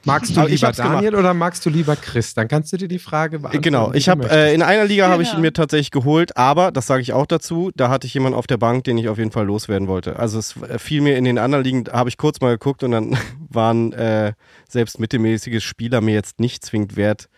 [0.04, 2.32] Magst du Aber ich lieber Daniel oder magst du lieber Chris?
[2.32, 3.62] Dann kannst du dir die Frage beantworten.
[3.62, 5.42] Genau, ich habe äh, in einer Liga habe ich ihn Genau.
[5.42, 8.56] mir tatsächlich geholt, aber das sage ich auch dazu, da hatte ich jemanden auf der
[8.56, 10.18] Bank, den ich auf jeden Fall loswerden wollte.
[10.18, 12.92] Also es äh, fiel mir in den anderen Ligen, habe ich kurz mal geguckt und
[12.92, 13.18] dann
[13.50, 14.32] waren äh,
[14.68, 17.28] selbst mittelmäßige Spieler mir jetzt nicht zwingend wert,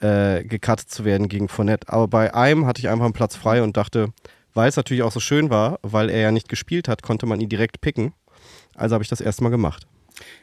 [0.00, 1.88] äh, gecuttet zu werden gegen Fournette.
[1.90, 4.08] Aber bei einem hatte ich einfach einen Platz frei und dachte,
[4.52, 7.40] weil es natürlich auch so schön war, weil er ja nicht gespielt hat, konnte man
[7.40, 8.12] ihn direkt picken.
[8.76, 9.86] Also habe ich das erstmal gemacht.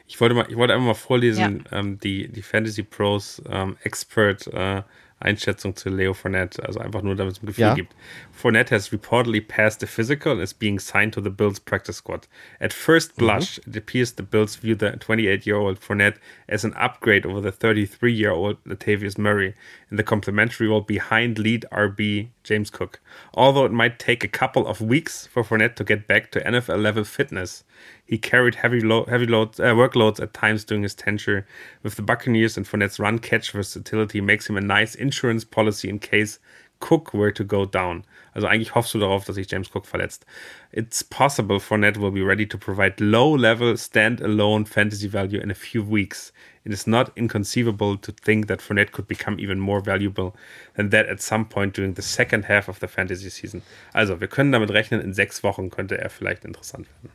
[0.06, 4.46] Ich wollte, mal, ich wollte einfach mal vorlesen, ähm, die, die Fantasy Pros ähm, Expert
[4.48, 4.82] äh,
[5.24, 7.74] Einschätzung zu Leo Fournette, also einfach nur, damit es ein Gefühl Ja.
[7.74, 7.94] gibt.
[8.32, 12.26] Fournette has reportedly passed the physical and is being signed to the Bills practice squad.
[12.60, 16.16] At first blush, it appears the Bills view the 28-year-old Fournette
[16.48, 19.54] as an upgrade over the 33-year-old Latavius Murray
[19.92, 23.00] in the complementary role behind lead RB James Cook.
[23.34, 26.82] Although it might take a couple of weeks for Fournette to get back to NFL
[26.82, 27.64] level fitness,
[28.04, 31.46] he carried heavy, lo- heavy loads, uh, workloads at times during his tenure
[31.82, 35.98] with the Buccaneers, and Fournette's run catch versatility makes him a nice insurance policy in
[35.98, 36.38] case
[36.82, 38.04] Cook were to go down.
[38.34, 40.26] Also eigentlich hoffst du darauf, dass sich James Cook verletzt.
[40.72, 45.82] It's possible Fournette will be ready to provide low-level, stand-alone fantasy value in a few
[45.82, 46.32] weeks.
[46.64, 50.32] It is not inconceivable to think that Fournette could become even more valuable
[50.76, 53.62] than that at some point during the second half of the fantasy season.
[53.92, 57.10] Also, wir können damit rechnen, in sechs Wochen könnte er vielleicht interessant werden.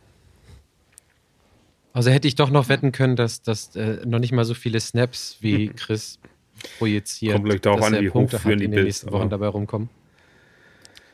[1.93, 4.79] Also hätte ich doch noch wetten können, dass, dass äh, noch nicht mal so viele
[4.79, 6.19] Snaps wie Chris
[6.77, 9.11] projiziert, Kommt vielleicht darauf dass an, wie Punkte hoch führen die in den Bills, nächsten
[9.11, 9.89] Wochen dabei rumkommen.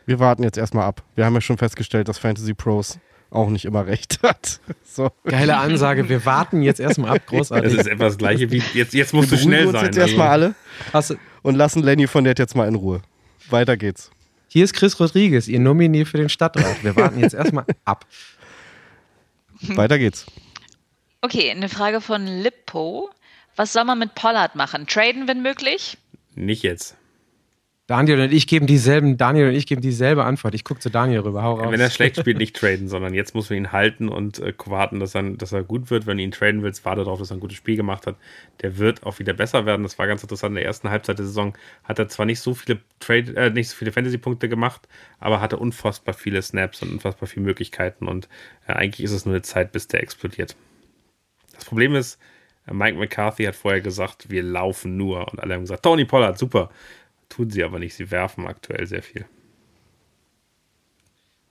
[0.06, 1.02] Wir warten jetzt erstmal ab.
[1.16, 3.00] Wir haben ja schon festgestellt, dass Fantasy Pros
[3.34, 4.60] auch nicht immer recht hat.
[4.84, 5.12] So.
[5.26, 7.74] Geile Ansage, wir warten jetzt erstmal ab, Das großartig.
[7.74, 9.86] ist etwas das gleiche wie jetzt, jetzt musst Wir du schnell uns sein.
[9.86, 10.56] jetzt erstmal alle
[10.94, 13.02] Hast und lassen Lenny von der jetzt mal in Ruhe.
[13.50, 14.12] Weiter geht's.
[14.48, 16.84] Hier ist Chris Rodriguez, ihr Nominier für den Stadtrat.
[16.84, 18.06] Wir warten jetzt erstmal ab.
[19.62, 20.26] Weiter geht's.
[21.22, 23.10] Okay, eine Frage von Lippo.
[23.56, 24.88] Was soll man mit Pollard machen?
[24.88, 25.98] Traden, wenn möglich?
[26.36, 26.96] Nicht jetzt.
[27.94, 30.56] Daniel und ich geben dieselben, Daniel und ich geben dieselbe Antwort.
[30.56, 31.72] Ich gucke zu Daniel rüber, hau raus.
[31.72, 35.00] Wenn er schlecht spielt, nicht traden, sondern jetzt muss man ihn halten und äh, warten,
[35.00, 36.08] dass er, dass er gut wird.
[36.08, 38.16] Wenn du ihn traden willst, warte darauf, dass er ein gutes Spiel gemacht hat.
[38.64, 39.84] Der wird auch wieder besser werden.
[39.84, 40.54] Das war ganz interessant.
[40.54, 43.70] In der ersten Halbzeit der Saison hat er zwar nicht so viele Trade, äh, nicht
[43.70, 44.88] so viele Fantasy-Punkte gemacht,
[45.20, 48.08] aber hatte unfassbar viele Snaps und unfassbar viele Möglichkeiten.
[48.08, 48.28] Und
[48.66, 50.56] äh, eigentlich ist es nur eine Zeit, bis der explodiert.
[51.54, 52.18] Das Problem ist,
[52.66, 55.32] äh, Mike McCarthy hat vorher gesagt, wir laufen nur.
[55.32, 56.72] Und alle haben gesagt, Tony Pollard, super.
[57.34, 57.96] Tun sie aber nicht.
[57.96, 59.26] Sie werfen aktuell sehr viel.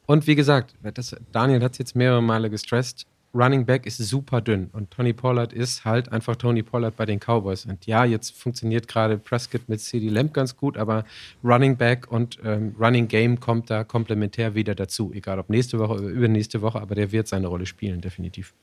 [0.06, 3.06] Und wie gesagt, das, Daniel hat es jetzt mehrere Male gestresst.
[3.34, 7.18] Running Back ist super dünn und Tony Pollard ist halt einfach Tony Pollard bei den
[7.18, 7.64] Cowboys.
[7.64, 11.04] Und ja, jetzt funktioniert gerade Prescott mit CD Lamb ganz gut, aber
[11.42, 15.12] Running Back und ähm, Running Game kommt da komplementär wieder dazu.
[15.12, 18.54] Egal ob nächste Woche oder übernächste Woche, aber der wird seine Rolle spielen, definitiv.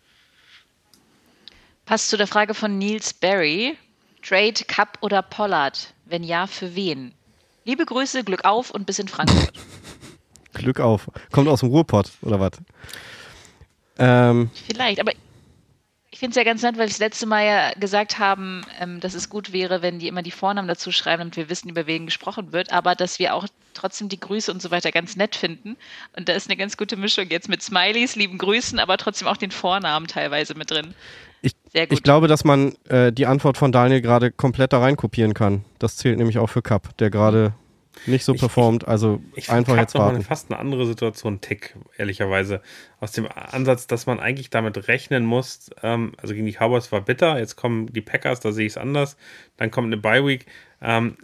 [1.85, 3.75] Passt zu der Frage von Niels Berry.
[4.21, 5.93] Trade Cup oder Pollard?
[6.09, 7.13] Wenn ja, für wen?
[7.65, 9.53] Liebe Grüße, Glück auf und bis in Frankfurt.
[10.53, 11.07] Glück auf.
[11.31, 12.53] Kommt aus dem Ruhrpott, oder was?
[13.99, 15.11] Ähm, Vielleicht, aber
[16.19, 18.99] ich finde es ja ganz nett, weil wir das letzte Mal ja gesagt haben, ähm,
[18.99, 21.87] dass es gut wäre, wenn die immer die Vornamen dazu schreiben und wir wissen, über
[21.87, 25.37] wen gesprochen wird, aber dass wir auch trotzdem die Grüße und so weiter ganz nett
[25.37, 25.77] finden.
[26.17, 29.37] Und da ist eine ganz gute Mischung jetzt mit Smileys, lieben Grüßen, aber trotzdem auch
[29.37, 30.93] den Vornamen teilweise mit drin.
[31.41, 35.33] Ich, ich glaube, dass man äh, die Antwort von Daniel gerade komplett da rein kopieren
[35.33, 35.63] kann.
[35.79, 37.53] Das zählt nämlich auch für Cup, der gerade
[38.05, 38.87] nicht so performt.
[38.87, 40.15] Also ich, einfach jetzt warten.
[40.15, 42.61] Eine, fast eine andere Situation, Tick, ehrlicherweise.
[42.99, 47.01] Aus dem Ansatz, dass man eigentlich damit rechnen muss, ähm, also gegen die Cowboys war
[47.01, 49.17] bitter, jetzt kommen die Packers, da sehe ich es anders,
[49.57, 50.45] dann kommt eine Bye-Week.
[50.81, 51.17] Ähm,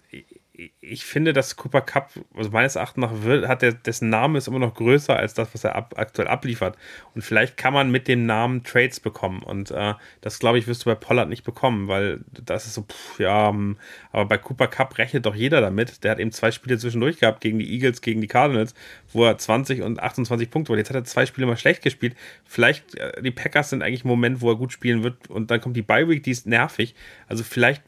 [0.80, 4.48] ich finde, dass Cooper Cup, also meines Erachtens nach, wird, hat der, dessen Name ist
[4.48, 6.78] immer noch größer als das, was er ab, aktuell abliefert.
[7.14, 9.44] Und vielleicht kann man mit dem Namen Trades bekommen.
[9.44, 12.84] Und äh, das, glaube ich, wirst du bei Pollard nicht bekommen, weil das ist so,
[12.84, 13.78] pff, ja, hm,
[14.12, 16.04] aber bei Cooper Cup rechnet doch jeder damit.
[16.04, 18.74] Der hat eben zwei Spiele zwischendurch gehabt, gegen die Eagles, gegen die Cardinals,
[19.12, 20.78] wo er 20 und 28 Punkte war.
[20.78, 22.16] Jetzt hat er zwei Spiele mal schlecht gespielt.
[22.46, 25.30] Vielleicht, äh, die Packers sind eigentlich ein Moment, wo er gut spielen wird.
[25.30, 26.96] Und dann kommt die Bye Week, die ist nervig.
[27.28, 27.84] Also vielleicht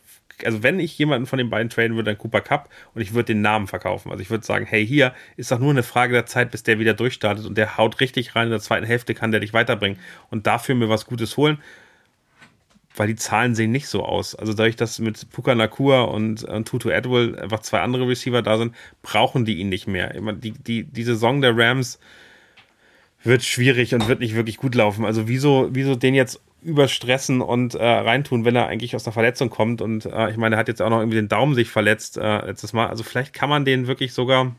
[0.46, 3.34] also wenn ich jemanden von den beiden traden würde, dann Cooper Cup und ich würde
[3.34, 4.12] den Namen verkaufen.
[4.12, 6.80] Also ich würde sagen, hey, hier ist doch nur eine Frage der Zeit, bis der
[6.80, 10.00] wieder durchstartet und der haut richtig rein in der zweiten Hälfte, kann der dich weiterbringen
[10.30, 11.60] und dafür mir was Gutes holen.
[12.96, 14.34] Weil die Zahlen sehen nicht so aus.
[14.34, 18.58] Also dadurch, dass mit Puka Nakua und, und Tutu Edwell einfach zwei andere Receiver da
[18.58, 18.74] sind,
[19.04, 20.20] brauchen die ihn nicht mehr.
[20.34, 22.00] Die, die, die Saison der Rams
[23.24, 25.06] wird schwierig und wird nicht wirklich gut laufen.
[25.06, 29.50] Also wieso, wieso den jetzt überstressen und äh, reintun, wenn er eigentlich aus einer Verletzung
[29.50, 29.82] kommt.
[29.82, 32.46] Und äh, ich meine, er hat jetzt auch noch irgendwie den Daumen sich verletzt äh,
[32.46, 32.88] letztes Mal.
[32.88, 34.56] Also vielleicht kann man den wirklich sogar,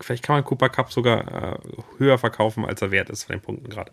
[0.00, 1.58] vielleicht kann man Cooper Cup sogar äh,
[1.98, 3.92] höher verkaufen, als er wert ist von den Punkten gerade.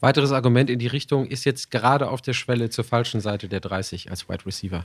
[0.00, 3.60] Weiteres Argument in die Richtung ist jetzt gerade auf der Schwelle zur falschen Seite der
[3.60, 4.84] 30 als Wide Receiver.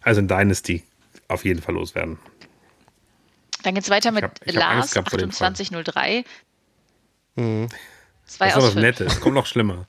[0.00, 0.82] Also in Dynasty
[1.28, 2.18] auf jeden Fall loswerden.
[3.66, 6.24] Dann geht es weiter mit hab, Lars 2803.
[7.34, 7.68] Mhm.
[8.24, 9.14] Zwei das ist aus was Nettes.
[9.14, 9.88] Es kommt noch schlimmer.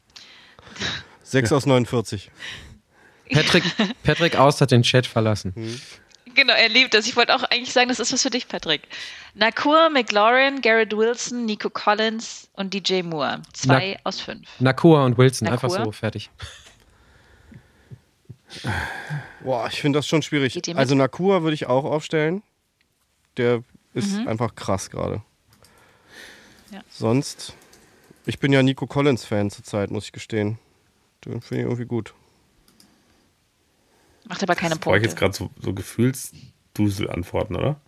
[1.21, 2.31] 6 aus 49.
[3.31, 3.63] Patrick,
[4.03, 5.53] Patrick Aust hat den Chat verlassen.
[5.55, 5.79] Mhm.
[6.33, 7.05] Genau, er liebt das.
[7.05, 8.81] Ich wollte auch eigentlich sagen, das ist was für dich, Patrick.
[9.35, 13.43] Nakur, McLaurin, Garrett Wilson, Nico Collins und DJ Moore.
[13.53, 14.47] Zwei Na aus fünf.
[14.57, 15.69] Nakur und Wilson, Nakur.
[15.69, 16.31] einfach so, fertig.
[19.43, 20.59] Boah, ich finde das schon schwierig.
[20.75, 22.41] Also Nakur würde ich auch aufstellen.
[23.37, 23.63] Der
[23.93, 24.27] ist mhm.
[24.27, 25.21] einfach krass gerade.
[26.71, 26.81] Ja.
[26.89, 27.53] Sonst,
[28.25, 30.59] ich bin ja Nico Collins-Fan zurzeit, muss ich gestehen.
[31.25, 32.13] Den finde ich irgendwie gut.
[34.25, 34.97] Macht aber keine Punkte.
[34.97, 37.79] Ich jetzt gerade so, so Gefühlsdusel-Antworten, oder?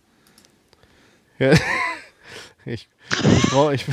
[1.38, 1.52] Ja.
[2.64, 3.86] ich, ich, ich,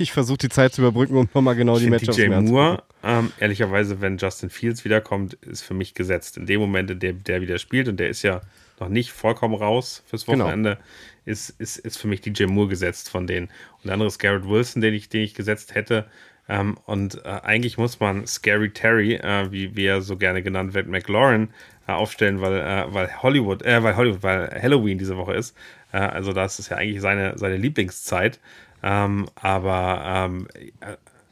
[0.00, 3.32] ich versuche die Zeit zu überbrücken, um nochmal genau ich die Matchups DJ Moore, ähm,
[3.38, 6.36] ehrlicherweise, wenn Justin Fields wiederkommt, ist für mich gesetzt.
[6.36, 8.40] In dem Moment, in dem der wieder spielt, und der ist ja
[8.78, 10.44] noch nicht vollkommen raus fürs genau.
[10.44, 10.84] Wochenende, genau
[11.24, 13.46] ist, ist, ist für mich DJ Moore gesetzt von denen.
[13.46, 16.06] Und der andere ist Garrett Wilson, den ich, den ich gesetzt hätte.
[16.48, 20.74] Ähm, und äh, eigentlich muss man Scary Terry, äh, wie, wie er so gerne genannt
[20.74, 21.50] wird, McLaurin,
[21.86, 25.56] äh, aufstellen, weil, äh, weil Hollywood, äh, weil Hollywood, weil Halloween diese Woche ist.
[25.92, 28.40] Äh, also das ist ja eigentlich seine, seine Lieblingszeit.
[28.82, 30.48] Ähm, aber ähm,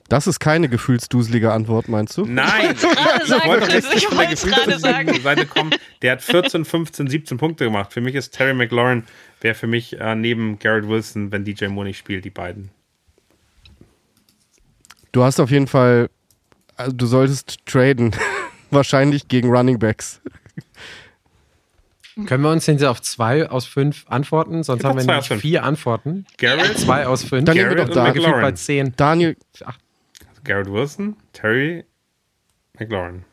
[0.08, 2.24] das ist keine gefühlsduselige Antwort, meinst du?
[2.24, 5.74] Nein, ich, ich wollte doch richtig von der gefühlsduseligen Seite kommen.
[6.00, 7.92] Der hat 14, 15, 17 Punkte gemacht.
[7.92, 9.04] Für mich ist Terry McLaurin,
[9.42, 12.70] wäre für mich äh, neben Garrett Wilson, wenn DJ Moore nicht spielt, die beiden.
[15.12, 16.08] Du hast auf jeden Fall,
[16.76, 18.16] also du solltest traden.
[18.70, 20.20] Wahrscheinlich gegen Running Backs.
[22.26, 24.62] Können wir uns denn auf zwei aus fünf antworten?
[24.62, 26.26] Sonst haben wir nämlich vier Antworten.
[26.36, 26.78] Garrett?
[26.78, 27.44] Zwei aus fünf.
[27.44, 28.12] Dann nehmen wir doch da.
[28.12, 28.92] bei zehn.
[28.96, 29.36] Daniel.
[29.64, 29.78] Ach,
[30.44, 31.84] Garrett Wilson, Terry
[32.78, 33.24] McLaurin.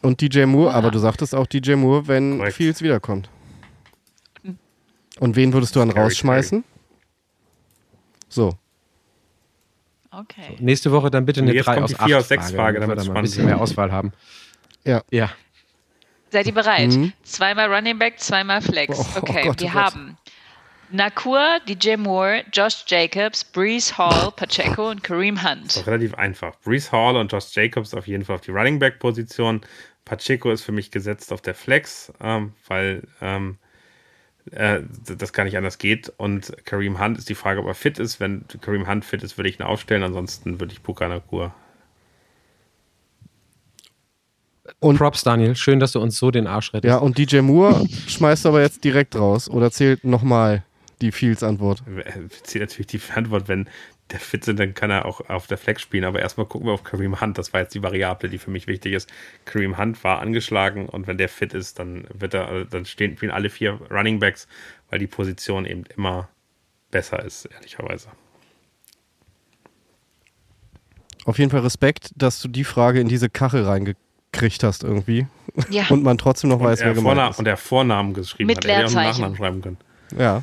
[0.00, 0.76] Und DJ Moore, ah.
[0.76, 2.56] aber du sagtest auch DJ Moore, wenn Correct.
[2.56, 3.28] Fields wiederkommt.
[5.20, 6.64] Und wen würdest du dann Scary, rausschmeißen?
[8.28, 8.58] So.
[10.10, 10.56] Okay.
[10.58, 13.14] So, nächste Woche dann bitte eine 3 aus 8 aus 6 Frage, Frage damit wir
[13.14, 14.12] ein bisschen mehr Auswahl haben.
[14.84, 15.02] Ja.
[15.10, 15.30] Ja.
[16.34, 16.90] Seid ihr bereit?
[16.90, 17.12] Mhm.
[17.22, 18.98] Zweimal Running Back, zweimal Flex.
[18.98, 20.18] Oh, okay, oh Gott, wir oh haben
[20.90, 25.66] Nakur, DJ Moore, Josh Jacobs, Brees Hall, Pacheco und Kareem Hunt.
[25.66, 26.56] Ist relativ einfach.
[26.64, 29.60] Brees Hall und Josh Jacobs auf jeden Fall auf die Running Back Position.
[30.04, 33.58] Pacheco ist für mich gesetzt auf der Flex, ähm, weil ähm,
[34.50, 36.12] äh, das gar nicht anders geht.
[36.16, 38.18] Und Kareem Hunt ist die Frage, ob er fit ist.
[38.18, 40.02] Wenn Kareem Hunt fit ist, würde ich ihn aufstellen.
[40.02, 41.54] Ansonsten würde ich Pukanakur.
[44.84, 45.56] Und Props, Daniel.
[45.56, 46.90] Schön, dass du uns so den Arsch rettest.
[46.90, 50.62] Ja, und DJ Moore schmeißt aber jetzt direkt raus oder zählt nochmal
[51.00, 51.82] die Fields-Antwort.
[52.42, 53.66] Zählt natürlich die Antwort, wenn
[54.10, 56.04] der fit sind, dann kann er auch auf der Flex spielen.
[56.04, 57.38] Aber erstmal gucken wir auf Kareem Hunt.
[57.38, 59.10] Das war jetzt die Variable, die für mich wichtig ist.
[59.46, 63.32] Kareem Hunt war angeschlagen und wenn der fit ist, dann wird er, dann stehen spielen
[63.32, 64.46] alle vier Running Backs,
[64.90, 66.28] weil die Position eben immer
[66.90, 68.08] besser ist, ehrlicherweise.
[71.24, 74.03] Auf jeden Fall Respekt, dass du die Frage in diese Kachel reingekriegt
[74.42, 75.26] hast irgendwie.
[75.70, 75.86] Ja.
[75.88, 77.38] Und man trotzdem noch weiß, und, wer gemeint ist.
[77.38, 78.64] Und der Vornamen geschrieben Mit hat.
[78.66, 78.94] Er hätte.
[78.94, 79.78] Nachnamen schreiben können.
[80.18, 80.42] Ja.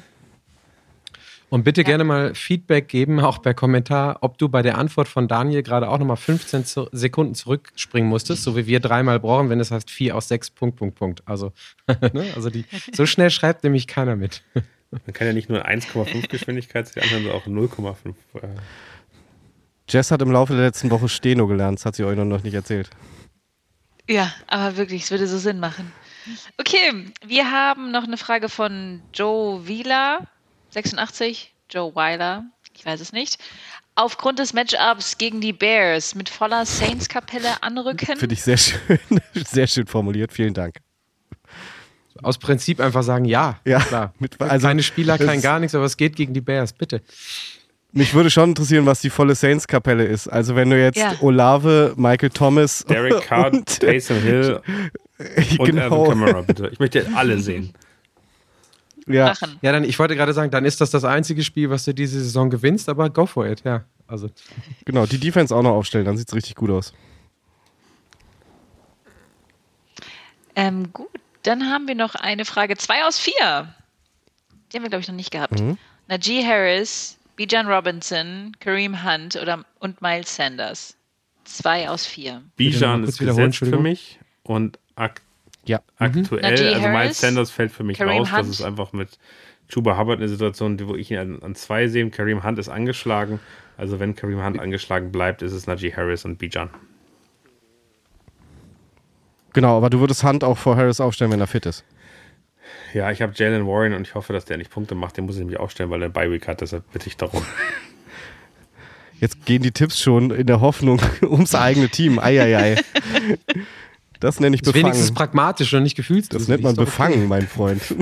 [1.51, 5.27] Und bitte gerne mal Feedback geben, auch per Kommentar, ob du bei der Antwort von
[5.27, 9.59] Daniel gerade auch nochmal 15 zu Sekunden zurückspringen musstest, so wie wir dreimal brauchen, wenn
[9.59, 11.23] es heißt 4 aus 6, Punkt, Punkt, Punkt.
[11.25, 11.51] Also,
[12.13, 12.25] ne?
[12.35, 12.63] also die,
[12.93, 14.43] so schnell schreibt nämlich keiner mit.
[14.91, 18.13] Man kann ja nicht nur 1,5 Geschwindigkeit, die anderen auch 0,5.
[18.35, 18.47] Äh,
[19.89, 22.53] Jess hat im Laufe der letzten Woche Steno gelernt, das hat sie euch noch nicht
[22.53, 22.89] erzählt.
[24.09, 25.91] Ja, aber wirklich, es würde so Sinn machen.
[26.57, 30.27] Okay, wir haben noch eine Frage von Joe Wieler,
[30.71, 32.45] 86, Joe Weiler,
[32.75, 33.37] ich weiß es nicht.
[33.95, 38.17] Aufgrund des Matchups gegen die Bears mit voller Saints-Kapelle anrücken.
[38.17, 38.99] Finde ich sehr schön,
[39.33, 40.31] sehr schön formuliert.
[40.31, 40.75] Vielen Dank.
[42.23, 44.13] Aus Prinzip einfach sagen, ja, Ja, klar.
[44.19, 47.01] mit- also, Keine Spieler, kein gar nichts, aber es geht gegen die Bears, bitte.
[47.93, 50.27] Mich würde schon interessieren, was die volle Saints-Kapelle ist.
[50.29, 51.13] Also wenn du jetzt Ja.
[51.19, 54.61] Olave, Michael Thomas Derek Carr, und, Taysom Hill
[55.59, 56.69] und genau, Kamara, bitte.
[56.71, 57.73] Ich möchte alle sehen.
[59.07, 59.57] ja, machen.
[59.61, 62.19] Ja, dann, ich wollte gerade sagen, dann ist das das einzige Spiel, was du diese
[62.21, 63.83] Saison gewinnst, aber go for it, ja.
[64.07, 64.29] Also,
[64.85, 66.93] genau, die Defense auch noch aufstellen, dann sieht es richtig gut aus.
[70.55, 71.07] Ähm, gut,
[71.43, 72.75] dann haben wir noch eine Frage.
[72.77, 73.73] Zwei aus vier.
[74.71, 75.59] Die haben wir, glaube ich, noch nicht gehabt.
[75.59, 75.77] Mhm.
[76.07, 80.95] Najee Harris, Bijan Robinson, Kareem Hunt oder, und Miles Sanders.
[81.43, 82.43] Zwei aus vier.
[82.55, 85.21] Bijan ist gesetzt für mich und ak
[85.65, 85.81] Ja.
[85.97, 88.29] aktuell, Najee also Miles Harris, Sanders fällt für mich Kareem raus.
[88.29, 88.49] Das Hunt.
[88.49, 89.17] ist einfach mit
[89.69, 92.07] Chuba Hubbard eine Situation, die- wo ich ihn an, an zwei sehe.
[92.11, 93.39] Kareem Hunt ist angeschlagen.
[93.75, 96.69] Also wenn Kareem Hunt angeschlagen bleibt, ist es Najee Harris und Bijan.
[99.53, 101.83] Genau, aber du würdest Hand auch vor Harris aufstellen, wenn er fit ist.
[102.93, 105.17] Ja, ich habe Jalen Warren und ich hoffe, dass der nicht Punkte macht.
[105.17, 106.61] Den muss ich nämlich aufstellen, weil er eine Bye-Week hat.
[106.61, 107.43] Deshalb bitte ich darum.
[109.19, 112.17] Jetzt gehen die Tipps schon in der Hoffnung ums eigene Team.
[112.19, 112.81] Eieiei.
[114.19, 115.31] Das nenne ich ist wenigstens befangen.
[115.31, 116.33] pragmatisch und nicht gefühlt.
[116.33, 117.81] Das nennt man befangen, mein Freund.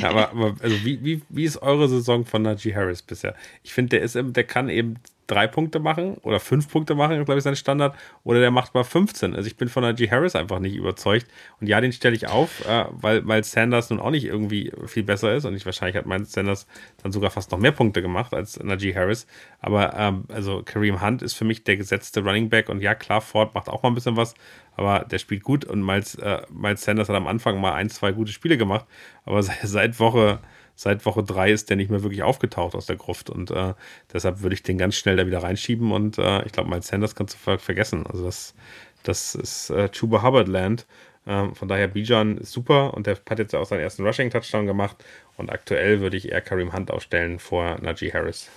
[0.00, 3.34] Ja, aber, aber also wie, wie, wie ist eure Saison von Najee Harris bisher?
[3.62, 4.96] Ich finde, der ist der kann eben
[5.26, 8.84] drei Punkte machen oder fünf Punkte machen, glaube ich, sein Standard, oder der macht mal
[8.84, 9.34] 15.
[9.34, 11.26] Also ich bin von Najee Harris einfach nicht überzeugt.
[11.60, 15.02] Und ja, den stelle ich auf, äh, weil, weil Sanders nun auch nicht irgendwie viel
[15.02, 15.44] besser ist.
[15.44, 16.66] Und ich wahrscheinlich hat mein Sanders
[17.02, 19.26] dann sogar fast noch mehr Punkte gemacht als Najee Harris.
[19.60, 22.68] Aber ähm, also Kareem Hunt ist für mich der gesetzte Running Back.
[22.68, 24.34] Und ja, klar, Ford macht auch mal ein bisschen was,
[24.76, 25.64] aber der spielt gut.
[25.64, 28.86] Und Miles, äh, Miles Sanders hat am Anfang mal ein, zwei gute Spiele gemacht.
[29.24, 30.40] Aber seit, seit Woche
[30.74, 33.74] seit Woche drei ist der nicht mehr wirklich aufgetaucht aus der Gruft und äh,
[34.12, 37.14] deshalb würde ich den ganz schnell da wieder reinschieben und äh, ich glaube, Miles Sanders
[37.14, 38.06] kannst du ver vergessen.
[38.06, 38.54] Also das,
[39.02, 40.86] das ist äh, Chuba Hubbard Land.
[41.26, 44.66] Ähm, von daher Bijan ist super und der hat jetzt auch seinen ersten Rushing Touchdown
[44.66, 45.04] gemacht
[45.36, 48.50] und aktuell würde ich eher Kareem Hunt aufstellen vor Najee Harris.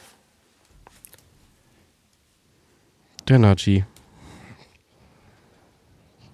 [3.28, 3.84] Der Naji.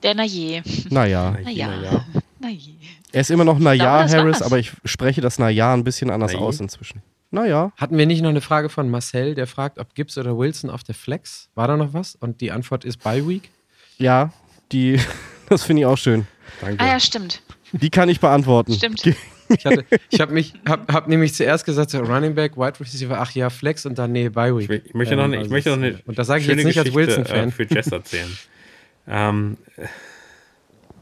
[0.03, 0.61] Der Najee.
[0.89, 1.37] Naja.
[1.43, 1.67] Naja.
[1.67, 2.05] Naja.
[2.39, 2.75] Najee.
[3.13, 4.41] Er ist immer noch glaube, Naja das Harris, war's.
[4.43, 6.43] aber ich spreche das Naja ein bisschen anders Naji?
[6.43, 7.01] aus inzwischen.
[7.33, 7.71] Naja.
[7.77, 10.83] Hatten wir nicht noch eine Frage von Marcel, der fragt, ob Gibbs oder Wilson auf
[10.83, 11.49] der Flex?
[11.55, 12.15] War da noch was?
[12.15, 13.49] Und die Antwort ist Bye Week.
[13.97, 14.31] Ja,
[14.71, 14.99] die,
[15.49, 16.27] das finde ich auch schön.
[16.59, 16.83] Danke.
[16.83, 17.41] Ah ja, stimmt.
[17.71, 18.73] Die kann ich beantworten.
[18.73, 19.01] Stimmt.
[19.53, 23.19] Ich, hatte, ich habe mich, hab, hab nämlich zuerst gesagt, so Running Back, Wide Receiver,
[23.19, 24.69] ach ja, Flex und dann nee, Bye Week.
[24.69, 26.39] Ich, ich möchte noch, Ähm, eine, ich also möchte noch es- eine Und das sage
[26.39, 27.49] ich jetzt nicht als Geschichte, Wilson-Fan.
[27.49, 28.37] Äh, für Jess erzählen.
[29.09, 29.57] ähm,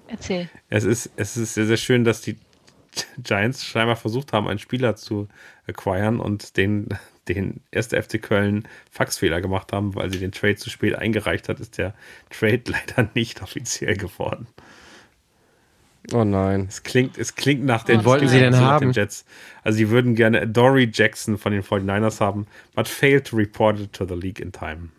[0.09, 0.49] Erzähl.
[0.69, 2.37] Es ist, es ist sehr, sehr schön, dass die
[3.17, 5.27] Giants scheinbar versucht haben, einen Spieler zu
[5.67, 6.89] acquiren und den,
[7.27, 11.59] den erste FC Köln Faxfehler gemacht haben, weil sie den Trade zu spät eingereicht hat,
[11.59, 11.93] ist der
[12.29, 14.47] Trade leider nicht offiziell geworden.
[16.11, 16.65] Oh nein.
[16.67, 18.87] Es klingt, es klingt nach den, Wen wollten sie denn haben?
[18.87, 19.25] den Jets.
[19.63, 23.93] Also sie würden gerne Dory Jackson von den 49ers haben, but failed to report it
[23.93, 24.89] to the league in time.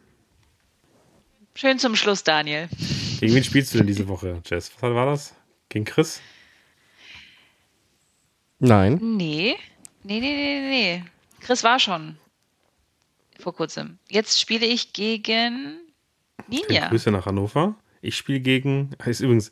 [1.57, 2.69] Schön zum Schluss, Daniel.
[3.21, 4.71] Gegen wen spielst du denn diese Woche, Jess?
[4.81, 5.35] Was war das?
[5.69, 6.21] Gegen Chris?
[8.59, 8.99] Nein.
[9.17, 9.57] Nee.
[10.03, 11.05] Nee, nee, nee, nee, nee.
[11.41, 12.17] Chris war schon.
[13.39, 13.99] Vor kurzem.
[14.11, 15.79] Jetzt spiele ich gegen
[16.49, 16.89] Ninja.
[16.89, 17.75] Grüße nach Hannover.
[18.03, 19.51] Ich spiele gegen, ist übrigens,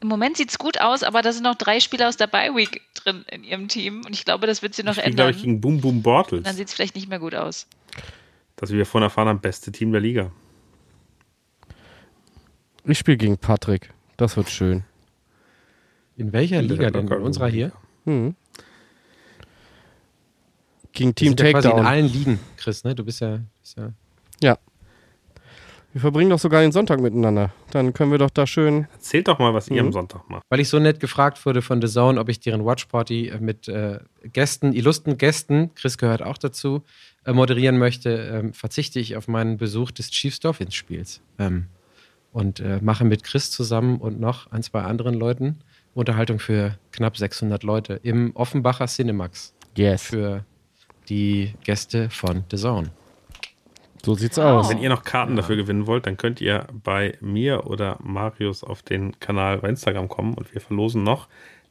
[0.00, 2.54] im Moment sieht es gut aus, aber da sind noch drei Spieler aus der Bye
[2.54, 5.16] Week drin in ihrem Team und ich glaube, das wird sie noch Ich ändern.
[5.16, 6.44] glaube ich gegen Boom Boom Bortles.
[6.44, 7.66] Dann sieht es vielleicht nicht mehr gut aus.
[8.56, 10.30] Das, wie wir vorhin erfahren haben, beste Team der Liga.
[12.88, 13.90] Ich spiele gegen Patrick.
[14.16, 14.82] Das wird schön.
[16.16, 17.06] In welcher Liga denn?
[17.06, 17.72] In unserer hier?
[18.04, 18.34] Hm.
[20.92, 21.86] Gegen Wir Team sind ja quasi in Takedown.
[21.86, 22.94] allen Ligen, Chris, ne?
[22.94, 23.92] Du bist ja, bist ja
[24.42, 24.58] Ja.
[25.92, 27.52] Wir verbringen doch sogar den Sonntag miteinander.
[27.70, 28.86] Dann können wir doch da schön.
[28.92, 29.88] Erzählt doch mal, was ihr Mhm.
[29.88, 30.42] am Sonntag macht.
[30.48, 33.68] Weil ich so nett gefragt wurde von The Zone, ob ich deren Watchparty äh, mit
[33.68, 34.00] äh,
[34.32, 36.82] Gästen, illustren Gästen, Chris gehört auch dazu,
[37.24, 41.20] äh, moderieren möchte, ähm, verzichte ich auf meinen Besuch des Chiefs Dolphins Spiels.
[41.38, 41.66] Ähm,
[42.32, 45.58] und äh, mache mit Chris zusammen und noch ein, zwei anderen Leuten
[45.94, 50.02] Unterhaltung für knapp 600 Leute im Offenbacher Cinemax Yes.
[50.02, 50.44] für
[51.08, 52.90] die Gäste von The Zone.
[54.04, 54.44] So sieht's Wow.
[54.44, 54.70] aus.
[54.70, 58.82] Wenn ihr noch Karten dafür gewinnen wollt, dann könnt ihr bei mir oder Marius auf
[58.82, 61.28] den Kanal bei Instagram kommen und wir verlosen noch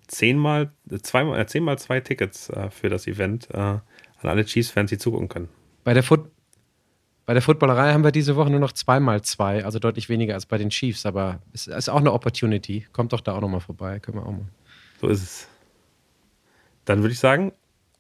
[0.08, 3.82] zehnmal, äh, zweimal, äh, zehnmal zwei Tickets äh, für das Event äh, an
[4.22, 5.50] alle Chiefs-Fans, die zugucken können.
[5.84, 6.30] Bei der, Foot
[7.28, 10.46] bei der Footballerei haben wir diese Woche nur noch zweimal zwei, also deutlich weniger als
[10.46, 12.88] bei den Chiefs, aber es ist auch eine Opportunity.
[12.94, 14.48] Kommt doch da auch nochmal vorbei, können wir auch mal.
[15.02, 15.48] So ist es.
[16.86, 17.52] Dann würde ich sagen,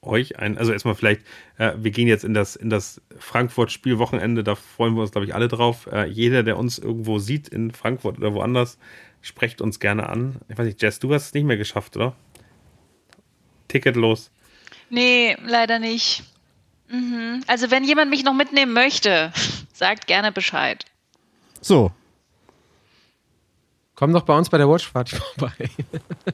[0.01, 1.23] euch ein, also erstmal vielleicht,
[1.57, 5.35] äh, wir gehen jetzt in das, in das Frankfurt-Spielwochenende, da freuen wir uns, glaube ich,
[5.35, 5.87] alle drauf.
[5.91, 8.79] Äh, jeder, der uns irgendwo sieht in Frankfurt oder woanders,
[9.21, 10.37] sprecht uns gerne an.
[10.47, 12.15] Ich weiß nicht, Jess, du hast es nicht mehr geschafft, oder?
[13.67, 14.31] Ticket los.
[14.89, 16.23] Nee, leider nicht.
[16.89, 17.43] Mhm.
[17.47, 19.31] Also wenn jemand mich noch mitnehmen möchte,
[19.73, 20.85] sagt gerne Bescheid.
[21.61, 21.91] So,
[23.97, 25.71] Komm doch bei uns bei der Watchparty vorbei.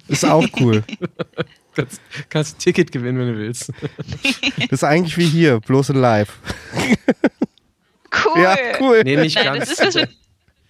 [0.10, 0.84] ist auch cool.
[1.74, 3.72] kannst, kannst ein Ticket gewinnen, wenn du willst.
[4.58, 6.38] Das ist eigentlich wie hier, bloß in live.
[8.26, 8.42] Cool.
[8.42, 9.02] Ja, cool.
[9.06, 9.60] Nee, nicht Nein, ganz.
[9.60, 10.10] das, ist, das, wird,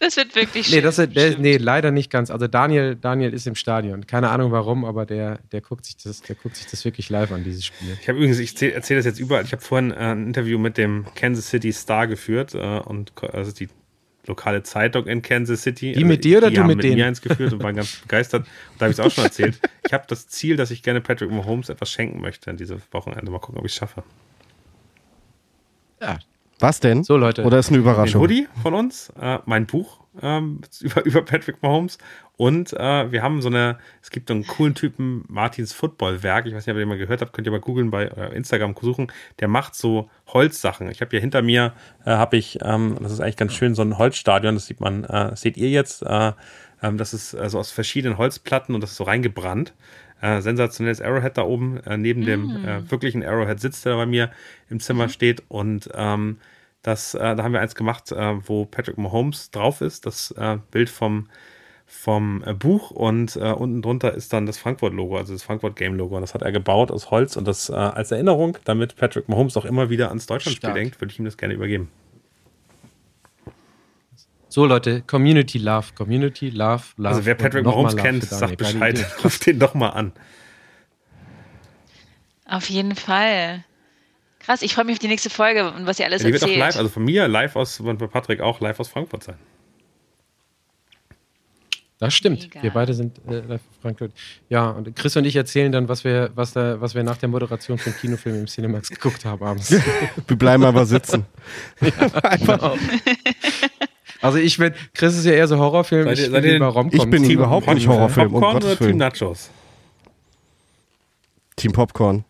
[0.04, 0.76] das wird wirklich schön.
[0.76, 2.30] Nee, das, ist- der, nee, leider nicht ganz.
[2.30, 4.06] Also Daniel, Daniel ist im Stadion.
[4.06, 7.32] Keine Ahnung warum, aber der, der, guckt sich das, der guckt sich das wirklich live
[7.32, 7.98] an, dieses Spiel.
[8.02, 9.44] Ich habe übrigens, ich erzähle erzähl das jetzt überall.
[9.44, 13.52] Ich habe vorhin äh, ein Interview mit dem Kansas City Star geführt äh, und also
[13.52, 13.70] die
[14.26, 15.92] lokale Zeitung in Kansas City.
[15.94, 16.96] Die mit dir oder die du haben mit mit denen?
[16.98, 18.44] mir eins geführt und waren ganz begeistert.
[18.44, 18.50] Und
[18.82, 19.60] da habe ich es auch schon erzählt.
[19.86, 23.32] Ich habe das Ziel, dass ich gerne Patrick Mahomes etwas schenken möchte an diese Wochenende.
[23.32, 24.04] Mal gucken, ob ich es schaffe.
[26.02, 26.20] Ja,
[26.64, 27.04] Was denn?
[27.04, 27.44] so Leute.
[27.44, 28.22] Oder ist eine Den Überraschung?
[28.22, 31.98] Hoodie von uns, äh, mein Buch ähm, über, über Patrick Mahomes
[32.38, 36.56] und äh, wir haben so eine, es gibt so einen coolen Typen, Martins Footballwerk, ich
[36.56, 38.76] weiß nicht, ob ihr den mal gehört habt, könnt ihr mal googeln bei äh, Instagram
[38.82, 39.12] suchen,
[39.42, 40.90] der macht so Holzsachen.
[40.90, 41.74] Ich habe hier hinter mir,
[42.06, 45.04] äh, habe ich, ähm, das ist eigentlich ganz schön, so ein Holzstadion, das sieht man,
[45.04, 46.32] äh, das seht ihr jetzt, äh,
[46.82, 49.74] ähm, das ist also aus verschiedenen Holzplatten und das ist so reingebrannt.
[50.22, 54.32] Äh, sensationelles Arrowhead da oben, äh, neben dem äh, wirklichen Arrowhead sitzt, der bei mir
[54.70, 55.44] im Zimmer steht.
[55.50, 56.38] Und ähm,
[56.84, 60.58] das, äh, da haben wir eins gemacht, äh, wo Patrick Mahomes drauf ist, das äh,
[60.70, 61.30] Bild vom,
[61.86, 66.16] vom äh, Buch und äh, unten drunter ist dann das Frankfurt-Logo, also das Frankfurt-Game-Logo.
[66.16, 69.56] Und das hat er gebaut aus Holz und das äh, als Erinnerung, damit Patrick Mahomes
[69.56, 71.90] auch immer wieder ans Deutschlandspiel denkt, würde ich ihm das gerne übergeben.
[74.50, 77.08] So Leute, Community Love, Community Love, Love.
[77.08, 80.12] Also wer Patrick Mahomes kennt, sagt Bescheid, ruft den doch mal an.
[82.46, 83.64] Auf jeden Fall.
[84.46, 86.44] Krass, ich freue mich auf die nächste Folge und was ihr alles Ja, die wird
[86.44, 86.60] auch erzählt.
[86.60, 89.36] live, also von mir live aus, und bei Patrick auch live aus Frankfurt sein.
[92.00, 92.42] Das stimmt.
[92.44, 92.62] Mega.
[92.64, 94.12] Wir beide sind äh, live in Frankfurt.
[94.50, 97.30] Ja, und Chris und ich erzählen dann, was wir, was, da, was wir nach der
[97.30, 99.72] Moderation vom Kinofilm im Cinemax geguckt haben abends.
[100.28, 101.26] Wir bleiben aber sitzen.
[102.40, 102.76] Genau.
[104.22, 106.86] Also ich bin, Chris ist ja eher so Horrorfilm, Seid ich seid bin ihr- lieber.
[106.94, 108.98] Ich bin überhaupt nicht Horrorfilm, um Popcorn Gottes oder Team Willen.
[108.98, 109.50] Nachos?
[111.56, 112.26] Team Popcorn.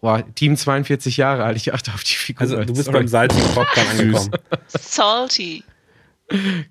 [0.00, 2.40] Boah, Team 42 Jahre alt, ich achte auf die Figur.
[2.42, 2.98] Also du bist Sorry.
[2.98, 4.30] beim salzigen Popcorn angekommen.
[4.68, 5.64] Salty.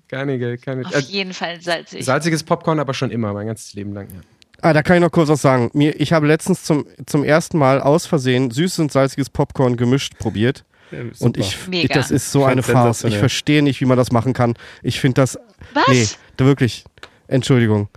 [0.08, 0.84] Keine, keine.
[0.86, 2.04] Auf Äh, jeden Fall salzig.
[2.04, 4.08] salziges Popcorn, aber schon immer, mein ganzes Leben lang.
[4.12, 4.20] Ja.
[4.62, 5.70] Ah, da kann ich noch kurz was sagen.
[5.74, 10.18] Mir, ich habe letztens zum, zum ersten Mal aus Versehen süßes und salziges Popcorn gemischt
[10.18, 10.64] probiert.
[10.90, 11.00] Ja.
[11.18, 11.94] Und ich, Mega.
[11.94, 13.04] das ist so Ich eine Farce.
[13.04, 14.54] Ich verstehe nicht, wie man das machen kann.
[14.82, 15.38] Ich finde das.
[15.74, 15.88] Was?
[15.88, 16.84] Nee, da wirklich.
[17.28, 17.88] Entschuldigung.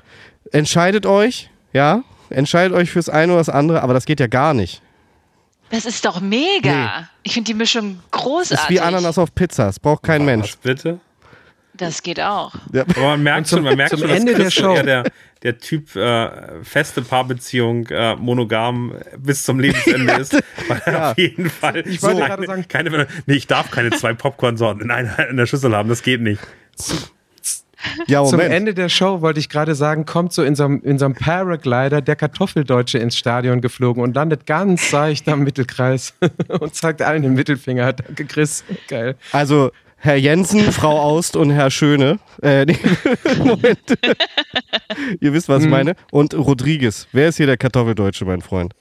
[0.52, 2.04] Entscheidet euch, ja?
[2.30, 4.82] Entscheidet euch fürs eine oder das andere, aber das geht ja gar nicht.
[5.72, 7.08] Das ist doch mega.
[7.24, 8.64] Ich finde die Mischung Das großartig.
[8.64, 9.66] ist wie Ananas auf Pizza.
[9.66, 10.50] Das braucht kein Mensch.
[10.54, 11.00] Was bitte?
[11.76, 12.54] Das geht auch.
[12.74, 12.82] Ja.
[12.82, 14.74] Aber man merkt zum- schon, man merkt zum schon, dass Ende der so Show.
[14.76, 15.04] eher der,
[15.44, 20.34] der Typ äh, feste Paarbeziehung, äh, monogam äh, bis zum Lebensende ist.
[20.68, 21.12] Weil Ja.
[21.12, 24.82] auf jeden Fall Ich wollte keine, gerade sagen- keine, nee, ich darf keine zwei Popcorn-Sorten
[24.82, 26.42] in, einer, in der Schüssel haben, das geht nicht.
[28.08, 28.40] Ja, Zum.
[28.40, 31.16] Ende der Show wollte ich gerade sagen, kommt so in so, einem, in so einem
[31.16, 36.14] Paraglider der Kartoffeldeutsche ins Stadion geflogen und landet ganz seicht am Mittelkreis
[36.60, 37.94] und zeigt allen den Mittelfinger.
[37.94, 38.64] Danke, Chris.
[38.88, 39.16] Geil.
[39.32, 42.20] Also, Herr Jensen, Frau Aust und Herr Schöne.
[42.42, 42.78] Äh, nee,
[43.38, 43.80] Moment.
[45.20, 45.72] Ihr wisst, was ich Hm.
[45.72, 45.96] meine.
[46.12, 47.08] Und Rodriguez.
[47.12, 48.74] Wer ist hier der Kartoffeldeutsche, mein Freund?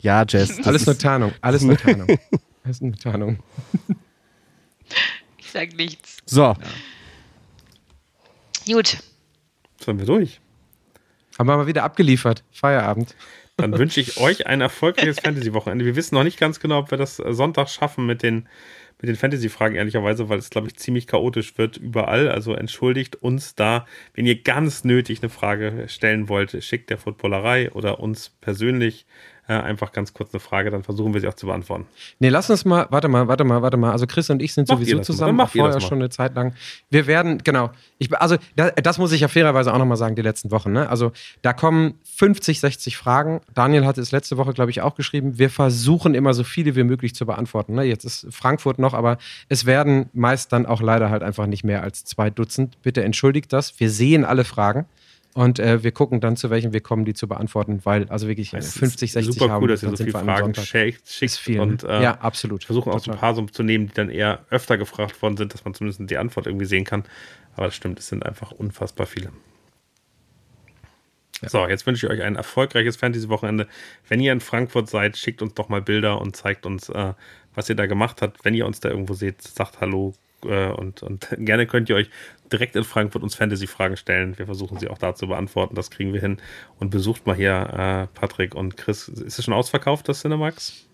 [0.00, 0.64] Ja, Jess.
[0.66, 1.32] Alles nur Tarnung.
[1.40, 2.06] Alles nur Tarnung.
[2.64, 3.38] Alles nur Tarnung.
[5.38, 6.18] Ich sag nichts.
[6.26, 6.54] So,
[8.66, 8.98] Gut.
[9.80, 10.40] Sollen wir durch?
[11.38, 12.44] Haben wir mal wieder abgeliefert.
[12.52, 13.14] Feierabend.
[13.56, 15.84] Dann wünsche ich euch ein erfolgreiches Fantasy-Wochenende.
[15.84, 18.48] Wir wissen noch nicht ganz genau, ob wir das Sonntag schaffen mit den,
[19.00, 22.28] mit den Fantasy-Fragen, ehrlicherweise, weil es, glaube ich, ziemlich chaotisch wird überall.
[22.28, 27.70] Also entschuldigt uns da, wenn ihr ganz nötig eine Frage stellen wollt, schickt der Footballerei
[27.72, 29.06] oder uns persönlich
[29.46, 31.86] äh, einfach ganz kurz eine Frage, dann versuchen wir sie auch zu beantworten.
[32.18, 33.92] Nee, lass uns mal, warte mal, warte mal, warte mal.
[33.92, 36.34] Also Chris und ich sind Macht sowieso das zusammen, auch das vorher schon eine Zeit
[36.34, 36.54] lang.
[36.90, 40.22] Wir werden, genau, ich, also da, das muss ich ja fairerweise auch nochmal sagen, die
[40.22, 40.72] letzten Wochen.
[40.72, 40.88] Ne?
[40.88, 41.12] Also
[41.42, 43.40] da kommen 50, 60 Fragen.
[43.54, 45.38] Daniel hatte es letzte Woche, glaube ich, auch geschrieben.
[45.38, 47.74] Wir versuchen immer so viele wie möglich zu beantworten.
[47.74, 47.82] Ne?
[47.84, 49.18] Jetzt ist Frankfurt noch, aber
[49.48, 52.80] es werden meist dann auch leider halt einfach nicht mehr als zwei Dutzend.
[52.82, 53.78] Bitte entschuldigt das.
[53.78, 54.86] Wir sehen alle Fragen.
[55.34, 58.54] Und äh, wir gucken dann, zu welchen wir kommen, die zu beantworten, weil also wirklich
[58.54, 59.62] ist 50, 60 super haben.
[59.62, 61.58] cool, dass ihr so viele Fragen schickt, schickt viel.
[61.58, 62.62] und äh, ja, absolut.
[62.62, 63.18] versuchen auch so ein Total.
[63.18, 66.18] paar so zu nehmen, die dann eher öfter gefragt worden sind, dass man zumindest die
[66.18, 67.02] Antwort irgendwie sehen kann.
[67.56, 69.30] Aber das stimmt, es sind einfach unfassbar viele.
[71.42, 73.66] So, jetzt wünsche ich euch ein erfolgreiches Fantasy-Wochenende.
[74.08, 77.12] Wenn ihr in Frankfurt seid, schickt uns doch mal Bilder und zeigt uns, äh,
[77.56, 78.44] was ihr da gemacht habt.
[78.44, 80.14] Wenn ihr uns da irgendwo seht, sagt Hallo
[80.44, 82.10] äh, und, und gerne könnt ihr euch
[82.52, 84.38] direkt in Frankfurt uns Fantasy-Fragen stellen.
[84.38, 85.74] Wir versuchen sie auch da zu beantworten.
[85.74, 86.38] Das kriegen wir hin.
[86.78, 89.08] Und besucht mal hier äh, Patrick und Chris.
[89.08, 90.86] Ist es schon ausverkauft, das Cinemax?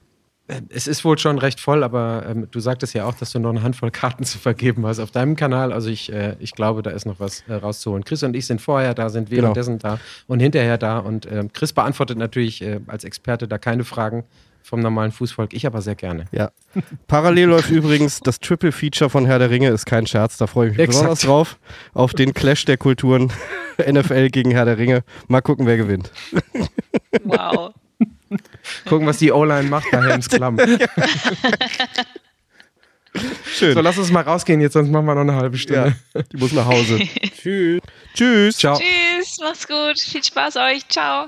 [0.68, 3.50] Es ist wohl schon recht voll, aber ähm, du sagtest ja auch, dass du noch
[3.50, 5.72] eine Handvoll Karten zu vergeben hast auf deinem Kanal.
[5.72, 8.04] Also ich, äh, ich glaube, da ist noch was äh, rauszuholen.
[8.04, 9.42] Chris und ich sind vorher da, sind Genau.
[9.42, 10.98] währenddessen da und hinterher da.
[10.98, 14.24] Und ähm, Chris beantwortet natürlich äh, als Experte da keine Fragen
[14.62, 15.52] vom normalen Fußvolk.
[15.52, 16.26] Ich aber sehr gerne.
[16.32, 16.50] ja.
[17.08, 20.68] Parallel läuft übrigens das Triple Feature von Herr der Ringe, ist kein Scherz, da freue
[20.68, 20.98] ich mich Exakt.
[20.98, 21.58] besonders drauf.
[21.94, 23.32] Auf den Clash der Kulturen
[23.78, 25.02] NFL gegen Herr der Ringe.
[25.28, 26.10] Mal gucken, wer gewinnt.
[27.24, 27.72] Wow.
[28.88, 30.58] Gucken, was die O-Line macht bei Helms Klamm.
[33.52, 33.74] Schön.
[33.74, 35.96] So, lass uns mal rausgehen jetzt, sonst machen wir noch eine halbe ja, Stunde.
[36.32, 37.00] die muss nach Hause.
[37.40, 37.80] Tschüss.
[38.14, 38.56] Tschüss.
[38.56, 38.78] Ciao.
[38.78, 39.98] Tschüss, mach's gut.
[39.98, 40.88] Viel Spaß euch.
[40.88, 41.26] Ciao.